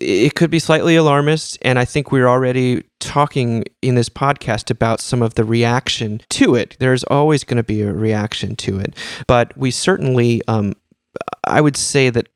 it 0.00 0.34
could 0.34 0.50
be 0.50 0.58
slightly 0.58 0.96
alarmist. 0.96 1.58
And 1.62 1.78
I 1.78 1.84
think 1.84 2.12
we're 2.12 2.28
already 2.28 2.84
talking 3.00 3.64
in 3.82 3.94
this 3.94 4.08
podcast 4.08 4.70
about 4.70 5.00
some 5.00 5.22
of 5.22 5.34
the 5.34 5.44
reaction 5.44 6.20
to 6.30 6.54
it. 6.54 6.76
There's 6.78 7.04
always 7.04 7.44
going 7.44 7.58
to 7.58 7.62
be 7.62 7.82
a 7.82 7.92
reaction 7.92 8.56
to 8.56 8.78
it, 8.78 8.96
but 9.26 9.56
we 9.56 9.70
certainly, 9.70 10.42
um, 10.48 10.74
I 11.44 11.60
would 11.60 11.76
say 11.76 12.10
that 12.10 12.28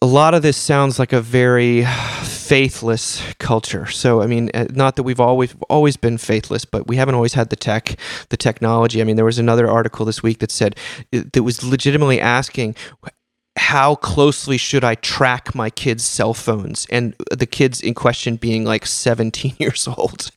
a 0.00 0.06
lot 0.06 0.34
of 0.34 0.42
this 0.42 0.56
sounds 0.56 0.98
like 0.98 1.12
a 1.12 1.20
very 1.20 1.84
faithless 2.22 3.22
culture. 3.38 3.86
So 3.86 4.22
I 4.22 4.26
mean, 4.26 4.50
uh, 4.54 4.66
not 4.70 4.96
that 4.96 5.02
we've 5.02 5.20
always 5.20 5.54
always 5.68 5.96
been 5.96 6.18
faithless, 6.18 6.64
but 6.64 6.86
we 6.86 6.96
haven't 6.96 7.14
always 7.14 7.34
had 7.34 7.50
the 7.50 7.56
tech, 7.56 7.96
the 8.28 8.36
technology. 8.36 9.00
I 9.00 9.04
mean, 9.04 9.16
there 9.16 9.24
was 9.24 9.38
another 9.38 9.68
article 9.68 10.06
this 10.06 10.22
week 10.22 10.38
that 10.38 10.50
said 10.50 10.76
that 11.10 11.42
was 11.42 11.64
legitimately 11.64 12.20
asking 12.20 12.76
how 13.58 13.96
closely 13.96 14.56
should 14.56 14.84
I 14.84 14.94
track 14.94 15.54
my 15.54 15.68
kids' 15.68 16.04
cell 16.04 16.32
phones? 16.32 16.86
And 16.90 17.14
the 17.30 17.46
kids 17.46 17.80
in 17.80 17.94
question 17.94 18.36
being 18.36 18.64
like 18.64 18.86
17 18.86 19.56
years 19.58 19.86
old. 19.88 20.30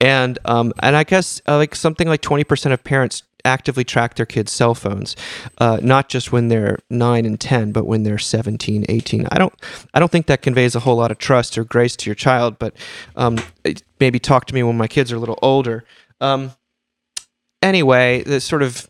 And 0.00 0.38
um, 0.44 0.72
and 0.80 0.96
I 0.96 1.04
guess 1.04 1.40
uh, 1.46 1.56
like 1.56 1.74
something 1.74 2.08
like 2.08 2.22
20% 2.22 2.72
of 2.72 2.82
parents 2.82 3.22
actively 3.44 3.84
track 3.84 4.16
their 4.16 4.26
kids' 4.26 4.52
cell 4.52 4.74
phones, 4.74 5.14
uh, 5.58 5.78
not 5.80 6.08
just 6.08 6.32
when 6.32 6.48
they're 6.48 6.78
9 6.90 7.24
and 7.24 7.38
10, 7.38 7.72
but 7.72 7.86
when 7.86 8.02
they're 8.02 8.18
17, 8.18 8.86
18. 8.88 9.28
I 9.30 9.38
don't 9.38 9.54
I 9.94 10.00
don't 10.00 10.10
think 10.10 10.26
that 10.26 10.42
conveys 10.42 10.74
a 10.74 10.80
whole 10.80 10.96
lot 10.96 11.10
of 11.10 11.18
trust 11.18 11.56
or 11.56 11.64
grace 11.64 11.94
to 11.96 12.10
your 12.10 12.16
child, 12.16 12.58
but 12.58 12.74
um, 13.14 13.38
maybe 14.00 14.18
talk 14.18 14.46
to 14.46 14.54
me 14.54 14.62
when 14.62 14.76
my 14.76 14.88
kids 14.88 15.12
are 15.12 15.16
a 15.16 15.20
little 15.20 15.38
older. 15.42 15.84
Um, 16.20 16.52
anyway, 17.62 18.22
the 18.22 18.40
sort 18.40 18.62
of 18.62 18.88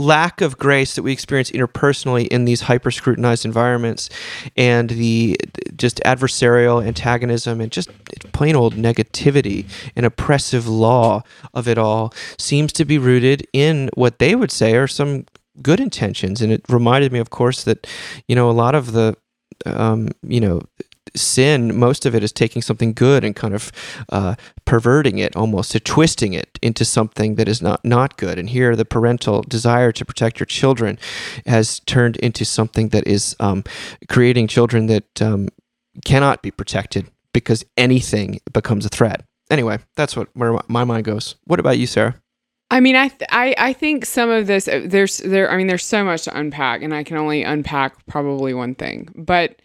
lack 0.00 0.40
of 0.40 0.58
grace 0.58 0.94
that 0.94 1.02
we 1.02 1.12
experience 1.12 1.50
interpersonally 1.50 2.26
in 2.28 2.44
these 2.44 2.62
hyper 2.62 2.90
scrutinized 2.90 3.44
environments 3.44 4.08
and 4.56 4.90
the 4.90 5.36
just 5.76 6.00
adversarial 6.04 6.84
antagonism 6.84 7.60
and 7.60 7.70
just 7.70 7.90
plain 8.32 8.56
old 8.56 8.74
negativity 8.74 9.66
and 9.94 10.06
oppressive 10.06 10.66
law 10.66 11.22
of 11.54 11.68
it 11.68 11.78
all 11.78 12.12
seems 12.38 12.72
to 12.72 12.84
be 12.84 12.98
rooted 12.98 13.46
in 13.52 13.90
what 13.94 14.18
they 14.18 14.34
would 14.34 14.50
say 14.50 14.74
are 14.74 14.86
some 14.86 15.26
good 15.62 15.80
intentions. 15.80 16.40
And 16.40 16.52
it 16.52 16.62
reminded 16.68 17.12
me 17.12 17.18
of 17.18 17.30
course 17.30 17.64
that 17.64 17.86
you 18.28 18.34
know 18.34 18.50
a 18.50 18.52
lot 18.52 18.74
of 18.74 18.92
the 18.92 19.16
um, 19.66 20.08
you 20.22 20.40
know 20.40 20.62
sin, 21.14 21.78
most 21.78 22.06
of 22.06 22.14
it 22.14 22.22
is 22.22 22.32
taking 22.32 22.62
something 22.62 22.92
good 22.92 23.24
and 23.24 23.34
kind 23.34 23.54
of 23.54 23.72
uh, 24.08 24.34
perverting 24.64 25.18
it 25.18 25.34
almost, 25.36 25.72
to 25.72 25.80
twisting 25.80 26.32
it 26.32 26.58
into 26.62 26.84
something 26.84 27.34
that 27.36 27.48
is 27.48 27.60
not, 27.62 27.84
not 27.84 28.16
good. 28.16 28.38
And 28.38 28.50
here, 28.50 28.76
the 28.76 28.84
parental 28.84 29.42
desire 29.42 29.92
to 29.92 30.04
protect 30.04 30.40
your 30.40 30.46
children 30.46 30.98
has 31.46 31.80
turned 31.80 32.16
into 32.16 32.44
something 32.44 32.88
that 32.90 33.06
is 33.06 33.36
um, 33.40 33.64
creating 34.08 34.48
children 34.48 34.86
that 34.86 35.22
um, 35.22 35.48
cannot 36.04 36.42
be 36.42 36.50
protected 36.50 37.10
because 37.32 37.64
anything 37.76 38.40
becomes 38.52 38.84
a 38.84 38.88
threat. 38.88 39.24
Anyway, 39.50 39.78
that's 39.96 40.16
what 40.16 40.28
where 40.34 40.58
my 40.68 40.84
mind 40.84 41.04
goes. 41.04 41.34
What 41.44 41.58
about 41.58 41.78
you, 41.78 41.86
Sarah? 41.86 42.14
I 42.70 42.78
mean, 42.78 42.94
I, 42.94 43.08
th- 43.08 43.28
I 43.32 43.54
I 43.58 43.72
think 43.72 44.06
some 44.06 44.30
of 44.30 44.46
this 44.46 44.68
uh, 44.68 44.82
there's 44.84 45.18
there. 45.18 45.50
I 45.50 45.56
mean, 45.56 45.66
there's 45.66 45.84
so 45.84 46.04
much 46.04 46.22
to 46.24 46.38
unpack, 46.38 46.82
and 46.82 46.94
I 46.94 47.02
can 47.02 47.16
only 47.16 47.42
unpack 47.42 48.06
probably 48.06 48.54
one 48.54 48.76
thing. 48.76 49.08
But 49.16 49.60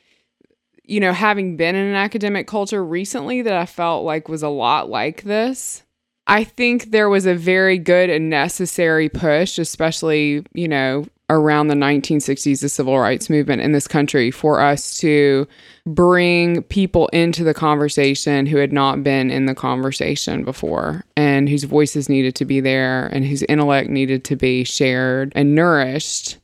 you 0.88 1.00
know, 1.00 1.14
having 1.14 1.58
been 1.58 1.76
in 1.76 1.86
an 1.88 1.96
academic 1.96 2.48
culture 2.48 2.84
recently 2.84 3.42
that 3.42 3.54
I 3.54 3.66
felt 3.66 4.06
like 4.06 4.30
was 4.30 4.44
a 4.44 4.50
lot 4.50 4.90
like 4.90 5.24
this, 5.24 5.84
I 6.28 6.44
think 6.44 6.92
there 6.92 7.10
was 7.10 7.26
a 7.26 7.36
very 7.36 7.78
good 7.78 8.10
and 8.10 8.30
necessary 8.30 9.10
push, 9.10 9.60
especially, 9.60 10.46
you 10.54 10.68
know, 10.68 11.06
around 11.30 11.68
the 11.68 11.76
1960s, 11.76 12.62
the 12.62 12.70
civil 12.70 13.00
rights 13.00 13.30
movement 13.30 13.62
in 13.62 13.72
this 13.72 13.88
country, 13.88 14.32
for 14.32 14.60
us 14.60 14.98
to 15.00 15.48
bring 15.86 16.62
people 16.64 17.08
into 17.08 17.44
the 17.44 17.54
conversation 17.54 18.46
who 18.46 18.58
had 18.58 18.72
not 18.72 19.04
been 19.04 19.32
in 19.32 19.46
the 19.46 19.56
conversation 19.56 20.44
before 20.44 21.04
and 21.16 21.50
whose 21.50 21.64
voices 21.64 22.10
needed 22.10 22.36
to 22.36 22.46
be 22.46 22.60
there 22.60 23.08
and 23.08 23.26
whose 23.26 23.44
intellect 23.44 23.90
needed 23.90 24.24
to 24.24 24.36
be 24.36 24.64
shared 24.64 25.32
and 25.36 25.56
nourished. 25.56 26.38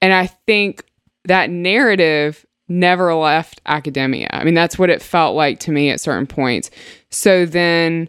And 0.00 0.12
I 0.12 0.26
think 0.26 0.84
that 1.24 1.50
narrative 1.50 2.46
never 2.68 3.14
left 3.14 3.60
academia. 3.66 4.28
I 4.30 4.44
mean, 4.44 4.54
that's 4.54 4.78
what 4.78 4.90
it 4.90 5.02
felt 5.02 5.34
like 5.34 5.60
to 5.60 5.72
me 5.72 5.90
at 5.90 6.00
certain 6.00 6.26
points. 6.26 6.70
So 7.10 7.46
then 7.46 8.08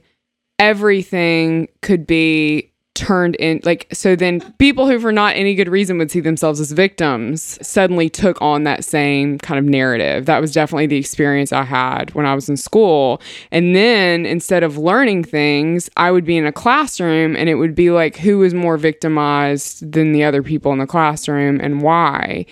everything 0.59 1.69
could 1.81 2.05
be 2.05 2.69
turned 2.99 3.35
in 3.35 3.61
like 3.63 3.87
so 3.93 4.13
then 4.13 4.41
people 4.57 4.85
who 4.85 4.99
for 4.99 5.11
not 5.13 5.33
any 5.37 5.55
good 5.55 5.69
reason 5.69 5.97
would 5.97 6.11
see 6.11 6.19
themselves 6.19 6.59
as 6.59 6.73
victims 6.73 7.57
suddenly 7.65 8.09
took 8.09 8.39
on 8.41 8.65
that 8.65 8.83
same 8.83 9.37
kind 9.39 9.57
of 9.57 9.63
narrative 9.63 10.25
that 10.25 10.41
was 10.41 10.51
definitely 10.51 10.85
the 10.85 10.97
experience 10.97 11.53
i 11.53 11.63
had 11.63 12.13
when 12.13 12.25
i 12.25 12.35
was 12.35 12.49
in 12.49 12.57
school 12.57 13.21
and 13.51 13.73
then 13.73 14.25
instead 14.25 14.63
of 14.63 14.77
learning 14.77 15.23
things 15.23 15.89
i 15.95 16.11
would 16.11 16.25
be 16.25 16.35
in 16.35 16.45
a 16.45 16.51
classroom 16.51 17.37
and 17.37 17.47
it 17.47 17.55
would 17.55 17.73
be 17.73 17.89
like 17.89 18.17
who 18.17 18.39
was 18.39 18.53
more 18.53 18.75
victimized 18.75 19.89
than 19.93 20.11
the 20.11 20.23
other 20.23 20.43
people 20.43 20.73
in 20.73 20.79
the 20.79 20.87
classroom 20.87 21.57
and 21.61 21.81
why 21.81 22.45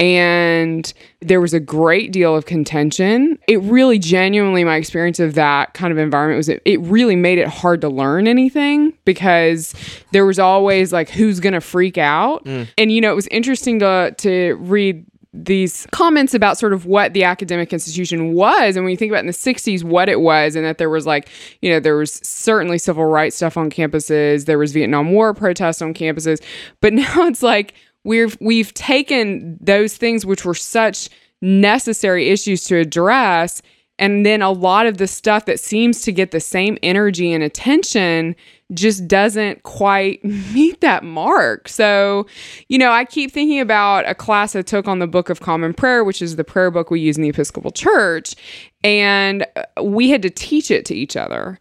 and 0.00 0.92
there 1.22 1.40
was 1.40 1.54
a 1.54 1.60
great 1.60 2.12
deal 2.12 2.34
of 2.36 2.46
contention. 2.46 3.38
It 3.48 3.60
really 3.62 3.98
genuinely, 3.98 4.64
my 4.64 4.76
experience 4.76 5.20
of 5.20 5.34
that 5.34 5.74
kind 5.74 5.92
of 5.92 5.98
environment 5.98 6.36
was 6.36 6.48
it, 6.48 6.62
it 6.64 6.80
really 6.80 7.16
made 7.16 7.38
it 7.38 7.48
hard 7.48 7.80
to 7.82 7.88
learn 7.88 8.26
anything 8.26 8.92
because 9.04 9.74
there 10.12 10.26
was 10.26 10.38
always 10.38 10.92
like 10.92 11.08
who's 11.08 11.40
gonna 11.40 11.60
freak 11.60 11.98
out. 11.98 12.44
Mm. 12.44 12.68
And 12.78 12.92
you 12.92 13.00
know, 13.00 13.12
it 13.12 13.16
was 13.16 13.28
interesting 13.28 13.78
to 13.80 14.14
to 14.18 14.56
read 14.60 15.06
these 15.34 15.86
comments 15.92 16.34
about 16.34 16.58
sort 16.58 16.74
of 16.74 16.84
what 16.84 17.14
the 17.14 17.24
academic 17.24 17.72
institution 17.72 18.34
was 18.34 18.76
and 18.76 18.84
when 18.84 18.90
you 18.90 18.98
think 18.98 19.10
about 19.10 19.20
in 19.20 19.26
the 19.26 19.32
60s 19.32 19.82
what 19.82 20.10
it 20.10 20.20
was 20.20 20.54
and 20.54 20.66
that 20.66 20.76
there 20.76 20.90
was 20.90 21.06
like 21.06 21.30
you 21.62 21.70
know 21.70 21.80
there 21.80 21.96
was 21.96 22.12
certainly 22.22 22.76
civil 22.76 23.06
rights 23.06 23.36
stuff 23.36 23.56
on 23.56 23.70
campuses 23.70 24.44
there 24.44 24.58
was 24.58 24.72
vietnam 24.72 25.10
war 25.10 25.32
protests 25.32 25.80
on 25.80 25.94
campuses 25.94 26.42
but 26.82 26.92
now 26.92 27.26
it's 27.26 27.42
like 27.42 27.72
we've 28.04 28.36
we've 28.40 28.72
taken 28.74 29.58
those 29.60 29.96
things 29.96 30.26
which 30.26 30.44
were 30.44 30.54
such 30.54 31.08
necessary 31.40 32.28
issues 32.28 32.64
to 32.64 32.76
address 32.76 33.62
and 33.98 34.24
then 34.26 34.42
a 34.42 34.50
lot 34.50 34.86
of 34.86 34.98
the 34.98 35.06
stuff 35.06 35.44
that 35.44 35.60
seems 35.60 36.02
to 36.02 36.12
get 36.12 36.30
the 36.30 36.40
same 36.40 36.78
energy 36.82 37.32
and 37.32 37.44
attention 37.44 38.34
just 38.72 39.06
doesn't 39.06 39.62
quite 39.62 40.24
meet 40.52 40.80
that 40.80 41.04
mark. 41.04 41.68
So, 41.68 42.26
you 42.68 42.78
know, 42.78 42.90
I 42.90 43.04
keep 43.04 43.30
thinking 43.30 43.60
about 43.60 44.08
a 44.08 44.14
class 44.14 44.56
I 44.56 44.62
took 44.62 44.88
on 44.88 44.98
the 44.98 45.06
Book 45.06 45.28
of 45.28 45.40
Common 45.40 45.74
Prayer, 45.74 46.04
which 46.04 46.22
is 46.22 46.36
the 46.36 46.44
prayer 46.44 46.70
book 46.70 46.90
we 46.90 47.00
use 47.00 47.16
in 47.16 47.22
the 47.22 47.28
Episcopal 47.28 47.70
Church, 47.70 48.34
and 48.82 49.46
uh, 49.56 49.82
we 49.84 50.10
had 50.10 50.22
to 50.22 50.30
teach 50.30 50.70
it 50.70 50.84
to 50.86 50.94
each 50.94 51.16
other. 51.16 51.60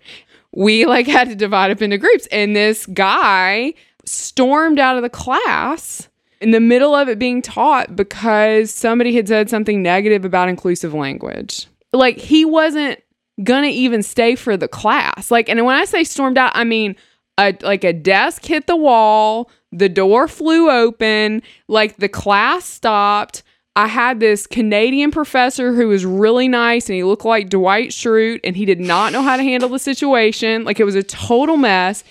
We 0.54 0.86
like 0.86 1.08
had 1.08 1.30
to 1.30 1.36
divide 1.36 1.71
up 1.71 1.82
into 1.82 1.97
groups, 1.97 2.27
and 2.32 2.56
this 2.56 2.86
guy 2.88 3.73
stormed 4.06 4.80
out 4.80 4.95
of 4.95 5.04
the 5.04 5.10
class 5.10 6.10
in 6.41 6.51
the 6.51 6.60
middle 6.60 6.95
of 6.95 7.08
it 7.08 7.19
being 7.19 7.41
taught 7.41 7.95
because 7.95 8.71
somebody 8.71 9.15
had 9.15 9.27
said 9.27 9.49
something 9.49 9.82
negative 9.82 10.25
about 10.25 10.49
inclusive 10.49 10.93
language. 10.93 11.67
Like 11.93 12.17
he 12.17 12.45
wasn't 12.45 13.01
gonna 13.43 13.67
even 13.67 14.04
stay 14.04 14.36
for 14.36 14.58
the 14.58 14.67
class. 14.67 15.32
Like, 15.32 15.49
and 15.49 15.63
when 15.65 15.75
I 15.75 15.86
say 15.86 16.04
stormed 16.04 16.38
out, 16.38 16.51
I 16.56 16.63
mean 16.63 16.95
a 17.38 17.56
like 17.62 17.84
a 17.84 17.93
desk 17.93 18.45
hit 18.45 18.67
the 18.67 18.75
wall, 18.75 19.49
the 19.71 19.89
door 19.89 20.27
flew 20.27 20.69
open, 20.69 21.41
like 21.67 21.97
the 21.97 22.10
class 22.10 22.65
stopped. 22.65 23.43
I 23.75 23.88
had 23.88 24.19
this 24.19 24.47
Canadian 24.47 25.12
professor 25.12 25.73
who 25.73 25.88
was 25.88 26.06
really 26.06 26.49
nice 26.49 26.89
and 26.89 26.95
he 26.95 27.04
looked 27.04 27.23
like 27.23 27.49
Dwight 27.49 27.91
Schrute 27.91 28.41
and 28.43 28.58
he 28.58 28.65
did 28.65 28.82
not 28.82 29.13
know 29.13 29.21
how 29.21 29.38
to 29.38 29.43
handle 29.43 29.69
the 29.69 29.80
situation. 29.80 30.65
Like 30.65 30.80
it 30.80 30.84
was 30.84 30.95
a 30.95 31.04
total 31.04 31.56
mess. 31.56 32.04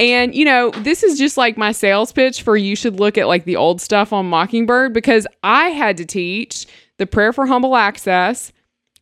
And 0.00 0.34
you 0.34 0.46
know, 0.46 0.70
this 0.70 1.02
is 1.02 1.18
just 1.18 1.36
like 1.36 1.58
my 1.58 1.72
sales 1.72 2.10
pitch 2.10 2.40
for 2.40 2.56
you 2.56 2.74
should 2.74 2.98
look 2.98 3.18
at 3.18 3.28
like 3.28 3.44
the 3.44 3.56
old 3.56 3.82
stuff 3.82 4.14
on 4.14 4.26
Mockingbird 4.30 4.94
because 4.94 5.26
I 5.44 5.68
had 5.68 5.98
to 5.98 6.06
teach 6.06 6.66
the 6.96 7.06
prayer 7.06 7.34
for 7.34 7.46
humble 7.46 7.76
access 7.76 8.50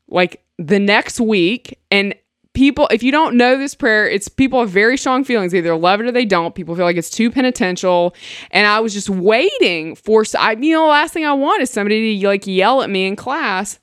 like 0.09 0.43
the 0.59 0.81
next 0.81 1.21
week. 1.21 1.79
And 1.93 2.17
people 2.53 2.89
if 2.91 3.05
you 3.05 3.13
don't 3.13 3.37
know 3.37 3.57
this 3.57 3.77
prayer 3.77 4.09
it's 4.09 4.27
people 4.27 4.59
have 4.59 4.71
very 4.71 4.99
strong 4.99 5.23
feelings. 5.23 5.53
They 5.53 5.59
either 5.59 5.77
love 5.77 6.01
it 6.01 6.07
or 6.07 6.13
they 6.13 6.25
don't. 6.25 6.57
People 6.57 6.75
feel 6.75 6.85
like 6.85 6.97
it's 6.97 7.11
too 7.11 7.31
penitential. 7.31 8.13
And 8.51 8.67
i 8.67 8.81
was 8.81 8.93
just 8.93 9.09
waiting 9.09 9.95
for 9.95 10.25
I, 10.37 10.53
you 10.53 10.73
know 10.73 10.83
the 10.83 10.89
last 10.89 11.15
thing 11.15 11.25
i 11.25 11.33
want 11.33 11.63
is 11.63 11.71
somebody 11.71 12.19
to 12.19 12.27
like 12.27 12.45
yell 12.45 12.83
at 12.83 12.91
me 12.91 13.07
in 13.07 13.15
class. 13.15 13.79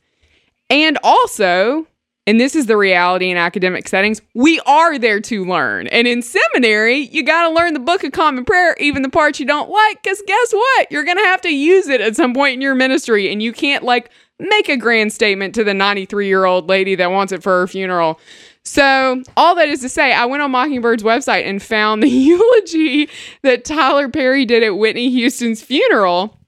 And 0.69 0.97
also 1.01 1.87
and 2.27 2.39
this 2.39 2.55
is 2.55 2.65
the 2.65 2.77
reality 2.77 3.29
in 3.29 3.37
academic 3.37 3.87
settings. 3.87 4.21
We 4.33 4.59
are 4.61 4.97
there 4.97 5.19
to 5.21 5.45
learn. 5.45 5.87
And 5.87 6.07
in 6.07 6.21
seminary 6.21 6.97
you 6.97 7.23
got 7.23 7.47
to 7.47 7.53
learn 7.53 7.73
the 7.73 7.79
book 7.79 8.03
of 8.03 8.11
common 8.11 8.45
prayer 8.45 8.75
even 8.79 9.01
the 9.01 9.09
parts 9.09 9.39
you 9.39 9.45
don't 9.45 9.69
like 9.69 10.01
because 10.01 10.21
guess 10.25 10.53
what? 10.53 10.91
You're 10.91 11.03
gonna 11.03 11.25
have 11.25 11.41
to 11.41 11.53
use 11.53 11.87
it 11.87 12.01
at 12.01 12.15
some 12.15 12.33
point 12.33 12.55
in 12.55 12.61
your 12.61 12.75
ministry. 12.75 13.31
And 13.31 13.41
you 13.41 13.53
can't 13.53 13.83
like 13.83 14.09
make 14.39 14.69
a 14.69 14.77
grand 14.77 15.13
statement 15.13 15.55
to 15.55 15.63
the 15.63 15.73
93 15.73 16.27
year 16.27 16.45
old 16.45 16.67
lady 16.67 16.95
that 16.95 17.11
wants 17.11 17.31
it 17.31 17.43
for 17.43 17.61
her 17.61 17.67
funeral. 17.67 18.19
So, 18.63 19.21
all 19.37 19.53
that 19.55 19.69
is 19.69 19.81
to 19.81 19.89
say, 19.89 20.11
I 20.11 20.25
went 20.25 20.41
on 20.41 20.49
Mockingbird's 20.49 21.03
website 21.03 21.45
and 21.45 21.61
found 21.61 22.01
the 22.01 22.09
eulogy 22.09 23.09
that 23.43 23.63
Tyler 23.63 24.09
Perry 24.09 24.43
did 24.43 24.63
at 24.63 24.75
Whitney 24.75 25.09
Houston's 25.11 25.61
funeral. 25.61 26.39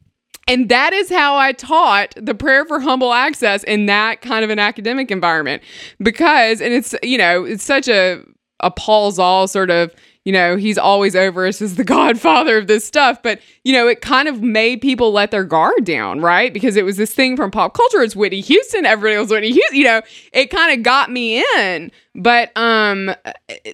And 0.47 0.69
that 0.69 0.93
is 0.93 1.09
how 1.09 1.35
I 1.35 1.51
taught 1.51 2.13
the 2.15 2.33
prayer 2.33 2.65
for 2.65 2.79
humble 2.79 3.13
access 3.13 3.63
in 3.63 3.85
that 3.87 4.21
kind 4.21 4.43
of 4.43 4.49
an 4.49 4.59
academic 4.59 5.11
environment. 5.11 5.61
Because, 5.99 6.61
and 6.61 6.73
it's, 6.73 6.95
you 7.03 7.17
know, 7.17 7.43
it's 7.43 7.63
such 7.63 7.87
a, 7.87 8.23
a 8.61 8.71
Paul 8.71 9.11
Zahl 9.11 9.47
sort 9.47 9.69
of 9.69 9.93
you 10.27 10.33
know, 10.33 10.57
he's 10.57 10.77
always 10.77 11.15
over 11.15 11.47
us 11.47 11.61
as 11.61 11.75
the 11.75 11.83
godfather 11.85 12.57
of 12.57 12.67
this 12.67 12.85
stuff. 12.85 13.23
But, 13.23 13.39
you 13.63 13.71
know, 13.71 13.87
it 13.87 14.01
kind 14.01 14.27
of 14.27 14.41
made 14.41 14.81
people 14.81 15.13
let 15.13 15.31
their 15.31 15.45
guard 15.45 15.85
down, 15.85 16.19
right? 16.19 16.53
Because 16.53 16.75
it 16.75 16.83
was 16.83 16.97
this 16.97 17.13
thing 17.13 17.37
from 17.37 17.49
pop 17.49 17.73
culture. 17.73 18.01
It's 18.01 18.13
Whitney 18.13 18.41
Houston. 18.41 18.85
Everybody 18.85 19.17
was 19.17 19.31
Whitney 19.31 19.53
Houston. 19.53 19.77
You 19.77 19.85
know, 19.85 20.01
it 20.33 20.47
kind 20.47 20.77
of 20.77 20.83
got 20.83 21.09
me 21.09 21.41
in. 21.55 21.93
But 22.13 22.51
um 22.57 23.05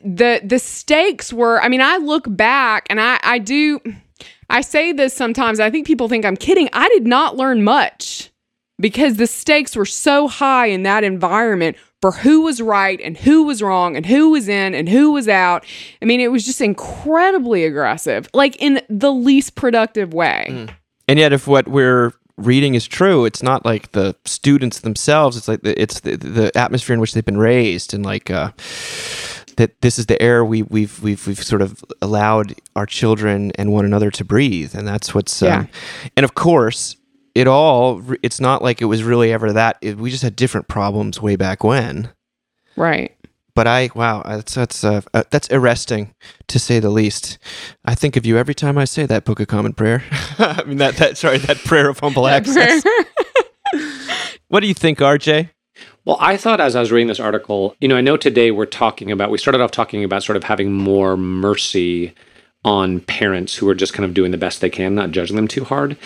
the 0.03 0.41
the 0.43 0.59
stakes 0.59 1.33
were, 1.33 1.59
I 1.59 1.69
mean, 1.69 1.81
I 1.81 1.97
look 1.97 2.25
back 2.27 2.85
and 2.87 3.01
I, 3.01 3.19
I 3.23 3.39
do 3.39 3.81
I 4.53 4.61
say 4.61 4.93
this 4.93 5.15
sometimes. 5.15 5.59
I 5.59 5.71
think 5.71 5.87
people 5.87 6.07
think 6.07 6.25
I'm 6.25 6.37
kidding. 6.37 6.69
I 6.73 6.87
did 6.89 7.07
not 7.07 7.35
learn 7.35 7.63
much 7.63 8.29
because 8.79 9.17
the 9.17 9.25
stakes 9.25 9.75
were 9.75 9.83
so 9.85 10.27
high 10.27 10.67
in 10.67 10.83
that 10.83 11.03
environment 11.03 11.75
for 12.01 12.11
who 12.11 12.41
was 12.41 12.61
right 12.61 13.01
and 13.01 13.17
who 13.17 13.43
was 13.43 13.63
wrong 13.63 13.95
and 13.95 14.05
who 14.05 14.29
was 14.29 14.47
in 14.47 14.75
and 14.75 14.87
who 14.87 15.11
was 15.11 15.27
out. 15.27 15.65
I 16.03 16.05
mean, 16.05 16.21
it 16.21 16.31
was 16.31 16.45
just 16.45 16.61
incredibly 16.61 17.65
aggressive, 17.65 18.29
like 18.33 18.55
in 18.61 18.79
the 18.89 19.11
least 19.11 19.55
productive 19.55 20.13
way. 20.13 20.45
Mm. 20.49 20.75
And 21.07 21.17
yet, 21.17 21.33
if 21.33 21.47
what 21.47 21.67
we're 21.67 22.13
reading 22.37 22.75
is 22.75 22.87
true, 22.87 23.25
it's 23.25 23.41
not 23.41 23.65
like 23.65 23.93
the 23.93 24.15
students 24.23 24.81
themselves. 24.81 25.35
It's 25.35 25.47
like 25.47 25.61
the, 25.61 25.81
it's 25.81 26.01
the, 26.01 26.15
the 26.15 26.55
atmosphere 26.55 26.93
in 26.93 26.99
which 26.99 27.13
they've 27.13 27.25
been 27.25 27.37
raised, 27.37 27.93
and 27.93 28.05
like 28.05 28.29
uh, 28.29 28.51
that 29.57 29.81
this 29.81 29.99
is 29.99 30.07
the 30.07 30.21
air 30.21 30.43
we, 30.43 30.63
we've 30.63 31.01
we've 31.01 31.25
we've 31.27 31.43
sort 31.43 31.61
of 31.61 31.83
allowed 32.01 32.55
our 32.75 32.85
children 32.85 33.51
and 33.55 33.71
one 33.71 33.85
another 33.85 34.11
to 34.11 34.25
breathe, 34.25 34.75
and 34.75 34.87
that's 34.87 35.13
what's. 35.13 35.41
Um, 35.41 35.47
yeah. 35.47 35.65
And 36.17 36.23
of 36.23 36.35
course, 36.35 36.97
it 37.35 37.47
all 37.47 38.01
it's 38.21 38.39
not 38.39 38.61
like 38.61 38.81
it 38.81 38.85
was 38.85 39.03
really 39.03 39.31
ever 39.31 39.51
that 39.53 39.77
it, 39.81 39.97
we 39.97 40.09
just 40.11 40.23
had 40.23 40.35
different 40.35 40.67
problems 40.67 41.21
way 41.21 41.35
back 41.35 41.63
when. 41.63 42.09
Right. 42.75 43.15
But 43.55 43.67
i 43.67 43.89
wow 43.93 44.23
that's 44.25 44.55
that's 44.55 44.83
uh, 44.83 45.01
uh, 45.13 45.23
that's 45.29 45.47
arresting 45.51 46.13
to 46.47 46.59
say 46.59 46.79
the 46.79 46.89
least. 46.89 47.37
I 47.85 47.95
think 47.95 48.15
of 48.15 48.25
you 48.25 48.37
every 48.37 48.55
time 48.55 48.77
i 48.77 48.85
say 48.85 49.05
that 49.05 49.25
book 49.25 49.39
of 49.39 49.47
common 49.47 49.73
prayer. 49.73 50.03
I 50.39 50.63
mean 50.65 50.77
that 50.77 50.95
that 50.97 51.17
sorry 51.17 51.37
that 51.39 51.57
prayer 51.59 51.89
of 51.89 51.99
humble 51.99 52.27
access. 52.27 52.83
what 54.47 54.61
do 54.61 54.67
you 54.67 54.73
think 54.73 54.99
rj 54.99 55.49
well, 56.05 56.17
I 56.19 56.37
thought 56.37 56.59
as 56.59 56.75
I 56.75 56.81
was 56.81 56.91
reading 56.91 57.07
this 57.07 57.19
article, 57.19 57.75
you 57.79 57.87
know, 57.87 57.95
I 57.95 58.01
know 58.01 58.17
today 58.17 58.51
we're 58.51 58.65
talking 58.65 59.11
about, 59.11 59.31
we 59.31 59.37
started 59.37 59.61
off 59.61 59.71
talking 59.71 60.03
about 60.03 60.23
sort 60.23 60.35
of 60.35 60.43
having 60.43 60.73
more 60.73 61.15
mercy 61.15 62.13
on 62.65 62.99
parents 63.01 63.55
who 63.55 63.69
are 63.69 63.75
just 63.75 63.93
kind 63.93 64.05
of 64.05 64.13
doing 64.13 64.31
the 64.31 64.37
best 64.37 64.61
they 64.61 64.69
can, 64.69 64.95
not 64.95 65.11
judging 65.11 65.35
them 65.35 65.47
too 65.47 65.63
hard. 65.63 65.97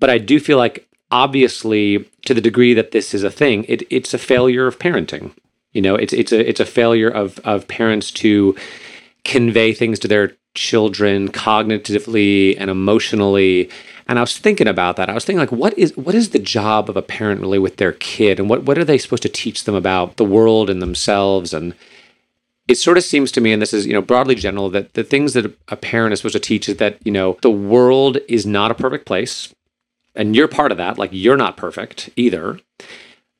But 0.00 0.10
I 0.10 0.18
do 0.18 0.40
feel 0.40 0.58
like, 0.58 0.88
obviously, 1.10 2.08
to 2.24 2.34
the 2.34 2.40
degree 2.40 2.74
that 2.74 2.92
this 2.92 3.14
is 3.14 3.24
a 3.24 3.30
thing, 3.30 3.64
it, 3.68 3.82
it's 3.90 4.14
a 4.14 4.18
failure 4.18 4.66
of 4.66 4.78
parenting. 4.78 5.32
You 5.72 5.80
know, 5.80 5.94
it's 5.94 6.12
it's 6.12 6.32
a 6.32 6.48
it's 6.48 6.60
a 6.60 6.66
failure 6.66 7.08
of 7.08 7.38
of 7.40 7.66
parents 7.66 8.10
to 8.12 8.54
convey 9.24 9.72
things 9.72 9.98
to 10.00 10.08
their 10.08 10.32
children 10.54 11.28
cognitively 11.28 12.56
and 12.58 12.70
emotionally. 12.70 13.70
And 14.12 14.18
I 14.18 14.22
was 14.22 14.36
thinking 14.36 14.68
about 14.68 14.96
that. 14.96 15.08
I 15.08 15.14
was 15.14 15.24
thinking 15.24 15.40
like 15.40 15.52
what 15.52 15.72
is 15.78 15.96
what 15.96 16.14
is 16.14 16.30
the 16.30 16.38
job 16.38 16.90
of 16.90 16.98
a 16.98 17.02
parent 17.02 17.40
really 17.40 17.58
with 17.58 17.78
their 17.78 17.92
kid? 17.92 18.38
And 18.38 18.46
what 18.50 18.64
what 18.64 18.76
are 18.76 18.84
they 18.84 18.98
supposed 18.98 19.22
to 19.22 19.30
teach 19.30 19.64
them 19.64 19.74
about 19.74 20.18
the 20.18 20.24
world 20.24 20.68
and 20.68 20.82
themselves? 20.82 21.54
And 21.54 21.74
it 22.68 22.74
sort 22.74 22.98
of 22.98 23.04
seems 23.04 23.32
to 23.32 23.40
me, 23.40 23.54
and 23.54 23.62
this 23.62 23.72
is, 23.72 23.86
you 23.86 23.94
know, 23.94 24.02
broadly 24.02 24.34
general, 24.34 24.68
that 24.68 24.92
the 24.92 25.02
things 25.02 25.32
that 25.32 25.56
a 25.68 25.76
parent 25.76 26.12
is 26.12 26.18
supposed 26.18 26.34
to 26.34 26.40
teach 26.40 26.68
is 26.68 26.76
that, 26.76 26.98
you 27.06 27.10
know, 27.10 27.38
the 27.40 27.50
world 27.50 28.18
is 28.28 28.44
not 28.44 28.70
a 28.70 28.74
perfect 28.74 29.06
place. 29.06 29.54
And 30.14 30.36
you're 30.36 30.46
part 30.46 30.72
of 30.72 30.76
that. 30.76 30.98
Like 30.98 31.08
you're 31.14 31.38
not 31.38 31.56
perfect 31.56 32.10
either. 32.14 32.60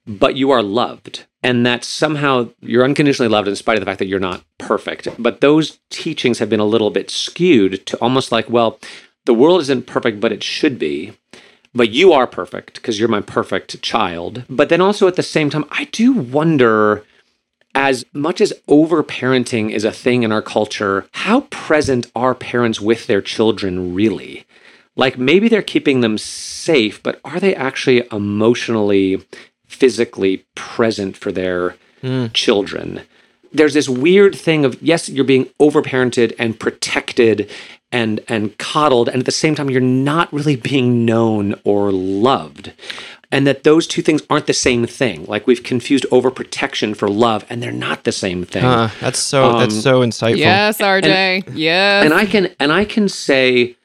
But 0.07 0.37
you 0.37 0.53
are 0.53 0.63
loved. 0.63 1.27
And 1.43 1.67
that 1.67 1.85
somehow 1.85 2.49
you're 2.63 2.83
unconditionally 2.83 3.29
loved 3.29 3.47
in 3.47 3.57
spite 3.57 3.77
of 3.77 3.83
the 3.83 3.91
fact 3.91 3.99
that 3.99 4.07
you're 4.07 4.19
not 4.19 4.43
perfect. 4.57 5.07
But 5.19 5.43
those 5.43 5.81
teachings 5.91 6.39
have 6.39 6.49
been 6.49 6.61
a 6.61 6.65
little 6.65 6.89
bit 6.89 7.11
skewed 7.11 7.85
to 7.85 7.99
almost 7.99 8.33
like 8.33 8.49
well 8.49 8.81
the 9.27 9.35
world 9.35 9.61
isn't 9.61 9.87
perfect 9.87 10.21
but 10.21 10.33
it 10.33 10.43
should 10.43 10.79
be 10.79 11.13
but 11.75 11.91
you 11.91 12.13
are 12.13 12.27
perfect 12.27 12.75
because 12.75 12.99
you're 12.99 13.09
my 13.09 13.21
perfect 13.21 13.81
child 13.83 14.45
but 14.49 14.69
then 14.69 14.81
also 14.81 15.07
at 15.07 15.17
the 15.17 15.23
same 15.23 15.51
time 15.51 15.65
i 15.71 15.85
do 15.85 16.13
wonder 16.13 17.05
as 17.75 18.05
much 18.13 18.41
as 18.43 18.53
overparenting 18.69 19.71
is 19.71 19.85
a 19.85 19.93
thing 19.93 20.23
in 20.23 20.33
our 20.33 20.43
culture 20.43 21.07
how 21.13 21.43
present 21.51 22.11
are 22.15 22.35
parents 22.35 22.81
with 22.81 23.07
their 23.07 23.23
children 23.23 23.95
really 23.95 24.47
like 24.97 25.19
maybe 25.19 25.49
they're 25.49 25.63
keeping 25.63 26.01
them 26.01 26.19
safe, 26.19 27.03
but 27.03 27.21
are 27.25 27.41
they 27.41 27.55
actually 27.55 28.07
emotionally, 28.13 29.25
physically 29.67 30.45
present 30.55 31.17
for 31.17 31.33
their 31.33 31.77
mm. 32.03 32.33
children? 32.33 33.03
There's 33.53 33.75
this 33.75 33.89
weird 33.89 34.35
thing 34.35 34.65
of 34.65 34.81
yes, 34.83 35.09
you're 35.09 35.25
being 35.25 35.47
overparented 35.61 36.35
and 36.39 36.59
protected 36.59 37.51
and 37.93 38.21
and 38.29 38.57
coddled, 38.59 39.09
and 39.09 39.21
at 39.21 39.27
the 39.27 39.33
same 39.33 39.55
time, 39.55 39.71
you're 39.71 39.81
not 39.81 40.33
really 40.33 40.57
being 40.57 41.05
known 41.05 41.55
or 41.65 41.93
loved. 41.93 42.73
And 43.31 43.47
that 43.47 43.65
those 43.65 43.87
two 43.87 44.03
things 44.03 44.21
aren't 44.29 44.47
the 44.47 44.53
same 44.53 44.87
thing. 44.87 45.25
Like 45.25 45.47
we've 45.47 45.63
confused 45.63 46.05
overprotection 46.11 46.95
for 46.97 47.09
love, 47.09 47.47
and 47.49 47.63
they're 47.63 47.73
not 47.73 48.05
the 48.05 48.13
same 48.13 48.45
thing. 48.45 48.65
Uh, 48.65 48.91
that's 49.01 49.19
so 49.19 49.45
um, 49.45 49.61
that's 49.61 49.81
so 49.81 50.01
insightful. 50.01 50.39
Yes, 50.39 50.79
RJ. 50.79 51.47
And, 51.47 51.59
yes. 51.59 52.05
And 52.05 52.13
I 52.13 52.27
can 52.27 52.55
and 52.59 52.73
I 52.73 52.85
can 52.85 53.09
say 53.09 53.77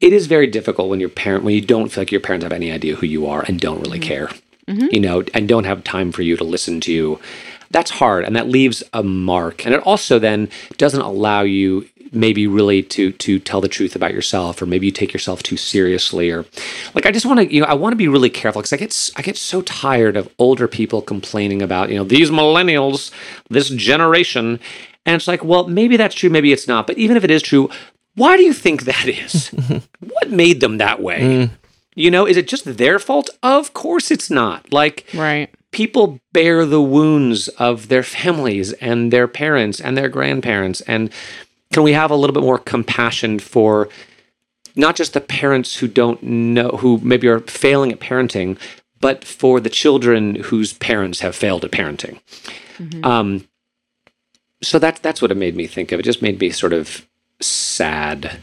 it 0.00 0.12
is 0.12 0.26
very 0.26 0.46
difficult 0.46 0.88
when 0.88 1.00
your 1.00 1.08
parent 1.08 1.44
when 1.44 1.54
you 1.54 1.60
don't 1.60 1.88
feel 1.88 2.02
like 2.02 2.12
your 2.12 2.20
parents 2.20 2.44
have 2.44 2.52
any 2.52 2.70
idea 2.70 2.96
who 2.96 3.06
you 3.06 3.26
are 3.26 3.44
and 3.46 3.60
don't 3.60 3.80
really 3.80 3.98
mm-hmm. 3.98 4.08
care 4.08 4.28
mm-hmm. 4.66 4.86
you 4.90 5.00
know 5.00 5.24
and 5.34 5.48
don't 5.48 5.64
have 5.64 5.82
time 5.84 6.12
for 6.12 6.22
you 6.22 6.36
to 6.36 6.44
listen 6.44 6.80
to 6.80 6.92
you 6.92 7.20
that's 7.70 7.90
hard 7.90 8.24
and 8.24 8.34
that 8.36 8.48
leaves 8.48 8.82
a 8.92 9.02
mark 9.02 9.64
and 9.64 9.74
it 9.74 9.80
also 9.80 10.18
then 10.18 10.48
doesn't 10.76 11.02
allow 11.02 11.42
you 11.42 11.88
maybe 12.12 12.46
really 12.46 12.82
to 12.82 13.12
to 13.12 13.38
tell 13.38 13.60
the 13.60 13.68
truth 13.68 13.94
about 13.96 14.12
yourself 14.12 14.60
or 14.60 14.66
maybe 14.66 14.86
you 14.86 14.92
take 14.92 15.12
yourself 15.12 15.42
too 15.42 15.56
seriously 15.56 16.30
or 16.30 16.44
like 16.94 17.06
i 17.06 17.10
just 17.10 17.26
want 17.26 17.38
to 17.40 17.52
you 17.52 17.60
know 17.60 17.66
i 17.66 17.74
want 17.74 17.92
to 17.92 17.96
be 17.96 18.08
really 18.08 18.30
careful 18.30 18.60
because 18.60 18.72
i 18.72 18.76
get 18.76 19.10
i 19.16 19.22
get 19.22 19.36
so 19.36 19.62
tired 19.62 20.16
of 20.16 20.28
older 20.38 20.68
people 20.68 21.02
complaining 21.02 21.62
about 21.62 21.90
you 21.90 21.96
know 21.96 22.04
these 22.04 22.30
millennials 22.30 23.10
this 23.50 23.68
generation 23.70 24.60
and 25.06 25.16
it's 25.16 25.28
like 25.28 25.44
well 25.44 25.68
maybe 25.68 25.96
that's 25.96 26.14
true 26.14 26.30
maybe 26.30 26.52
it's 26.52 26.68
not 26.68 26.86
but 26.86 26.96
even 26.98 27.16
if 27.16 27.24
it 27.24 27.30
is 27.30 27.42
true 27.42 27.68
why 28.18 28.36
do 28.36 28.42
you 28.42 28.52
think 28.52 28.82
that 28.82 29.06
is? 29.06 29.48
what 30.00 30.30
made 30.30 30.60
them 30.60 30.78
that 30.78 31.00
way? 31.00 31.20
Mm. 31.20 31.50
You 31.94 32.10
know, 32.10 32.26
is 32.26 32.36
it 32.36 32.48
just 32.48 32.64
their 32.76 32.98
fault? 32.98 33.30
Of 33.42 33.72
course 33.74 34.10
it's 34.10 34.28
not. 34.28 34.72
Like, 34.72 35.06
right. 35.14 35.48
people 35.70 36.20
bear 36.32 36.66
the 36.66 36.82
wounds 36.82 37.46
of 37.48 37.88
their 37.88 38.02
families 38.02 38.72
and 38.74 39.12
their 39.12 39.28
parents 39.28 39.80
and 39.80 39.96
their 39.96 40.08
grandparents. 40.08 40.80
And 40.82 41.10
can 41.72 41.82
we 41.82 41.92
have 41.92 42.10
a 42.10 42.16
little 42.16 42.34
bit 42.34 42.42
more 42.42 42.58
compassion 42.58 43.38
for 43.38 43.88
not 44.74 44.96
just 44.96 45.12
the 45.12 45.20
parents 45.20 45.76
who 45.76 45.88
don't 45.88 46.22
know, 46.22 46.70
who 46.70 46.98
maybe 47.02 47.28
are 47.28 47.40
failing 47.40 47.92
at 47.92 48.00
parenting, 48.00 48.58
but 49.00 49.24
for 49.24 49.60
the 49.60 49.70
children 49.70 50.36
whose 50.36 50.72
parents 50.72 51.20
have 51.20 51.36
failed 51.36 51.64
at 51.64 51.70
parenting? 51.70 52.20
Mm-hmm. 52.78 53.04
Um, 53.04 53.48
so 54.62 54.78
that's 54.78 55.00
that's 55.00 55.20
what 55.22 55.30
it 55.30 55.36
made 55.36 55.56
me 55.56 55.66
think 55.66 55.92
of. 55.92 56.00
It 56.00 56.04
just 56.04 56.22
made 56.22 56.40
me 56.40 56.50
sort 56.50 56.72
of 56.72 57.06
sad. 57.40 58.38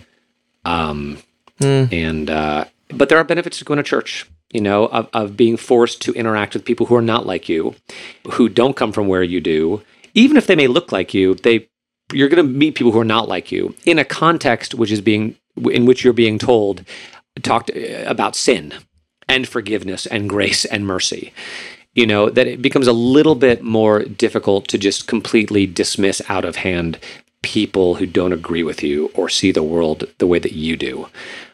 Um, 0.63 1.19
and 1.91 2.29
uh, 2.29 2.65
but 2.89 3.09
there 3.09 3.17
are 3.17 3.23
benefits 3.23 3.59
to 3.59 3.65
going 3.65 3.77
to 3.77 3.83
church. 3.83 4.29
You 4.51 4.61
know, 4.61 4.85
of, 4.85 5.09
of 5.11 5.35
being 5.35 5.57
forced 5.57 6.01
to 6.03 6.13
interact 6.13 6.53
with 6.53 6.63
people 6.63 6.85
who 6.85 6.95
are 6.95 7.01
not 7.01 7.25
like 7.25 7.49
you, 7.49 7.75
who 8.33 8.47
don't 8.47 8.75
come 8.75 8.93
from 8.93 9.07
where 9.07 9.23
you 9.23 9.41
do. 9.41 9.81
Even 10.13 10.37
if 10.37 10.47
they 10.47 10.55
may 10.55 10.67
look 10.67 10.93
like 10.93 11.13
you, 11.13 11.33
they 11.35 11.67
you're 12.13 12.29
going 12.29 12.45
to 12.45 12.53
meet 12.53 12.75
people 12.75 12.91
who 12.91 12.99
are 12.99 13.05
not 13.05 13.27
like 13.27 13.51
you 13.51 13.75
in 13.85 13.99
a 13.99 14.05
context 14.05 14.75
which 14.75 14.91
is 14.91 15.01
being 15.01 15.35
in 15.71 15.85
which 15.85 16.03
you're 16.03 16.13
being 16.13 16.37
told 16.37 16.83
talked 17.41 17.71
uh, 17.71 18.03
about 18.05 18.35
sin 18.35 18.73
and 19.27 19.47
forgiveness 19.47 20.05
and 20.05 20.29
grace 20.29 20.65
and 20.65 20.85
mercy. 20.85 21.33
You 21.93 22.05
know 22.05 22.29
that 22.29 22.47
it 22.47 22.61
becomes 22.61 22.87
a 22.87 22.93
little 22.93 23.35
bit 23.35 23.63
more 23.63 24.03
difficult 24.03 24.67
to 24.69 24.77
just 24.77 25.07
completely 25.07 25.65
dismiss 25.65 26.21
out 26.29 26.45
of 26.45 26.57
hand 26.57 26.99
people 27.41 27.95
who 27.95 28.05
don't 28.07 28.33
agree 28.33 28.63
with 28.63 28.81
you 28.81 29.11
or 29.13 29.29
see 29.29 29.51
the 29.51 29.63
world 29.63 30.03
the 30.17 30.27
way 30.27 30.39
that 30.39 30.53
you 30.53 30.75
do. 30.75 31.07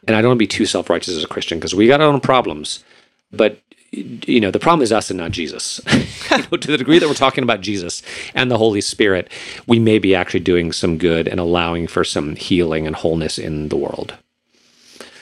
And 0.07 0.15
i 0.15 0.21
don't 0.21 0.29
want 0.29 0.37
to 0.37 0.43
be 0.43 0.47
too 0.47 0.65
self-righteous 0.65 1.15
as 1.15 1.23
a 1.23 1.27
christian 1.27 1.59
because 1.59 1.75
we 1.75 1.87
got 1.87 2.01
our 2.01 2.07
own 2.07 2.21
problems 2.21 2.83
but 3.31 3.59
you 3.91 4.39
know 4.39 4.51
the 4.51 4.59
problem 4.59 4.81
is 4.81 4.91
us 4.91 5.09
and 5.09 5.17
not 5.19 5.31
jesus 5.31 5.81
you 6.31 6.37
know, 6.37 6.57
to 6.57 6.71
the 6.71 6.77
degree 6.77 6.97
that 6.99 7.07
we're 7.09 7.13
talking 7.13 7.43
about 7.43 7.61
jesus 7.61 8.01
and 8.33 8.49
the 8.49 8.57
holy 8.57 8.81
spirit 8.81 9.29
we 9.67 9.79
may 9.79 9.99
be 9.99 10.15
actually 10.15 10.39
doing 10.39 10.71
some 10.71 10.97
good 10.97 11.27
and 11.27 11.39
allowing 11.39 11.87
for 11.87 12.03
some 12.03 12.35
healing 12.37 12.87
and 12.87 12.95
wholeness 12.97 13.37
in 13.37 13.69
the 13.69 13.75
world 13.77 14.15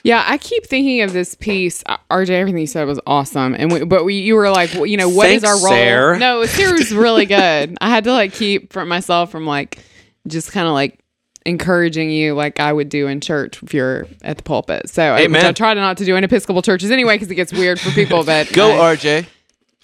Yeah, 0.04 0.24
I 0.26 0.38
keep 0.38 0.66
thinking 0.66 1.02
of 1.02 1.14
this 1.14 1.36
piece. 1.36 1.84
Uh, 1.86 1.98
RJ, 2.10 2.30
everything 2.30 2.62
you 2.62 2.68
said 2.68 2.88
was 2.88 3.00
awesome, 3.06 3.54
and 3.58 3.72
we, 3.72 3.84
but 3.84 4.06
we, 4.06 4.16
you 4.16 4.36
were 4.36 4.50
like, 4.50 4.74
well, 4.74 4.86
you 4.86 4.96
know, 4.98 5.10
what 5.10 5.30
is 5.30 5.42
Thanks, 5.42 5.44
our 5.44 5.56
role? 5.60 5.74
Sarah. 5.74 6.18
No, 6.20 6.46
Sarah 6.46 6.74
was 6.74 6.94
really 6.94 7.26
good. 7.26 7.78
I 7.82 7.90
had 7.90 8.06
to 8.06 8.14
like 8.14 8.34
keep 8.34 8.72
from 8.72 8.88
myself 8.88 9.30
from 9.32 9.46
like 9.46 9.80
just 10.28 10.52
kind 10.54 10.68
of 10.68 10.74
like 10.74 11.00
encouraging 11.50 12.10
you 12.12 12.34
like 12.34 12.60
I 12.60 12.72
would 12.72 12.90
do 12.90 13.08
in 13.08 13.20
church 13.22 13.62
if 13.64 13.74
you're 13.74 14.08
at 14.24 14.38
the 14.38 14.44
pulpit. 14.44 14.90
So 14.90 15.04
I, 15.04 15.22
Amen. 15.22 15.46
I 15.46 15.52
try 15.52 15.74
to 15.74 15.80
not 15.80 15.98
to 15.98 16.06
do 16.06 16.16
in 16.16 16.24
Episcopal 16.24 16.62
churches 16.62 16.92
anyway 16.92 17.16
because 17.16 17.30
it 17.30 17.36
gets 17.36 17.52
weird 17.52 17.80
for 17.80 17.92
people. 17.92 18.24
But 18.24 18.50
Go, 18.54 18.80
I- 18.82 18.96
RJ. 18.96 19.28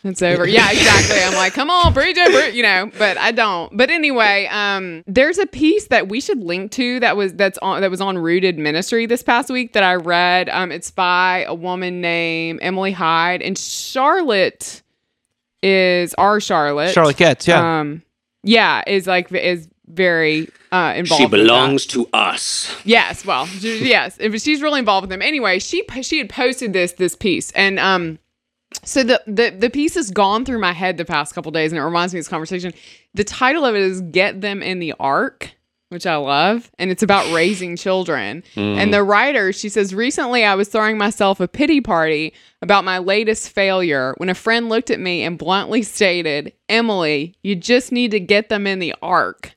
it's 0.04 0.22
over. 0.22 0.48
Yeah, 0.48 0.72
exactly. 0.72 1.18
I'm 1.22 1.34
like, 1.34 1.54
come 1.54 1.70
on, 1.70 1.94
it, 1.98 2.54
you 2.54 2.64
know, 2.64 2.92
but 2.98 3.18
I 3.18 3.32
don't. 3.32 3.76
But 3.76 3.90
anyway, 3.90 4.48
um, 4.52 5.04
there's 5.08 5.40
a 5.40 5.48
piece 5.48 5.88
that 5.88 6.08
we 6.08 6.22
should 6.22 6.40
link 6.44 6.72
to 6.74 7.00
that 7.00 7.18
was 7.18 7.34
that's 7.34 7.58
on 7.60 7.82
that 7.82 7.90
was 7.92 8.02
on 8.02 8.18
Rooted 8.18 8.58
Ministry 8.58 9.08
this 9.08 9.24
past 9.24 9.50
week 9.50 9.74
that 9.74 9.84
I 9.84 9.96
read. 9.96 10.48
Um, 10.50 10.72
it's 10.72 10.92
by 10.92 11.44
a 11.48 11.56
woman 11.56 12.02
named 12.02 12.60
Emily 12.62 12.92
Hyde, 12.92 13.42
and 13.42 13.58
Charlotte 13.58 14.84
is 15.64 16.14
our 16.16 16.40
Charlotte. 16.40 16.94
Charlotte 16.94 17.18
Getz, 17.18 17.48
yeah. 17.48 17.80
Um, 17.80 18.04
yeah, 18.44 18.84
is 18.86 19.08
like 19.08 19.32
is 19.32 19.68
very 19.88 20.50
uh 20.72 20.94
involved. 20.96 21.22
she 21.22 21.28
belongs 21.28 21.86
to 21.86 22.08
us 22.12 22.76
Yes, 22.84 23.26
well, 23.26 23.48
yes, 23.62 24.18
if 24.20 24.42
she's 24.42 24.62
really 24.62 24.80
involved 24.80 25.04
with 25.04 25.10
them. 25.10 25.22
Anyway, 25.22 25.60
she 25.60 25.84
she 26.02 26.18
had 26.18 26.30
posted 26.30 26.74
this 26.74 26.94
this 26.94 27.16
piece, 27.16 27.52
and 27.52 27.80
um, 27.80 28.20
so 28.84 29.04
the 29.04 29.22
the 29.28 29.52
the 29.52 29.70
piece 29.70 29.96
has 29.96 30.12
gone 30.12 30.44
through 30.46 30.60
my 30.60 30.74
head 30.74 30.98
the 30.98 31.06
past 31.06 31.34
couple 31.36 31.52
days, 31.52 31.72
and 31.72 31.80
it 31.80 31.84
reminds 31.84 32.14
me 32.14 32.20
of 32.20 32.26
this 32.26 32.30
conversation. 32.30 32.74
The 33.14 33.24
title 33.24 33.64
of 33.66 33.76
it 33.76 33.82
is 33.82 34.02
"Get 34.02 34.42
Them 34.42 34.62
in 34.62 34.80
the 34.80 34.94
Ark." 35.00 35.52
Which 35.90 36.08
I 36.08 36.16
love, 36.16 36.72
and 36.80 36.90
it's 36.90 37.04
about 37.04 37.32
raising 37.34 37.78
children. 37.78 38.44
And 38.56 38.92
the 38.92 39.04
writer, 39.04 39.54
she 39.54 39.70
says, 39.70 39.94
recently 39.94 40.44
I 40.44 40.56
was 40.56 40.68
throwing 40.68 40.98
myself 40.98 41.40
a 41.40 41.48
pity 41.48 41.80
party 41.80 42.34
about 42.62 42.84
my 42.84 42.98
latest 42.98 43.52
failure 43.52 44.16
when 44.18 44.28
a 44.28 44.34
friend 44.34 44.68
looked 44.68 44.90
at 44.90 45.00
me 45.00 45.22
and 45.24 45.38
bluntly 45.38 45.84
stated, 45.84 46.54
Emily, 46.68 47.36
you 47.44 47.56
just 47.56 47.92
need 47.92 48.12
to 48.12 48.20
get 48.20 48.50
them 48.50 48.66
in 48.66 48.80
the 48.80 48.96
ark. 49.02 49.55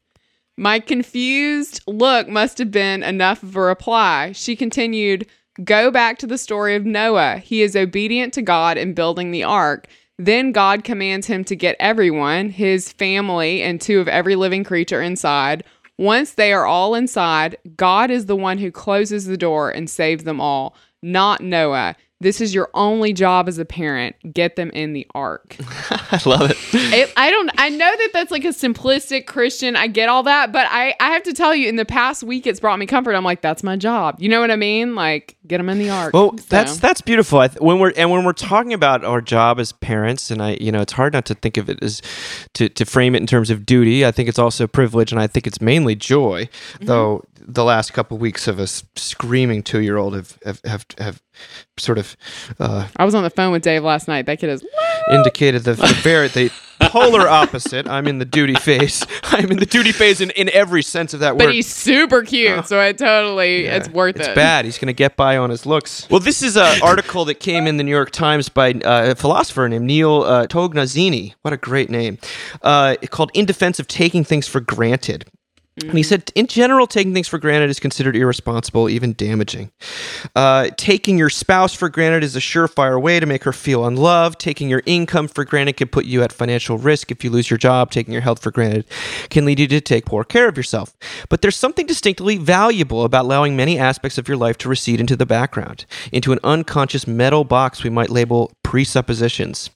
My 0.59 0.81
confused 0.81 1.83
look 1.87 2.27
must 2.27 2.59
have 2.59 2.73
been 2.73 3.05
enough 3.05 3.45
of 3.45 3.55
a 3.55 3.61
reply. 3.61 4.33
She 4.33 4.57
continued, 4.57 5.25
Go 5.63 5.93
back 5.93 6.19
to 6.19 6.27
the 6.27 6.37
story 6.37 6.75
of 6.75 6.85
Noah. 6.85 7.39
He 7.39 7.63
is 7.63 7.77
obedient 7.77 8.35
to 8.35 8.43
God 8.43 8.77
in 8.77 8.93
building 8.93 9.31
the 9.31 9.45
ark. 9.45 9.87
Then 10.19 10.51
God 10.51 10.83
commands 10.83 11.29
him 11.29 11.45
to 11.45 11.55
get 11.55 11.77
everyone, 11.79 12.51
his 12.51 12.91
family, 12.91 13.63
and 13.63 13.81
two 13.81 14.01
of 14.01 14.09
every 14.09 14.35
living 14.35 14.65
creature 14.65 15.01
inside. 15.01 15.63
Once 15.97 16.33
they 16.33 16.53
are 16.53 16.67
all 16.67 16.97
inside, 16.97 17.57
God 17.77 18.11
is 18.11 18.27
the 18.27 18.35
one 18.35 18.59
who 18.59 18.73
closes 18.73 19.27
the 19.27 19.37
door 19.37 19.71
and 19.71 19.89
saves 19.89 20.25
them 20.25 20.41
all, 20.41 20.75
not 21.05 21.41
Noah. 21.41 21.95
This 22.21 22.41
is 22.41 22.53
your 22.53 22.69
only 22.75 23.13
job 23.13 23.47
as 23.49 23.59
a 23.59 23.65
parent. 23.65 24.17
Get 24.33 24.57
them 24.57 24.71
in 24.71 24.93
the 24.93 25.07
ark. 25.15 25.57
I 25.91 26.21
love 26.27 26.51
it. 26.51 26.57
It, 26.73 27.13
I 27.17 27.31
don't. 27.31 27.49
I 27.57 27.69
know 27.69 27.79
that 27.79 28.11
that's 28.13 28.33
like 28.33 28.45
a 28.45 28.49
simplistic 28.49 29.27
Christian. 29.27 29.77
I 29.77 29.87
get 29.87 30.09
all 30.09 30.25
that, 30.25 30.51
but 30.51 30.67
I 30.69 30.97
I 30.99 31.11
have 31.11 31.23
to 31.25 31.33
tell 31.33 31.55
you, 31.55 31.69
in 31.69 31.77
the 31.77 31.85
past 31.85 32.25
week, 32.25 32.45
it's 32.45 32.59
brought 32.59 32.79
me 32.81 32.87
comfort. 32.87 33.15
I'm 33.15 33.23
like, 33.23 33.41
that's 33.41 33.63
my 33.63 33.77
job. 33.77 34.17
You 34.19 34.29
know 34.29 34.41
what 34.41 34.51
I 34.51 34.57
mean? 34.57 34.97
Like, 34.97 35.37
get 35.47 35.59
them 35.59 35.69
in 35.69 35.79
the 35.79 35.91
ark. 35.91 36.13
Well, 36.13 36.37
So- 36.39 36.45
that's 36.49 36.79
that's 36.79 37.01
beautiful. 37.03 37.39
I 37.39 37.49
th- 37.49 37.61
when 37.61 37.79
we're 37.79 37.93
and 37.97 38.11
when 38.11 38.25
we're 38.25 38.33
talking 38.33 38.73
about 38.73 39.05
our 39.05 39.21
job 39.21 39.61
as 39.61 39.71
parents, 39.71 40.33
and 40.33 40.43
I, 40.43 40.59
you 40.61 40.73
know, 40.73 40.81
it's 40.81 40.95
hard 40.95 41.13
not 41.13 41.25
to 41.27 41.35
think 41.35 41.57
of 41.57 41.69
it 41.71 41.81
as 41.85 42.03
to 42.55 42.69
to 42.69 42.85
frame 42.85 43.15
it 43.15 43.19
in 43.21 43.29
terms 43.29 43.49
of 43.49 43.65
duty. 43.65 44.05
I 44.05 44.11
think 44.11 44.29
it's 44.29 44.41
also 44.41 44.67
privilege, 44.67 45.13
and 45.13 45.21
I 45.21 45.29
think 45.29 45.47
it's 45.47 45.61
mainly 45.61 45.95
joy. 45.95 46.47
Mm-hmm. 46.47 46.87
Though 46.87 47.23
the 47.41 47.63
last 47.65 47.93
couple 47.93 48.17
of 48.17 48.21
weeks 48.21 48.49
of 48.49 48.59
a 48.59 48.67
screaming 48.67 49.63
two 49.63 49.81
year 49.81 49.97
old 49.97 50.15
have, 50.15 50.39
have 50.45 50.61
have 50.65 50.87
have 50.99 51.23
sort 51.77 51.99
of 51.99 52.17
uh, 52.59 52.89
I 52.97 53.05
was 53.05 53.15
on 53.15 53.23
the 53.23 53.31
phone 53.31 53.53
with 53.53 53.63
Dave 53.63 53.85
last 53.85 54.09
night. 54.09 54.27
That 54.27 54.39
kid 54.39 54.51
is. 54.51 54.67
indicated 55.11 55.65
the, 55.65 55.75
the 55.75 55.87
very 56.03 56.29
the 56.29 56.51
polar 56.81 57.29
opposite. 57.29 57.89
I'm 57.89 58.07
in 58.07 58.19
the 58.19 58.25
duty 58.25 58.55
phase. 58.55 59.05
I'm 59.25 59.51
in 59.51 59.59
the 59.59 59.67
duty 59.67 59.93
phase 59.93 60.21
in, 60.21 60.31
in 60.31 60.49
every 60.51 60.83
sense 60.83 61.15
of 61.15 61.21
that 61.21 61.35
word. 61.35 61.47
But 61.47 61.55
he's 61.55 61.67
super 61.67 62.23
cute, 62.23 62.67
so 62.67 62.81
I 62.81 62.93
totally. 62.93 63.67
it's 63.67 63.89
worth 63.89 64.17
it's 64.17 64.27
it. 64.27 64.31
It's 64.31 64.35
bad. 64.35 64.65
He's 64.65 64.79
going 64.79 64.87
to 64.87 64.93
get 64.93 65.17
by 65.17 65.37
on 65.37 65.51
his 65.51 65.67
looks. 65.67 66.09
Well, 66.11 66.21
this 66.21 66.43
is 66.43 66.57
an 66.57 66.83
article 66.83 67.25
that 67.27 67.37
came 67.37 67.67
in 67.67 67.77
the 67.77 67.85
New 67.85 67.91
York 67.91 68.11
Times 68.11 68.49
by 68.49 68.73
uh, 68.73 69.11
a 69.11 69.15
philosopher 69.15 69.69
named 69.69 69.87
Neal 69.87 70.23
uh, 70.23 70.47
Tognazzini. 70.47 71.35
What 71.43 71.53
a 71.53 71.57
great 71.57 71.91
name. 71.91 72.19
Uh, 72.63 72.97
called 73.11 73.31
In 73.35 73.47
Defense 73.47 73.79
of 73.79 73.89
Taking 73.89 74.25
Things 74.25 74.49
for 74.49 74.61
Granted. 74.61 75.25
And 75.83 75.97
he 75.97 76.03
said, 76.03 76.31
in 76.35 76.47
general, 76.47 76.87
taking 76.87 77.15
things 77.15 77.29
for 77.29 77.39
granted 77.39 77.71
is 77.71 77.81
considered 77.81 78.17
irresponsible, 78.17 78.89
even 78.89 79.13
damaging. 79.15 79.71
Uh, 80.35 80.71
taking 80.77 81.19
your 81.19 81.31
spouse 81.31 81.75
for 81.75 81.89
granted 81.89 82.25
is 82.25 82.37
a 82.37 82.41
surefire 82.41 83.01
way 83.01 83.21
to 83.21 83.27
make 83.27 83.45
her 83.45 83.53
feel 83.53 83.87
unloved. 83.87 84.39
Taking 84.39 84.69
your 84.69 84.83
income 84.87 85.29
for 85.29 85.45
granted 85.45 85.77
can 85.77 85.89
put 85.89 86.05
you 86.05 86.23
at 86.23 86.33
financial 86.33 86.79
risk 86.79 87.11
if 87.11 87.25
you 87.25 87.31
lose 87.31 87.51
your 87.51 87.59
job. 87.59 87.91
Taking 87.91 88.13
your 88.13 88.23
health 88.23 88.43
for 88.43 88.51
granted 88.51 88.87
can 89.31 89.45
lead 89.45 89.61
you 89.61 89.67
to 89.69 89.81
take 89.81 90.07
poor 90.07 90.25
care 90.25 90.49
of 90.49 90.57
yourself. 90.57 90.97
But 91.29 91.43
there's 91.43 91.57
something 91.57 91.87
distinctly 91.87 92.37
valuable 92.37 93.05
about 93.05 93.25
allowing 93.25 93.57
many 93.57 93.79
aspects 93.79 94.19
of 94.19 94.29
your 94.29 94.37
life 94.37 94.59
to 94.59 94.69
recede 94.69 95.01
into 95.01 95.17
the 95.17 95.27
background, 95.27 95.87
into 96.13 96.33
an 96.33 96.39
unconscious 96.45 97.07
metal 97.07 97.45
box 97.45 97.83
we 97.83 97.91
might 97.91 98.11
label 98.11 98.53
presuppositions. 98.63 99.71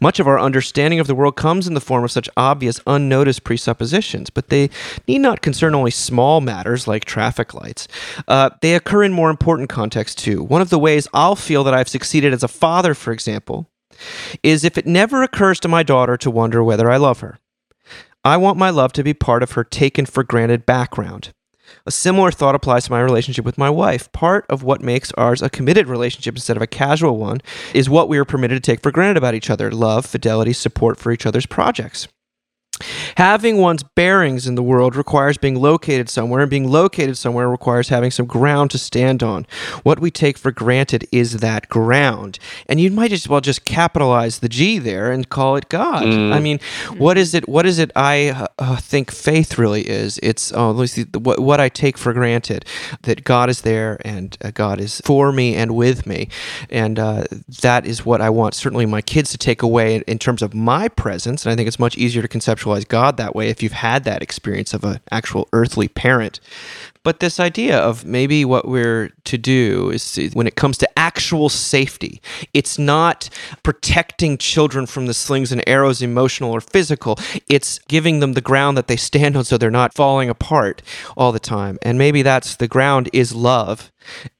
Much 0.00 0.18
of 0.18 0.26
our 0.26 0.38
understanding 0.38 1.00
of 1.00 1.06
the 1.06 1.14
world 1.14 1.36
comes 1.36 1.66
in 1.66 1.74
the 1.74 1.80
form 1.80 2.04
of 2.04 2.10
such 2.10 2.28
obvious, 2.36 2.80
unnoticed 2.86 3.44
presuppositions, 3.44 4.30
but 4.30 4.48
they 4.48 4.68
need 5.06 5.20
not 5.20 5.42
concern 5.42 5.74
only 5.74 5.90
small 5.90 6.40
matters 6.40 6.88
like 6.88 7.04
traffic 7.04 7.54
lights. 7.54 7.86
Uh, 8.26 8.50
they 8.60 8.74
occur 8.74 9.04
in 9.04 9.12
more 9.12 9.30
important 9.30 9.68
contexts 9.68 10.20
too. 10.20 10.42
One 10.42 10.62
of 10.62 10.70
the 10.70 10.78
ways 10.78 11.08
I'll 11.12 11.36
feel 11.36 11.64
that 11.64 11.74
I've 11.74 11.88
succeeded 11.88 12.32
as 12.32 12.42
a 12.42 12.48
father, 12.48 12.94
for 12.94 13.12
example, 13.12 13.68
is 14.42 14.64
if 14.64 14.78
it 14.78 14.86
never 14.86 15.22
occurs 15.22 15.60
to 15.60 15.68
my 15.68 15.82
daughter 15.82 16.16
to 16.16 16.30
wonder 16.30 16.62
whether 16.64 16.90
I 16.90 16.96
love 16.96 17.20
her. 17.20 17.38
I 18.24 18.36
want 18.36 18.56
my 18.56 18.70
love 18.70 18.92
to 18.94 19.02
be 19.02 19.14
part 19.14 19.42
of 19.42 19.52
her 19.52 19.64
taken 19.64 20.06
for 20.06 20.22
granted 20.22 20.64
background. 20.64 21.32
A 21.84 21.90
similar 21.90 22.30
thought 22.30 22.54
applies 22.54 22.84
to 22.84 22.92
my 22.92 23.00
relationship 23.00 23.44
with 23.44 23.58
my 23.58 23.68
wife. 23.68 24.10
Part 24.12 24.46
of 24.48 24.62
what 24.62 24.80
makes 24.80 25.10
ours 25.12 25.42
a 25.42 25.50
committed 25.50 25.88
relationship 25.88 26.36
instead 26.36 26.56
of 26.56 26.62
a 26.62 26.66
casual 26.68 27.16
one 27.16 27.40
is 27.74 27.90
what 27.90 28.08
we 28.08 28.18
are 28.18 28.24
permitted 28.24 28.62
to 28.62 28.70
take 28.70 28.80
for 28.80 28.92
granted 28.92 29.16
about 29.16 29.34
each 29.34 29.50
other 29.50 29.70
love, 29.72 30.06
fidelity, 30.06 30.52
support 30.52 30.98
for 30.98 31.10
each 31.10 31.26
other's 31.26 31.46
projects. 31.46 32.06
Having 33.16 33.58
one's 33.58 33.82
bearings 33.82 34.46
in 34.46 34.54
the 34.54 34.62
world 34.62 34.96
requires 34.96 35.38
being 35.38 35.60
located 35.60 36.08
somewhere, 36.08 36.42
and 36.42 36.50
being 36.50 36.70
located 36.70 37.16
somewhere 37.18 37.48
requires 37.48 37.88
having 37.88 38.10
some 38.10 38.26
ground 38.26 38.70
to 38.70 38.78
stand 38.78 39.22
on. 39.22 39.46
What 39.82 39.98
we 39.98 40.10
take 40.10 40.38
for 40.38 40.50
granted 40.50 41.06
is 41.12 41.38
that 41.38 41.68
ground. 41.68 42.38
And 42.68 42.80
you 42.80 42.90
might 42.90 43.12
as 43.12 43.28
well 43.28 43.40
just 43.40 43.64
capitalize 43.64 44.38
the 44.38 44.48
G 44.48 44.78
there 44.78 45.12
and 45.12 45.28
call 45.28 45.56
it 45.56 45.68
God. 45.68 46.04
I 46.04 46.40
mean, 46.40 46.58
what 46.96 47.18
is 47.18 47.34
it? 47.34 47.48
What 47.48 47.66
is 47.66 47.78
it 47.78 47.90
I 47.94 48.30
uh, 48.30 48.46
uh, 48.58 48.76
think 48.76 49.10
faith 49.10 49.58
really 49.58 49.82
is? 49.82 50.18
It's 50.22 50.52
uh, 50.52 50.70
let 50.72 50.80
me 50.80 50.86
see, 50.86 51.02
what, 51.12 51.38
what 51.38 51.60
I 51.60 51.68
take 51.68 51.98
for 51.98 52.12
granted 52.12 52.64
that 53.02 53.24
God 53.24 53.50
is 53.50 53.60
there 53.60 53.98
and 54.04 54.36
uh, 54.42 54.50
God 54.52 54.80
is 54.80 55.00
for 55.04 55.32
me 55.32 55.54
and 55.54 55.76
with 55.76 56.06
me. 56.06 56.28
And 56.70 56.98
uh, 56.98 57.24
that 57.60 57.84
is 57.84 58.06
what 58.06 58.20
I 58.20 58.30
want, 58.30 58.54
certainly, 58.54 58.86
my 58.86 59.02
kids 59.02 59.30
to 59.32 59.38
take 59.38 59.62
away 59.62 59.96
in, 59.96 60.02
in 60.02 60.18
terms 60.18 60.40
of 60.40 60.54
my 60.54 60.88
presence. 60.88 61.44
And 61.44 61.52
I 61.52 61.56
think 61.56 61.68
it's 61.68 61.78
much 61.78 61.96
easier 61.98 62.22
to 62.22 62.28
conceptualize 62.28 62.71
God 62.80 63.16
that 63.16 63.34
way 63.34 63.48
if 63.48 63.62
you've 63.62 63.72
had 63.72 64.04
that 64.04 64.22
experience 64.22 64.74
of 64.74 64.84
an 64.84 65.00
actual 65.10 65.48
earthly 65.52 65.88
parent. 65.88 66.40
But 67.04 67.18
this 67.18 67.40
idea 67.40 67.78
of 67.78 68.04
maybe 68.04 68.44
what 68.44 68.68
we're 68.68 69.10
to 69.24 69.36
do 69.36 69.90
is 69.90 70.12
to, 70.12 70.28
when 70.30 70.46
it 70.46 70.54
comes 70.54 70.78
to 70.78 70.98
actual 70.98 71.48
safety, 71.48 72.22
it's 72.54 72.78
not 72.78 73.28
protecting 73.64 74.38
children 74.38 74.86
from 74.86 75.06
the 75.06 75.14
slings 75.14 75.50
and 75.50 75.64
arrows, 75.66 76.00
emotional 76.00 76.52
or 76.52 76.60
physical. 76.60 77.18
It's 77.48 77.80
giving 77.88 78.20
them 78.20 78.34
the 78.34 78.40
ground 78.40 78.76
that 78.76 78.86
they 78.86 78.96
stand 78.96 79.36
on 79.36 79.44
so 79.44 79.58
they're 79.58 79.70
not 79.70 79.94
falling 79.94 80.30
apart 80.30 80.82
all 81.16 81.32
the 81.32 81.40
time. 81.40 81.78
And 81.82 81.98
maybe 81.98 82.22
that's 82.22 82.56
the 82.56 82.68
ground 82.68 83.10
is 83.12 83.34
love. 83.34 83.90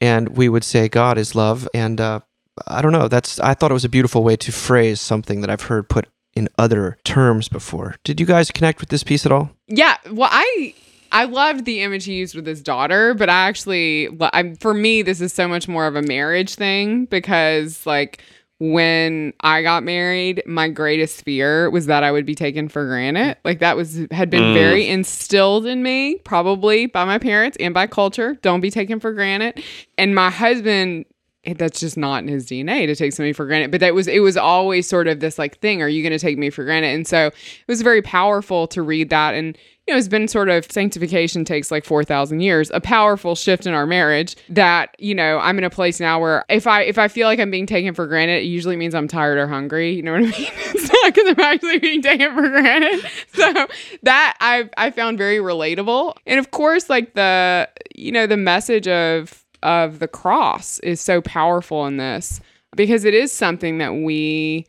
And 0.01 0.37
we 0.37 0.49
would 0.49 0.65
say 0.65 0.89
God 0.89 1.19
is 1.19 1.35
love. 1.35 1.69
And 1.75 2.01
uh, 2.01 2.21
I 2.67 2.83
don't 2.83 2.93
know. 2.93 3.09
That's 3.09 3.41
I 3.41 3.55
thought 3.55 3.71
it 3.71 3.75
was 3.75 3.85
a 3.85 3.89
beautiful 3.89 4.23
way 4.23 4.37
to 4.37 4.53
phrase 4.53 5.01
something 5.01 5.41
that 5.41 5.51
I've 5.51 5.63
heard 5.63 5.89
put 5.89 6.09
in 6.35 6.49
other 6.59 6.99
terms 7.05 7.49
before. 7.49 7.97
Did 8.05 8.21
you 8.21 8.27
guys 8.27 8.51
connect 8.51 8.81
with 8.81 8.89
this 8.89 9.05
piece 9.05 9.27
at 9.27 9.33
all? 9.33 9.51
Yeah, 9.69 9.97
well, 10.11 10.29
I 10.31 10.75
I 11.13 11.25
loved 11.25 11.67
the 11.67 11.83
image 11.83 12.07
he 12.07 12.15
used 12.15 12.35
with 12.35 12.47
his 12.47 12.63
daughter, 12.63 13.15
but 13.15 13.29
I 13.29 13.47
actually, 13.49 14.09
I'm 14.33 14.57
for 14.57 14.73
me, 14.73 15.03
this 15.03 15.21
is 15.21 15.33
so 15.33 15.47
much 15.47 15.69
more 15.69 15.87
of 15.87 15.95
a 15.95 16.03
marriage 16.03 16.55
thing 16.55 17.05
because 17.05 17.85
like 17.87 18.23
when 18.59 19.35
I 19.41 19.63
got 19.63 19.83
married, 19.83 20.43
my 20.47 20.69
greatest 20.69 21.25
fear 21.25 21.69
was 21.69 21.87
that 21.87 22.05
I 22.05 22.13
would 22.13 22.25
be 22.25 22.37
taken 22.37 22.69
for 22.69 22.87
granted. 22.87 23.37
Like 23.45 23.59
that 23.59 23.77
was 23.77 24.07
had 24.11 24.31
been 24.31 24.43
mm. 24.43 24.55
very 24.55 24.89
instilled 24.89 25.67
in 25.67 25.83
me, 25.83 26.17
probably 26.19 26.87
by 26.87 27.05
my 27.05 27.19
parents 27.19 27.57
and 27.59 27.75
by 27.75 27.89
culture. 27.89 28.35
Don't 28.37 28.61
be 28.61 28.71
taken 28.71 29.01
for 29.01 29.13
granted. 29.13 29.63
And 29.99 30.15
my 30.15 30.31
husband 30.31 31.07
that's 31.45 31.81
just 31.81 31.97
not 31.97 32.23
in 32.23 32.29
his 32.29 32.47
DNA 32.47 32.87
to 32.87 32.95
take 32.95 33.13
somebody 33.13 33.33
for 33.33 33.47
granted. 33.47 33.71
But 33.71 33.81
that 33.81 33.95
was 33.95 34.07
it 34.07 34.21
was 34.21 34.37
always 34.37 34.89
sort 34.89 35.09
of 35.09 35.21
this 35.21 35.39
like 35.39 35.59
thing, 35.59 35.83
are 35.83 35.89
you 35.89 36.03
going 36.03 36.13
to 36.13 36.19
take 36.19 36.39
me 36.39 36.51
for 36.51 36.65
granted? 36.65 36.95
And 36.95 37.07
so 37.07 37.27
it 37.27 37.69
was 37.69 37.83
very 37.83 38.03
powerful 38.03 38.67
to 38.69 38.83
read 38.83 39.11
that 39.11 39.35
and 39.35 39.59
you 39.87 39.95
know, 39.95 39.99
it's 39.99 40.07
been 40.07 40.29
sort 40.29 40.49
of 40.49 40.71
sanctification 40.71 41.45
takes 41.45 41.73
like 41.73 41.85
4,000 41.85 42.39
years, 42.39 42.71
a 42.73 42.81
powerful 42.81 43.35
shift 43.35 43.67
in 43.67 43.75
our 43.75 43.85
marriage 43.85 44.37
that, 44.49 44.95
you 45.01 45.13
know, 45.13 45.39
I'm 45.39 45.59
in 45.59 45.65
a 45.65 45.71
place 45.71 45.99
now 45.99 46.21
where 46.21 46.45
if 46.49 46.69
I 46.69 46.83
if 46.83 46.99
I 46.99 47.09
feel 47.09 47.27
like 47.27 47.41
I'm 47.41 47.51
being 47.51 47.67
taken 47.67 47.93
for 47.93 48.07
granted, 48.07 48.43
it 48.43 48.45
usually 48.45 48.77
means 48.77 48.95
I'm 48.95 49.09
tired 49.09 49.39
or 49.39 49.49
hungry, 49.49 49.93
you 49.93 50.03
know 50.03 50.13
what 50.13 50.21
I 50.21 50.25
mean? 50.25 50.33
it's 50.37 50.93
not 50.93 51.15
cuz 51.15 51.25
I'm 51.27 51.41
actually 51.41 51.81
being 51.81 52.01
taken 52.01 52.33
for 52.35 52.49
granted. 52.49 53.05
So 53.35 53.67
that 54.03 54.37
I 54.41 54.69
I 54.77 54.91
found 54.91 55.19
very 55.19 55.39
relatable. 55.39 56.15
And 56.27 56.39
of 56.39 56.53
course, 56.53 56.89
like 56.89 57.15
the 57.15 57.69
you 57.95 58.13
know, 58.13 58.27
the 58.27 58.37
message 58.37 58.87
of 58.87 59.42
of 59.63 59.99
the 59.99 60.09
cross 60.09 60.79
is 60.81 61.01
so 61.01 61.21
powerful 61.21 61.87
in 61.87 61.97
this 61.97 62.41
because 62.77 63.05
it 63.05 63.15
is 63.15 63.33
something 63.33 63.79
that 63.79 63.95
we 63.95 64.67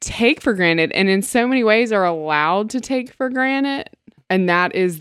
take 0.00 0.40
for 0.40 0.54
granted 0.54 0.92
and 0.92 1.08
in 1.08 1.22
so 1.22 1.46
many 1.46 1.64
ways 1.64 1.92
are 1.92 2.04
allowed 2.04 2.70
to 2.70 2.80
take 2.80 3.12
for 3.12 3.30
granted. 3.30 3.90
And 4.30 4.48
that 4.48 4.74
is 4.74 5.00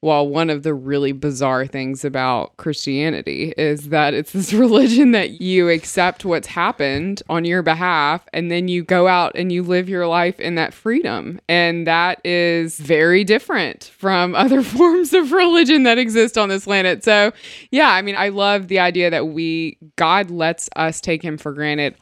well, 0.00 0.28
one 0.28 0.48
of 0.48 0.62
the 0.62 0.74
really 0.74 1.10
bizarre 1.10 1.66
things 1.66 2.04
about 2.04 2.56
Christianity 2.56 3.52
is 3.56 3.88
that 3.88 4.14
it's 4.14 4.32
this 4.32 4.52
religion 4.54 5.10
that 5.10 5.40
you 5.40 5.68
accept 5.68 6.24
what's 6.24 6.46
happened 6.46 7.22
on 7.28 7.44
your 7.44 7.62
behalf 7.62 8.26
and 8.32 8.50
then 8.50 8.68
you 8.68 8.84
go 8.84 9.08
out 9.08 9.32
and 9.34 9.50
you 9.50 9.62
live 9.62 9.88
your 9.88 10.06
life 10.06 10.38
in 10.38 10.54
that 10.54 10.72
freedom. 10.72 11.40
And 11.48 11.86
that 11.86 12.24
is 12.24 12.78
very 12.78 13.24
different 13.24 13.84
from 13.96 14.34
other 14.36 14.62
forms 14.62 15.12
of 15.12 15.32
religion 15.32 15.82
that 15.82 15.98
exist 15.98 16.38
on 16.38 16.48
this 16.48 16.64
planet. 16.64 17.02
So, 17.02 17.32
yeah, 17.70 17.90
I 17.90 18.02
mean, 18.02 18.14
I 18.16 18.28
love 18.28 18.68
the 18.68 18.78
idea 18.78 19.10
that 19.10 19.28
we, 19.28 19.78
God 19.96 20.30
lets 20.30 20.68
us 20.76 21.00
take 21.00 21.22
him 21.22 21.38
for 21.38 21.52
granted 21.52 21.96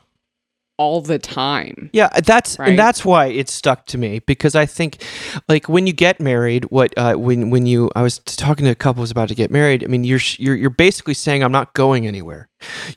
all 0.79 1.01
the 1.01 1.19
time. 1.19 1.91
Yeah, 1.93 2.09
that's 2.25 2.59
Right. 2.59 2.71
and 2.71 2.79
that's 2.79 3.05
why 3.05 3.27
it 3.27 3.49
stuck 3.49 3.87
to 3.87 3.99
me 3.99 4.21
because 4.21 4.55
I 4.55 4.67
think, 4.67 5.03
like 5.49 5.69
when 5.69 5.87
you 5.87 5.93
get 5.93 6.21
married, 6.21 6.65
what 6.67 6.93
uh, 6.97 7.15
when 7.15 7.51
when 7.51 7.67
you 7.67 7.91
I 7.97 8.03
was 8.03 8.19
talking 8.19 8.65
to 8.67 8.71
a 8.71 8.75
couple 8.75 9.03
who's 9.03 9.11
about 9.11 9.29
to 9.29 9.35
get 9.35 9.51
married. 9.51 9.83
I 9.85 9.87
mean, 9.87 10.05
you're 10.05 10.21
you're 10.39 10.57
you're 10.57 10.71
basically 10.71 11.15
saying 11.15 11.43
I'm 11.43 11.53
not 11.53 11.75
going 11.75 12.07
anywhere. 12.07 12.49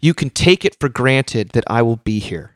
You 0.01 0.13
can 0.13 0.29
take 0.29 0.65
it 0.65 0.77
for 0.79 0.89
granted 0.89 1.49
that 1.49 1.63
I 1.67 1.81
will 1.81 1.97
be 1.97 2.19
here. 2.19 2.55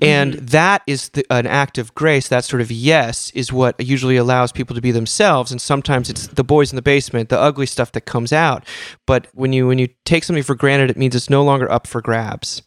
And 0.00 0.34
mm-hmm. 0.34 0.46
that 0.46 0.82
is 0.86 1.10
the, 1.10 1.24
an 1.30 1.46
act 1.46 1.78
of 1.78 1.94
grace. 1.94 2.28
That 2.28 2.44
sort 2.44 2.62
of 2.62 2.70
yes 2.70 3.30
is 3.30 3.52
what 3.52 3.80
usually 3.80 4.16
allows 4.16 4.52
people 4.52 4.74
to 4.74 4.80
be 4.80 4.90
themselves. 4.90 5.50
And 5.50 5.60
sometimes 5.60 6.10
it's 6.10 6.26
the 6.26 6.44
boys 6.44 6.72
in 6.72 6.76
the 6.76 6.82
basement, 6.82 7.28
the 7.28 7.38
ugly 7.38 7.66
stuff 7.66 7.92
that 7.92 8.02
comes 8.02 8.32
out. 8.32 8.64
But 9.06 9.28
when 9.32 9.52
you 9.52 9.66
when 9.66 9.78
you 9.78 9.88
take 10.04 10.24
something 10.24 10.42
for 10.42 10.54
granted, 10.54 10.90
it 10.90 10.96
means 10.96 11.14
it's 11.14 11.30
no 11.30 11.44
longer 11.44 11.70
up 11.70 11.86
for 11.86 12.00
grabs. 12.00 12.62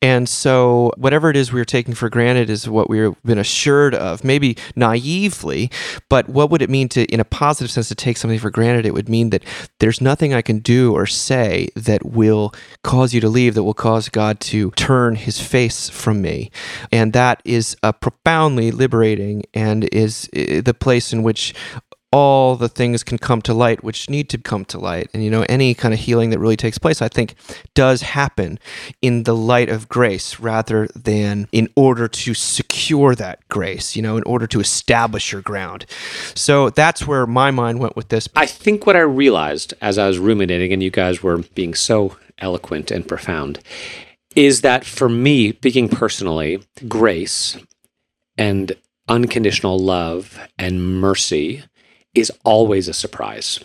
And 0.00 0.28
so 0.28 0.92
whatever 0.96 1.30
it 1.30 1.36
is 1.36 1.52
we 1.52 1.60
are 1.60 1.64
taking 1.64 1.94
for 1.94 2.08
granted 2.08 2.50
is 2.50 2.68
what 2.68 2.88
we've 2.88 3.14
been 3.24 3.38
assured 3.38 3.94
of, 3.94 4.24
maybe 4.24 4.56
naively. 4.76 5.70
But 6.08 6.28
what 6.28 6.50
would 6.50 6.62
it 6.62 6.70
mean 6.70 6.88
to, 6.90 7.04
in 7.06 7.20
a 7.20 7.24
positive 7.24 7.70
sense, 7.70 7.88
to 7.88 7.94
take 7.94 8.16
something 8.16 8.38
for 8.38 8.50
granted? 8.50 8.86
It 8.86 8.94
would 8.94 9.08
mean 9.08 9.30
that 9.30 9.44
there's 9.78 10.00
nothing 10.00 10.34
I 10.34 10.42
can 10.42 10.58
do 10.60 10.94
or 10.94 11.06
say 11.06 11.68
that 11.76 12.04
will 12.04 12.54
cause 12.82 13.14
you 13.14 13.20
to 13.20 13.28
leave, 13.28 13.54
that 13.54 13.64
will 13.64 13.74
cause 13.74 14.08
God 14.08 14.40
to 14.40 14.70
turn 14.72 15.16
his 15.16 15.40
face 15.40 15.88
from 15.88 16.21
me. 16.22 16.50
And 16.90 17.12
that 17.12 17.42
is 17.44 17.76
uh, 17.82 17.92
profoundly 17.92 18.70
liberating 18.70 19.44
and 19.52 19.84
is 19.92 20.28
the 20.32 20.74
place 20.78 21.12
in 21.12 21.22
which 21.22 21.54
all 22.12 22.56
the 22.56 22.68
things 22.68 23.02
can 23.02 23.16
come 23.16 23.40
to 23.40 23.54
light 23.54 23.82
which 23.82 24.10
need 24.10 24.28
to 24.28 24.38
come 24.38 24.64
to 24.66 24.78
light. 24.78 25.08
And 25.14 25.24
you 25.24 25.30
know 25.30 25.46
any 25.48 25.74
kind 25.74 25.94
of 25.94 26.00
healing 26.00 26.30
that 26.30 26.38
really 26.38 26.56
takes 26.56 26.78
place 26.78 27.00
i 27.00 27.08
think 27.08 27.34
does 27.74 28.02
happen 28.02 28.58
in 29.00 29.22
the 29.22 29.34
light 29.34 29.70
of 29.70 29.88
grace 29.88 30.38
rather 30.38 30.88
than 30.94 31.48
in 31.52 31.68
order 31.74 32.08
to 32.08 32.34
secure 32.34 33.14
that 33.14 33.48
grace 33.48 33.96
you 33.96 34.02
know 34.02 34.16
in 34.18 34.22
order 34.24 34.46
to 34.46 34.60
establish 34.60 35.32
your 35.32 35.42
ground. 35.42 35.86
So 36.34 36.70
that's 36.70 37.06
where 37.06 37.26
my 37.26 37.50
mind 37.50 37.80
went 37.80 37.96
with 37.96 38.08
this. 38.08 38.28
I 38.36 38.46
think 38.46 38.86
what 38.86 38.96
I 38.96 39.00
realized 39.00 39.74
as 39.80 39.98
I 39.98 40.06
was 40.06 40.18
ruminating, 40.18 40.72
and 40.72 40.82
you 40.82 40.90
guys 40.90 41.22
were 41.22 41.38
being 41.54 41.74
so 41.74 42.16
eloquent 42.38 42.90
and 42.90 43.06
profound, 43.06 43.60
is 44.34 44.62
that 44.62 44.84
for 44.84 45.08
me, 45.08 45.52
speaking 45.52 45.88
personally, 45.88 46.62
grace 46.88 47.56
and 48.38 48.72
unconditional 49.08 49.78
love 49.78 50.38
and 50.58 51.00
mercy 51.00 51.62
is 52.14 52.30
always 52.44 52.88
a 52.88 52.92
surprise. 52.92 53.58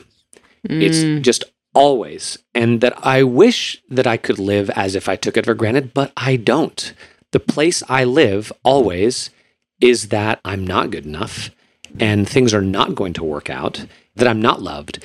It's 0.64 0.98
mm. 0.98 1.22
just 1.22 1.44
always. 1.74 2.38
And 2.54 2.82
that 2.82 3.06
I 3.06 3.24
wish 3.24 3.82
that 3.90 4.08
I 4.08 4.18
could 4.18 4.40
live 4.40 4.70
as 4.72 4.96
if 4.96 5.08
I 5.08 5.16
took 5.16 5.38
it 5.38 5.46
for 5.46 5.54
granted, 5.54 5.94
but 5.94 6.12
I 6.18 6.36
don't. 6.36 6.94
The 7.32 7.40
place 7.40 7.84
I 7.88 8.04
live 8.04 8.52
always 8.64 9.30
is 9.82 10.10
that 10.10 10.40
I'm 10.44 10.66
not 10.66 10.92
good 10.92 11.06
enough 11.06 11.52
and 12.00 12.28
things 12.28 12.54
are 12.54 12.62
not 12.62 12.96
going 12.96 13.14
to 13.14 13.24
work 13.24 13.50
out, 13.50 13.86
that 14.16 14.28
I'm 14.28 14.42
not 14.42 14.62
loved. 14.62 15.04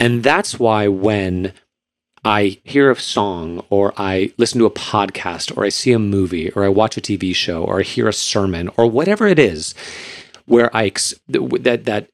And 0.00 0.22
that's 0.22 0.58
why 0.58 0.88
when 0.88 1.52
I 2.24 2.60
hear 2.64 2.90
a 2.90 2.96
song 2.96 3.64
or 3.70 3.92
I 3.96 4.32
listen 4.38 4.58
to 4.58 4.66
a 4.66 4.70
podcast 4.70 5.56
or 5.56 5.64
I 5.64 5.68
see 5.68 5.92
a 5.92 5.98
movie 5.98 6.50
or 6.50 6.64
I 6.64 6.68
watch 6.68 6.96
a 6.96 7.00
TV 7.00 7.34
show 7.34 7.64
or 7.64 7.80
I 7.80 7.82
hear 7.82 8.08
a 8.08 8.12
sermon 8.12 8.70
or 8.76 8.86
whatever 8.86 9.26
it 9.26 9.38
is 9.38 9.74
where 10.46 10.74
I 10.74 10.86
ex- 10.86 11.14
that 11.28 11.84
that 11.84 12.08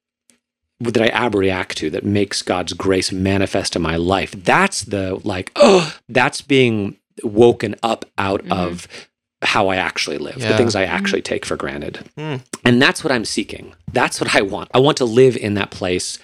that 0.81 1.03
I 1.03 1.27
abreact 1.27 1.77
to 1.79 1.91
that 1.91 2.05
makes 2.05 2.43
God's 2.43 2.73
grace 2.73 3.13
manifest 3.13 3.77
in 3.77 3.83
my 3.83 3.97
life. 3.97 4.33
That's 4.33 4.83
the 4.83 5.21
like 5.25 5.53
oh 5.57 5.97
that's 6.09 6.41
being 6.41 6.97
woken 7.23 7.77
up 7.83 8.05
out 8.19 8.47
of 8.51 8.89
how 9.43 9.69
I 9.69 9.77
actually 9.77 10.19
live, 10.19 10.41
the 10.41 10.57
things 10.57 10.75
I 10.75 10.85
actually 10.85 11.23
take 11.23 11.45
for 11.45 11.55
granted. 11.55 11.99
Hmm. 12.17 12.37
And 12.65 12.81
that's 12.81 13.05
what 13.05 13.13
I'm 13.13 13.25
seeking. 13.27 13.75
That's 13.93 14.21
what 14.21 14.35
I 14.35 14.41
want. 14.41 14.71
I 14.75 14.79
want 14.79 14.97
to 14.99 15.05
live 15.05 15.37
in 15.37 15.55
that 15.55 15.71
place 15.71 16.19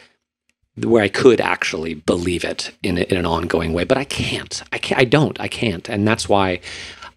where 0.85 1.03
I 1.03 1.09
could 1.09 1.41
actually 1.41 1.95
believe 1.95 2.45
it 2.45 2.73
in, 2.83 2.99
in 2.99 3.17
an 3.17 3.27
ongoing 3.27 3.73
way, 3.73 3.85
but 3.85 3.99
I 3.99 4.05
can't. 4.05 4.63
I 4.73 4.79
can't. 4.79 5.01
I 5.01 5.05
don't. 5.05 5.41
I 5.41 5.49
can't. 5.49 5.89
And 5.89 6.07
that's 6.07 6.29
why 6.29 6.61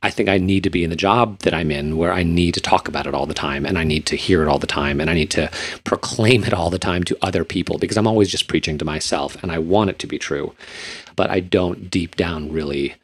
I 0.03 0.09
think 0.09 0.28
I 0.28 0.38
need 0.38 0.64
to 0.64 0.70
be 0.70 0.84
in 0.84 0.89
the 0.89 0.97
job 0.97 1.39
that 1.39 1.53
I'm 1.53 1.72
in, 1.72 1.97
where 1.97 2.11
I 2.11 2.24
need 2.24 2.53
to 2.55 2.61
talk 2.61 2.89
about 2.89 3.07
it 3.07 3.16
all 3.16 3.26
the 3.26 3.34
time, 3.34 3.66
and 3.66 3.78
I 3.78 3.86
need 3.86 4.05
to 4.07 4.18
hear 4.18 4.43
it 4.43 4.49
all 4.49 4.59
the 4.59 4.68
time, 4.68 4.99
and 4.99 5.09
I 5.09 5.14
need 5.14 5.32
to 5.32 5.49
proclaim 5.86 6.43
it 6.43 6.53
all 6.53 6.70
the 6.70 6.78
time 6.78 7.05
to 7.05 7.18
other 7.22 7.45
people 7.45 7.78
because 7.78 7.95
I'm 7.95 8.07
always 8.07 8.30
just 8.30 8.49
preaching 8.49 8.78
to 8.78 8.86
myself, 8.86 9.41
and 9.41 9.51
I 9.51 9.59
want 9.59 9.89
it 9.89 9.99
to 9.99 10.07
be 10.07 10.20
true, 10.20 10.53
but 11.16 11.30
I 11.30 11.39
don't 11.39 11.89
deep 11.89 12.18
down 12.18 12.51
really. 12.51 12.95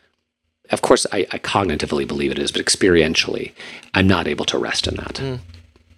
Of 0.72 0.84
course, 0.84 1.08
I, 1.12 1.26
I 1.32 1.40
cognitively 1.40 2.08
believe 2.08 2.32
it 2.32 2.38
is, 2.38 2.52
but 2.52 2.64
experientially, 2.64 3.54
I'm 3.96 4.06
not 4.06 4.28
able 4.28 4.46
to 4.46 4.58
rest 4.60 4.86
in 4.86 4.96
that. 4.98 5.16
Mm. 5.16 5.40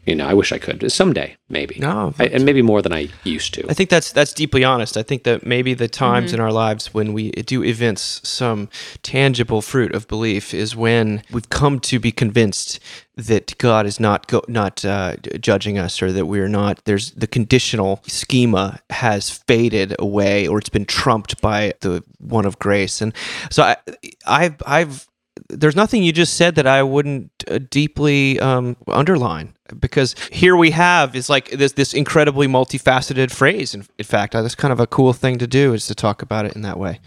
You 0.05 0.15
know, 0.15 0.27
I 0.27 0.33
wish 0.33 0.51
I 0.51 0.57
could 0.57 0.91
someday, 0.91 1.37
maybe. 1.47 1.77
No, 1.79 2.13
I, 2.17 2.25
and 2.25 2.43
maybe 2.43 2.63
more 2.63 2.81
than 2.81 2.91
I 2.91 3.09
used 3.23 3.53
to. 3.53 3.65
I 3.69 3.73
think 3.73 3.91
that's 3.91 4.11
that's 4.11 4.33
deeply 4.33 4.63
honest. 4.63 4.97
I 4.97 5.03
think 5.03 5.23
that 5.23 5.45
maybe 5.45 5.75
the 5.75 5.87
times 5.87 6.33
in 6.33 6.39
our 6.39 6.51
lives 6.51 6.91
when 6.91 7.13
we 7.13 7.29
do 7.31 7.63
evince 7.63 8.19
some 8.23 8.67
tangible 9.03 9.61
fruit 9.61 9.93
of 9.93 10.07
belief 10.07 10.55
is 10.55 10.75
when 10.75 11.21
we've 11.31 11.49
come 11.49 11.79
to 11.81 11.99
be 11.99 12.11
convinced 12.11 12.79
that 13.15 13.55
God 13.59 13.85
is 13.85 13.99
not 13.99 14.25
go, 14.25 14.41
not 14.47 14.83
uh, 14.83 15.17
judging 15.39 15.77
us, 15.77 16.01
or 16.01 16.11
that 16.11 16.25
we're 16.25 16.47
not. 16.47 16.83
There's 16.85 17.11
the 17.11 17.27
conditional 17.27 18.01
schema 18.07 18.79
has 18.89 19.29
faded 19.29 19.95
away, 19.99 20.47
or 20.47 20.57
it's 20.57 20.69
been 20.69 20.85
trumped 20.85 21.39
by 21.41 21.73
the 21.81 22.03
one 22.17 22.45
of 22.45 22.57
grace. 22.57 23.01
And 23.01 23.13
so 23.51 23.61
I, 23.61 23.77
I've 24.25 24.55
I've 24.65 25.07
there's 25.49 25.75
nothing 25.75 26.03
you 26.03 26.11
just 26.11 26.35
said 26.35 26.55
that 26.55 26.67
I 26.67 26.83
wouldn't 26.83 27.31
uh, 27.49 27.59
deeply 27.69 28.39
um, 28.39 28.75
underline 28.87 29.53
because 29.79 30.15
here 30.31 30.55
we 30.55 30.71
have 30.71 31.15
is 31.15 31.29
like 31.29 31.49
this 31.51 31.73
this 31.73 31.93
incredibly 31.93 32.47
multifaceted 32.47 33.31
phrase. 33.31 33.73
In, 33.73 33.85
in 33.97 34.05
fact, 34.05 34.33
that's 34.33 34.55
kind 34.55 34.71
of 34.71 34.79
a 34.79 34.87
cool 34.87 35.13
thing 35.13 35.37
to 35.37 35.47
do 35.47 35.73
is 35.73 35.87
to 35.87 35.95
talk 35.95 36.21
about 36.21 36.45
it 36.45 36.53
in 36.53 36.61
that 36.61 36.77
way. 36.77 36.99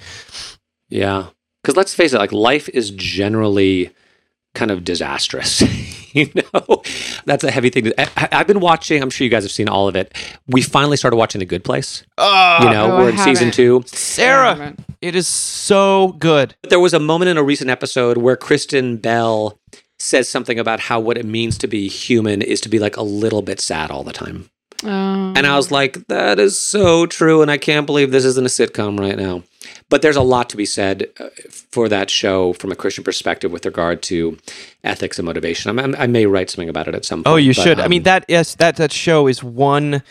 Yeah. 0.89 1.29
Because 1.63 1.77
let's 1.77 1.95
face 1.95 2.13
it, 2.13 2.19
like 2.19 2.33
life 2.33 2.69
is 2.71 2.91
generally 2.91 3.91
kind 4.55 4.71
of 4.71 4.85
disastrous. 4.85 5.63
you 6.19 6.31
know, 6.35 6.83
that's 7.27 7.43
a 7.45 7.51
heavy 7.51 7.71
thing. 7.71 7.85
To, 7.85 8.01
I, 8.01 8.29
I've 8.41 8.47
been 8.47 8.61
watching, 8.61 9.03
I'm 9.03 9.11
sure 9.11 9.25
you 9.25 9.31
guys 9.31 9.43
have 9.43 9.53
seen 9.53 9.69
all 9.69 9.89
of 9.89 9.97
it. 9.97 10.15
We 10.47 10.63
finally 10.63 10.97
started 10.97 11.17
watching 11.17 11.41
The 11.41 11.45
Good 11.45 11.65
Place. 11.65 12.05
Oh, 12.19 12.59
You 12.63 12.71
know, 12.71 12.97
I 12.97 13.01
we're 13.01 13.11
in 13.11 13.19
season 13.19 13.47
haven't. 13.49 13.53
two. 13.53 13.83
Sarah, 13.87 14.75
it 15.03 15.15
is 15.17 15.27
so 15.29 16.17
good. 16.19 16.55
But 16.63 16.71
there 16.71 16.81
was 16.81 16.95
a 16.95 17.01
moment 17.01 17.31
in 17.31 17.37
a 17.37 17.43
recent 17.43 17.69
episode 17.69 18.17
where 18.17 18.37
Kristen 18.37 18.97
Bell 18.97 19.59
says 19.99 20.29
something 20.29 20.59
about 20.59 20.81
how 20.81 21.01
what 21.01 21.19
it 21.19 21.25
means 21.25 21.59
to 21.59 21.67
be 21.67 21.89
human 21.89 22.43
is 22.43 22.61
to 22.63 22.69
be 22.69 22.79
like 22.79 22.97
a 22.97 23.03
little 23.03 23.43
bit 23.43 23.61
sad 23.61 23.91
all 23.91 24.05
the 24.05 24.13
time. 24.13 24.51
Oh. 24.83 25.33
And 25.37 25.47
I 25.47 25.57
was 25.57 25.71
like, 25.71 26.07
that 26.09 26.39
is 26.39 26.59
so 26.59 27.07
true. 27.07 27.43
And 27.43 27.51
I 27.51 27.57
can't 27.59 27.87
believe 27.87 28.11
this 28.11 28.25
isn't 28.25 28.47
a 28.47 28.51
sitcom 28.51 28.99
right 29.01 29.17
now. 29.17 29.43
But 29.91 30.03
there's 30.03 30.17
a 30.17 30.23
lot 30.23 30.51
to 30.51 30.57
be 30.57 30.67
said 30.67 31.11
uh, 31.21 31.29
for 31.71 31.89
that 31.89 32.11
show 32.11 32.53
from 32.55 32.73
a 32.73 32.77
Christian 32.77 33.05
perspective 33.05 33.53
with 33.53 33.67
regard 33.67 34.03
to 34.05 34.39
ethics 34.83 35.19
and 35.19 35.27
motivation. 35.27 35.71
I'm, 35.71 35.79
I'm- 35.79 35.95
i 35.99 36.07
may 36.07 36.27
write 36.27 36.51
something 36.51 36.69
about 36.69 36.89
it 36.89 36.95
at 36.95 37.05
some 37.05 37.23
point. 37.23 37.33
Oh, 37.33 37.37
you 37.37 37.55
but, 37.55 37.63
should. 37.63 37.81
I 37.81 37.89
mean 37.89 38.01
um, 38.01 38.05
that 38.05 38.25
yes, 38.29 38.55
that 38.57 38.77
that 38.77 38.93
show 38.93 39.27
is 39.27 39.43
one 39.43 40.03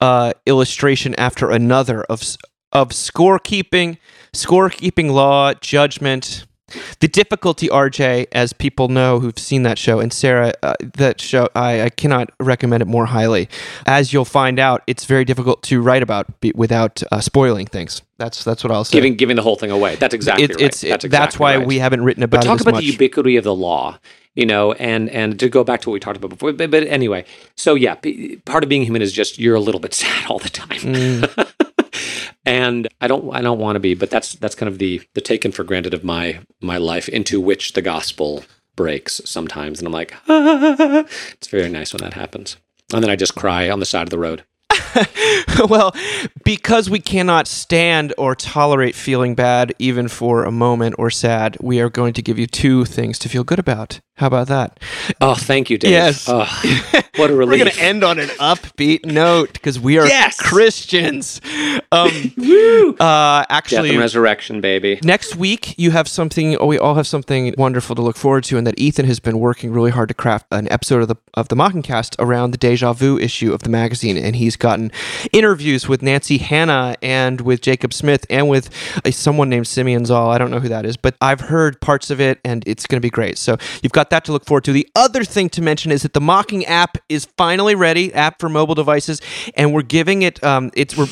uh, 0.00 0.32
illustration 0.46 1.14
after 1.16 1.50
another 1.50 2.02
of 2.04 2.22
of 2.72 2.90
scorekeeping, 2.90 3.98
scorekeeping 4.32 5.10
law, 5.10 5.54
judgment. 5.54 6.46
The 7.00 7.08
difficulty, 7.08 7.68
RJ, 7.68 8.26
as 8.32 8.52
people 8.52 8.88
know 8.88 9.20
who've 9.20 9.38
seen 9.38 9.62
that 9.64 9.78
show, 9.78 10.00
and 10.00 10.12
Sarah, 10.12 10.52
uh, 10.62 10.74
that 10.94 11.20
show, 11.20 11.48
I, 11.54 11.82
I 11.82 11.90
cannot 11.90 12.30
recommend 12.40 12.82
it 12.82 12.86
more 12.86 13.06
highly. 13.06 13.48
As 13.86 14.12
you'll 14.12 14.24
find 14.24 14.58
out, 14.58 14.82
it's 14.86 15.04
very 15.04 15.24
difficult 15.24 15.62
to 15.64 15.80
write 15.80 16.02
about 16.02 16.40
be, 16.40 16.52
without 16.54 17.02
uh, 17.12 17.20
spoiling 17.20 17.66
things. 17.66 18.02
That's 18.18 18.44
that's 18.44 18.62
what 18.62 18.70
I'll 18.70 18.84
say. 18.84 18.98
giving 18.98 19.16
giving 19.16 19.36
the 19.36 19.42
whole 19.42 19.56
thing 19.56 19.70
away. 19.70 19.96
That's 19.96 20.12
exactly 20.14 20.44
It- 20.44 20.50
right. 20.56 20.60
it's 20.60 20.80
that's, 20.82 21.04
that's 21.08 21.38
why 21.38 21.56
right. 21.56 21.66
we 21.66 21.78
haven't 21.78 22.04
written 22.04 22.20
But 22.22 22.40
about 22.40 22.42
talk 22.44 22.52
it 22.54 22.60
as 22.60 22.60
about 22.62 22.74
much. 22.74 22.84
the 22.84 22.90
ubiquity 22.92 23.36
of 23.36 23.44
the 23.44 23.54
law, 23.54 23.98
you 24.34 24.44
know, 24.44 24.72
and 24.74 25.08
and 25.08 25.38
to 25.40 25.48
go 25.48 25.64
back 25.64 25.80
to 25.82 25.88
what 25.88 25.94
we 25.94 26.00
talked 26.00 26.18
about 26.18 26.28
before. 26.28 26.52
But, 26.52 26.70
but 26.70 26.82
anyway, 26.84 27.24
so 27.56 27.74
yeah, 27.74 27.94
p- 27.94 28.36
part 28.44 28.62
of 28.62 28.68
being 28.68 28.82
human 28.82 29.00
is 29.00 29.12
just 29.12 29.38
you're 29.38 29.54
a 29.54 29.60
little 29.60 29.80
bit 29.80 29.94
sad 30.02 30.26
all 30.30 30.38
the 30.38 30.50
time. 30.50 30.68
Mm. 30.80 31.54
and 32.44 32.88
I 33.00 33.08
don't 33.08 33.34
I 33.34 33.40
don't 33.42 33.58
want 33.58 33.76
to 33.76 33.80
be, 33.80 33.94
but 33.94 34.10
that's 34.10 34.34
that's 34.34 34.54
kind 34.54 34.68
of 34.68 34.78
the 34.78 35.02
the 35.14 35.20
taken 35.20 35.52
for 35.52 35.64
granted 35.64 35.94
of 35.94 36.04
my 36.04 36.40
my 36.60 36.78
life 36.78 37.08
into 37.08 37.40
which 37.40 37.72
the 37.74 37.82
gospel 37.82 38.44
breaks 38.76 39.20
sometimes, 39.24 39.78
and 39.78 39.86
I'm 39.86 39.92
like, 39.92 40.14
it's 40.28 41.48
very 41.48 41.68
nice 41.68 41.92
when 41.92 42.02
that 42.02 42.14
happens, 42.14 42.56
and 42.92 43.02
then 43.02 43.10
I 43.10 43.16
just 43.16 43.34
cry 43.34 43.68
on 43.68 43.80
the 43.80 43.86
side 43.86 44.04
of 44.04 44.10
the 44.10 44.18
road. 44.18 44.44
well, 45.68 45.94
because 46.44 46.88
we 46.90 47.00
cannot 47.00 47.46
stand 47.46 48.12
or 48.18 48.34
tolerate 48.34 48.94
feeling 48.94 49.34
bad, 49.34 49.74
even 49.78 50.08
for 50.08 50.44
a 50.44 50.50
moment 50.50 50.94
or 50.98 51.10
sad, 51.10 51.56
we 51.60 51.80
are 51.80 51.90
going 51.90 52.12
to 52.14 52.22
give 52.22 52.38
you 52.38 52.46
two 52.46 52.84
things 52.84 53.18
to 53.18 53.28
feel 53.28 53.44
good 53.44 53.58
about. 53.58 54.00
How 54.20 54.26
about 54.26 54.48
that? 54.48 54.78
Oh, 55.22 55.34
thank 55.34 55.70
you, 55.70 55.78
Dave. 55.78 55.92
Yes. 55.92 56.28
Oh, 56.28 56.44
what 57.16 57.30
a 57.30 57.34
relief. 57.34 57.58
We're 57.58 57.64
going 57.64 57.74
to 57.74 57.82
end 57.82 58.04
on 58.04 58.18
an 58.18 58.28
upbeat 58.28 59.06
note 59.06 59.54
because 59.54 59.80
we 59.80 59.98
are 59.98 60.06
Yes! 60.06 60.38
Christians. 60.38 61.40
Um, 61.90 62.10
uh, 63.00 63.40
Death 63.40 63.46
actually, 63.48 63.90
and 63.90 63.98
resurrection, 63.98 64.60
baby. 64.60 65.00
Next 65.02 65.36
week, 65.36 65.74
you 65.78 65.92
have 65.92 66.06
something. 66.06 66.54
Oh, 66.56 66.66
we 66.66 66.78
all 66.78 66.96
have 66.96 67.06
something 67.06 67.54
wonderful 67.56 67.96
to 67.96 68.02
look 68.02 68.18
forward 68.18 68.44
to, 68.44 68.58
and 68.58 68.66
that 68.66 68.78
Ethan 68.78 69.06
has 69.06 69.20
been 69.20 69.38
working 69.38 69.72
really 69.72 69.90
hard 69.90 70.08
to 70.08 70.14
craft 70.14 70.48
an 70.50 70.70
episode 70.70 71.00
of 71.00 71.08
the 71.08 71.16
of 71.32 71.48
the 71.48 71.56
Mockingcast 71.56 72.16
around 72.18 72.50
the 72.50 72.58
Deja 72.58 72.92
Vu 72.92 73.18
issue 73.18 73.54
of 73.54 73.62
the 73.62 73.70
magazine, 73.70 74.18
and 74.18 74.36
he's 74.36 74.54
gotten 74.54 74.92
interviews 75.32 75.88
with 75.88 76.02
Nancy 76.02 76.36
Hanna 76.36 76.94
and 77.00 77.40
with 77.40 77.62
Jacob 77.62 77.94
Smith 77.94 78.26
and 78.28 78.50
with 78.50 78.68
uh, 79.02 79.10
someone 79.12 79.48
named 79.48 79.66
Simeon 79.66 80.04
Zahl. 80.04 80.30
I 80.30 80.36
don't 80.36 80.50
know 80.50 80.60
who 80.60 80.68
that 80.68 80.84
is, 80.84 80.98
but 80.98 81.16
I've 81.22 81.40
heard 81.40 81.80
parts 81.80 82.10
of 82.10 82.20
it, 82.20 82.38
and 82.44 82.62
it's 82.66 82.86
going 82.86 82.98
to 82.98 83.04
be 83.04 83.08
great. 83.08 83.38
So 83.38 83.56
you've 83.82 83.92
got 83.92 84.09
that 84.10 84.24
to 84.26 84.32
look 84.32 84.44
forward 84.44 84.64
to. 84.64 84.72
The 84.72 84.88
other 84.94 85.24
thing 85.24 85.48
to 85.50 85.62
mention 85.62 85.90
is 85.90 86.02
that 86.02 86.12
the 86.12 86.20
Mocking 86.20 86.64
app 86.66 86.98
is 87.08 87.26
finally 87.36 87.74
ready, 87.74 88.12
app 88.14 88.40
for 88.40 88.48
mobile 88.48 88.74
devices, 88.74 89.20
and 89.56 89.72
we're 89.72 89.82
giving 89.82 90.22
it. 90.22 90.42
Um, 90.44 90.70
it's 90.74 90.96
we're. 90.96 91.06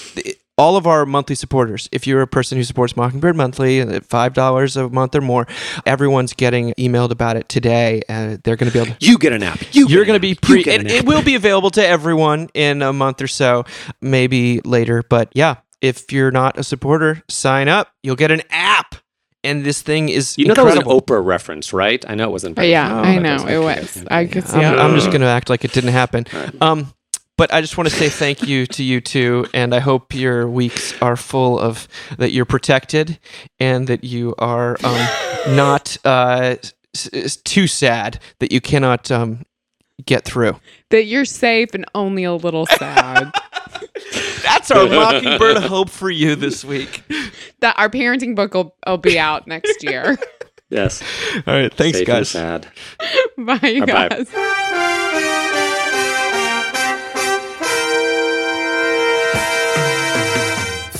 all 0.58 0.76
of 0.76 0.88
our 0.88 1.06
monthly 1.06 1.36
supporters, 1.36 1.88
if 1.92 2.04
you're 2.04 2.20
a 2.20 2.26
person 2.26 2.58
who 2.58 2.64
supports 2.64 2.96
Mockingbird 2.96 3.36
monthly 3.36 3.78
at 3.80 4.04
five 4.04 4.34
dollars 4.34 4.76
a 4.76 4.88
month 4.88 5.14
or 5.14 5.20
more, 5.20 5.46
everyone's 5.86 6.32
getting 6.32 6.74
emailed 6.74 7.12
about 7.12 7.36
it 7.36 7.48
today, 7.48 8.02
and 8.08 8.42
they're 8.42 8.56
going 8.56 8.68
to 8.68 8.76
be 8.76 8.82
able 8.84 8.96
to. 8.96 9.06
You 9.06 9.18
get 9.18 9.32
an 9.32 9.44
app. 9.44 9.60
You 9.72 9.86
You're 9.86 10.04
going 10.04 10.16
to 10.16 10.20
be 10.20 10.34
pre. 10.34 10.62
It, 10.62 10.90
it 10.90 11.06
will 11.06 11.22
be 11.22 11.36
available 11.36 11.70
to 11.70 11.86
everyone 11.86 12.48
in 12.54 12.82
a 12.82 12.92
month 12.92 13.22
or 13.22 13.28
so, 13.28 13.64
maybe 14.00 14.60
later. 14.62 15.04
But 15.08 15.30
yeah, 15.32 15.58
if 15.80 16.10
you're 16.10 16.32
not 16.32 16.58
a 16.58 16.64
supporter, 16.64 17.22
sign 17.28 17.68
up. 17.68 17.92
You'll 18.02 18.16
get 18.16 18.32
an 18.32 18.42
app, 18.50 18.96
and 19.48 19.64
this 19.64 19.82
thing 19.82 20.08
is 20.08 20.36
You 20.38 20.44
know 20.46 20.52
incredible. 20.52 20.74
that 20.80 20.86
was 20.86 20.94
an 20.94 21.00
Oprah 21.16 21.24
reference, 21.24 21.72
right? 21.72 22.04
I 22.08 22.14
know 22.14 22.28
it 22.28 22.32
wasn't. 22.32 22.54
But 22.56 22.68
yeah, 22.68 22.92
Oh, 22.92 23.02
I 23.02 23.18
know 23.18 23.34
it 23.34 23.40
okay, 23.42 23.58
was. 23.58 24.04
I 24.10 24.26
could 24.26 24.46
see 24.46 24.58
I'm. 24.58 24.78
I'm 24.78 24.94
just 24.94 25.08
going 25.08 25.22
to 25.22 25.26
act 25.26 25.48
like 25.50 25.64
it 25.64 25.72
didn't 25.72 25.92
happen. 25.92 26.26
Um, 26.60 26.92
but 27.36 27.52
I 27.54 27.60
just 27.60 27.76
want 27.78 27.88
to 27.88 27.94
say 27.94 28.08
thank 28.08 28.42
you 28.48 28.66
to 28.66 28.82
you 28.82 29.00
too, 29.00 29.46
and 29.54 29.74
I 29.74 29.78
hope 29.78 30.12
your 30.14 30.48
weeks 30.48 30.92
are 31.00 31.16
full 31.16 31.58
of 31.58 31.86
that 32.18 32.32
you're 32.32 32.44
protected 32.44 33.18
and 33.60 33.86
that 33.86 34.02
you 34.04 34.34
are 34.38 34.76
um, 34.84 35.54
not 35.56 35.96
uh, 36.04 36.56
s- 36.94 37.08
s- 37.12 37.36
too 37.36 37.66
sad 37.68 38.18
that 38.40 38.50
you 38.50 38.60
cannot 38.60 39.10
um, 39.12 39.44
get 40.04 40.24
through. 40.24 40.56
that 40.90 41.04
you're 41.04 41.24
safe 41.24 41.74
and 41.74 41.84
only 41.94 42.24
a 42.24 42.34
little 42.34 42.66
sad. 42.66 43.30
That's 44.68 44.80
our 44.80 44.86
mockingbird 44.88 45.58
hope 45.58 45.90
for 45.90 46.10
you 46.10 46.34
this 46.36 46.64
week. 46.64 47.02
that 47.60 47.78
our 47.78 47.88
parenting 47.88 48.34
book 48.34 48.54
will, 48.54 48.74
will 48.86 48.98
be 48.98 49.18
out 49.18 49.46
next 49.46 49.82
year. 49.82 50.18
Yes. 50.70 51.02
All 51.46 51.54
right, 51.54 51.72
thanks, 51.72 51.96
Safe 51.96 52.06
and 52.06 52.14
guys. 52.18 52.28
sad. 52.28 52.68
Bye, 53.38 53.58
you 53.68 53.86
Bye-bye. 53.86 54.08
guys. 54.10 54.28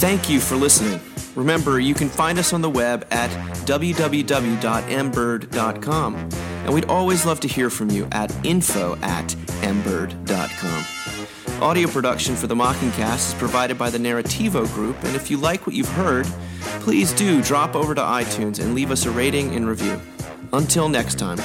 Thank 0.00 0.30
you 0.30 0.38
for 0.40 0.56
listening. 0.56 1.00
Remember, 1.34 1.80
you 1.80 1.92
can 1.94 2.08
find 2.08 2.38
us 2.38 2.52
on 2.52 2.62
the 2.62 2.70
web 2.70 3.04
at 3.10 3.30
www.mbird.com. 3.66 6.14
And 6.64 6.74
we'd 6.74 6.84
always 6.86 7.26
love 7.26 7.40
to 7.40 7.48
hear 7.48 7.68
from 7.70 7.90
you 7.90 8.06
at 8.12 8.32
info 8.46 8.96
at 9.02 9.26
mbird.com. 9.62 10.84
Audio 11.60 11.88
production 11.88 12.36
for 12.36 12.46
the 12.46 12.54
Mockingcast 12.54 13.32
is 13.32 13.34
provided 13.34 13.76
by 13.76 13.90
the 13.90 13.98
Narrativo 13.98 14.72
Group, 14.74 15.02
and 15.02 15.16
if 15.16 15.28
you 15.28 15.36
like 15.36 15.66
what 15.66 15.74
you've 15.74 15.88
heard, 15.88 16.24
please 16.80 17.12
do 17.12 17.42
drop 17.42 17.74
over 17.74 17.96
to 17.96 18.00
iTunes 18.00 18.60
and 18.60 18.76
leave 18.76 18.92
us 18.92 19.06
a 19.06 19.10
rating 19.10 19.56
and 19.56 19.66
review. 19.66 20.00
Until 20.52 20.88
next 20.88 21.18
time. 21.18 21.38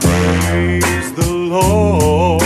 Praise 0.00 1.12
the 1.14 1.30
Lord. 1.30 2.45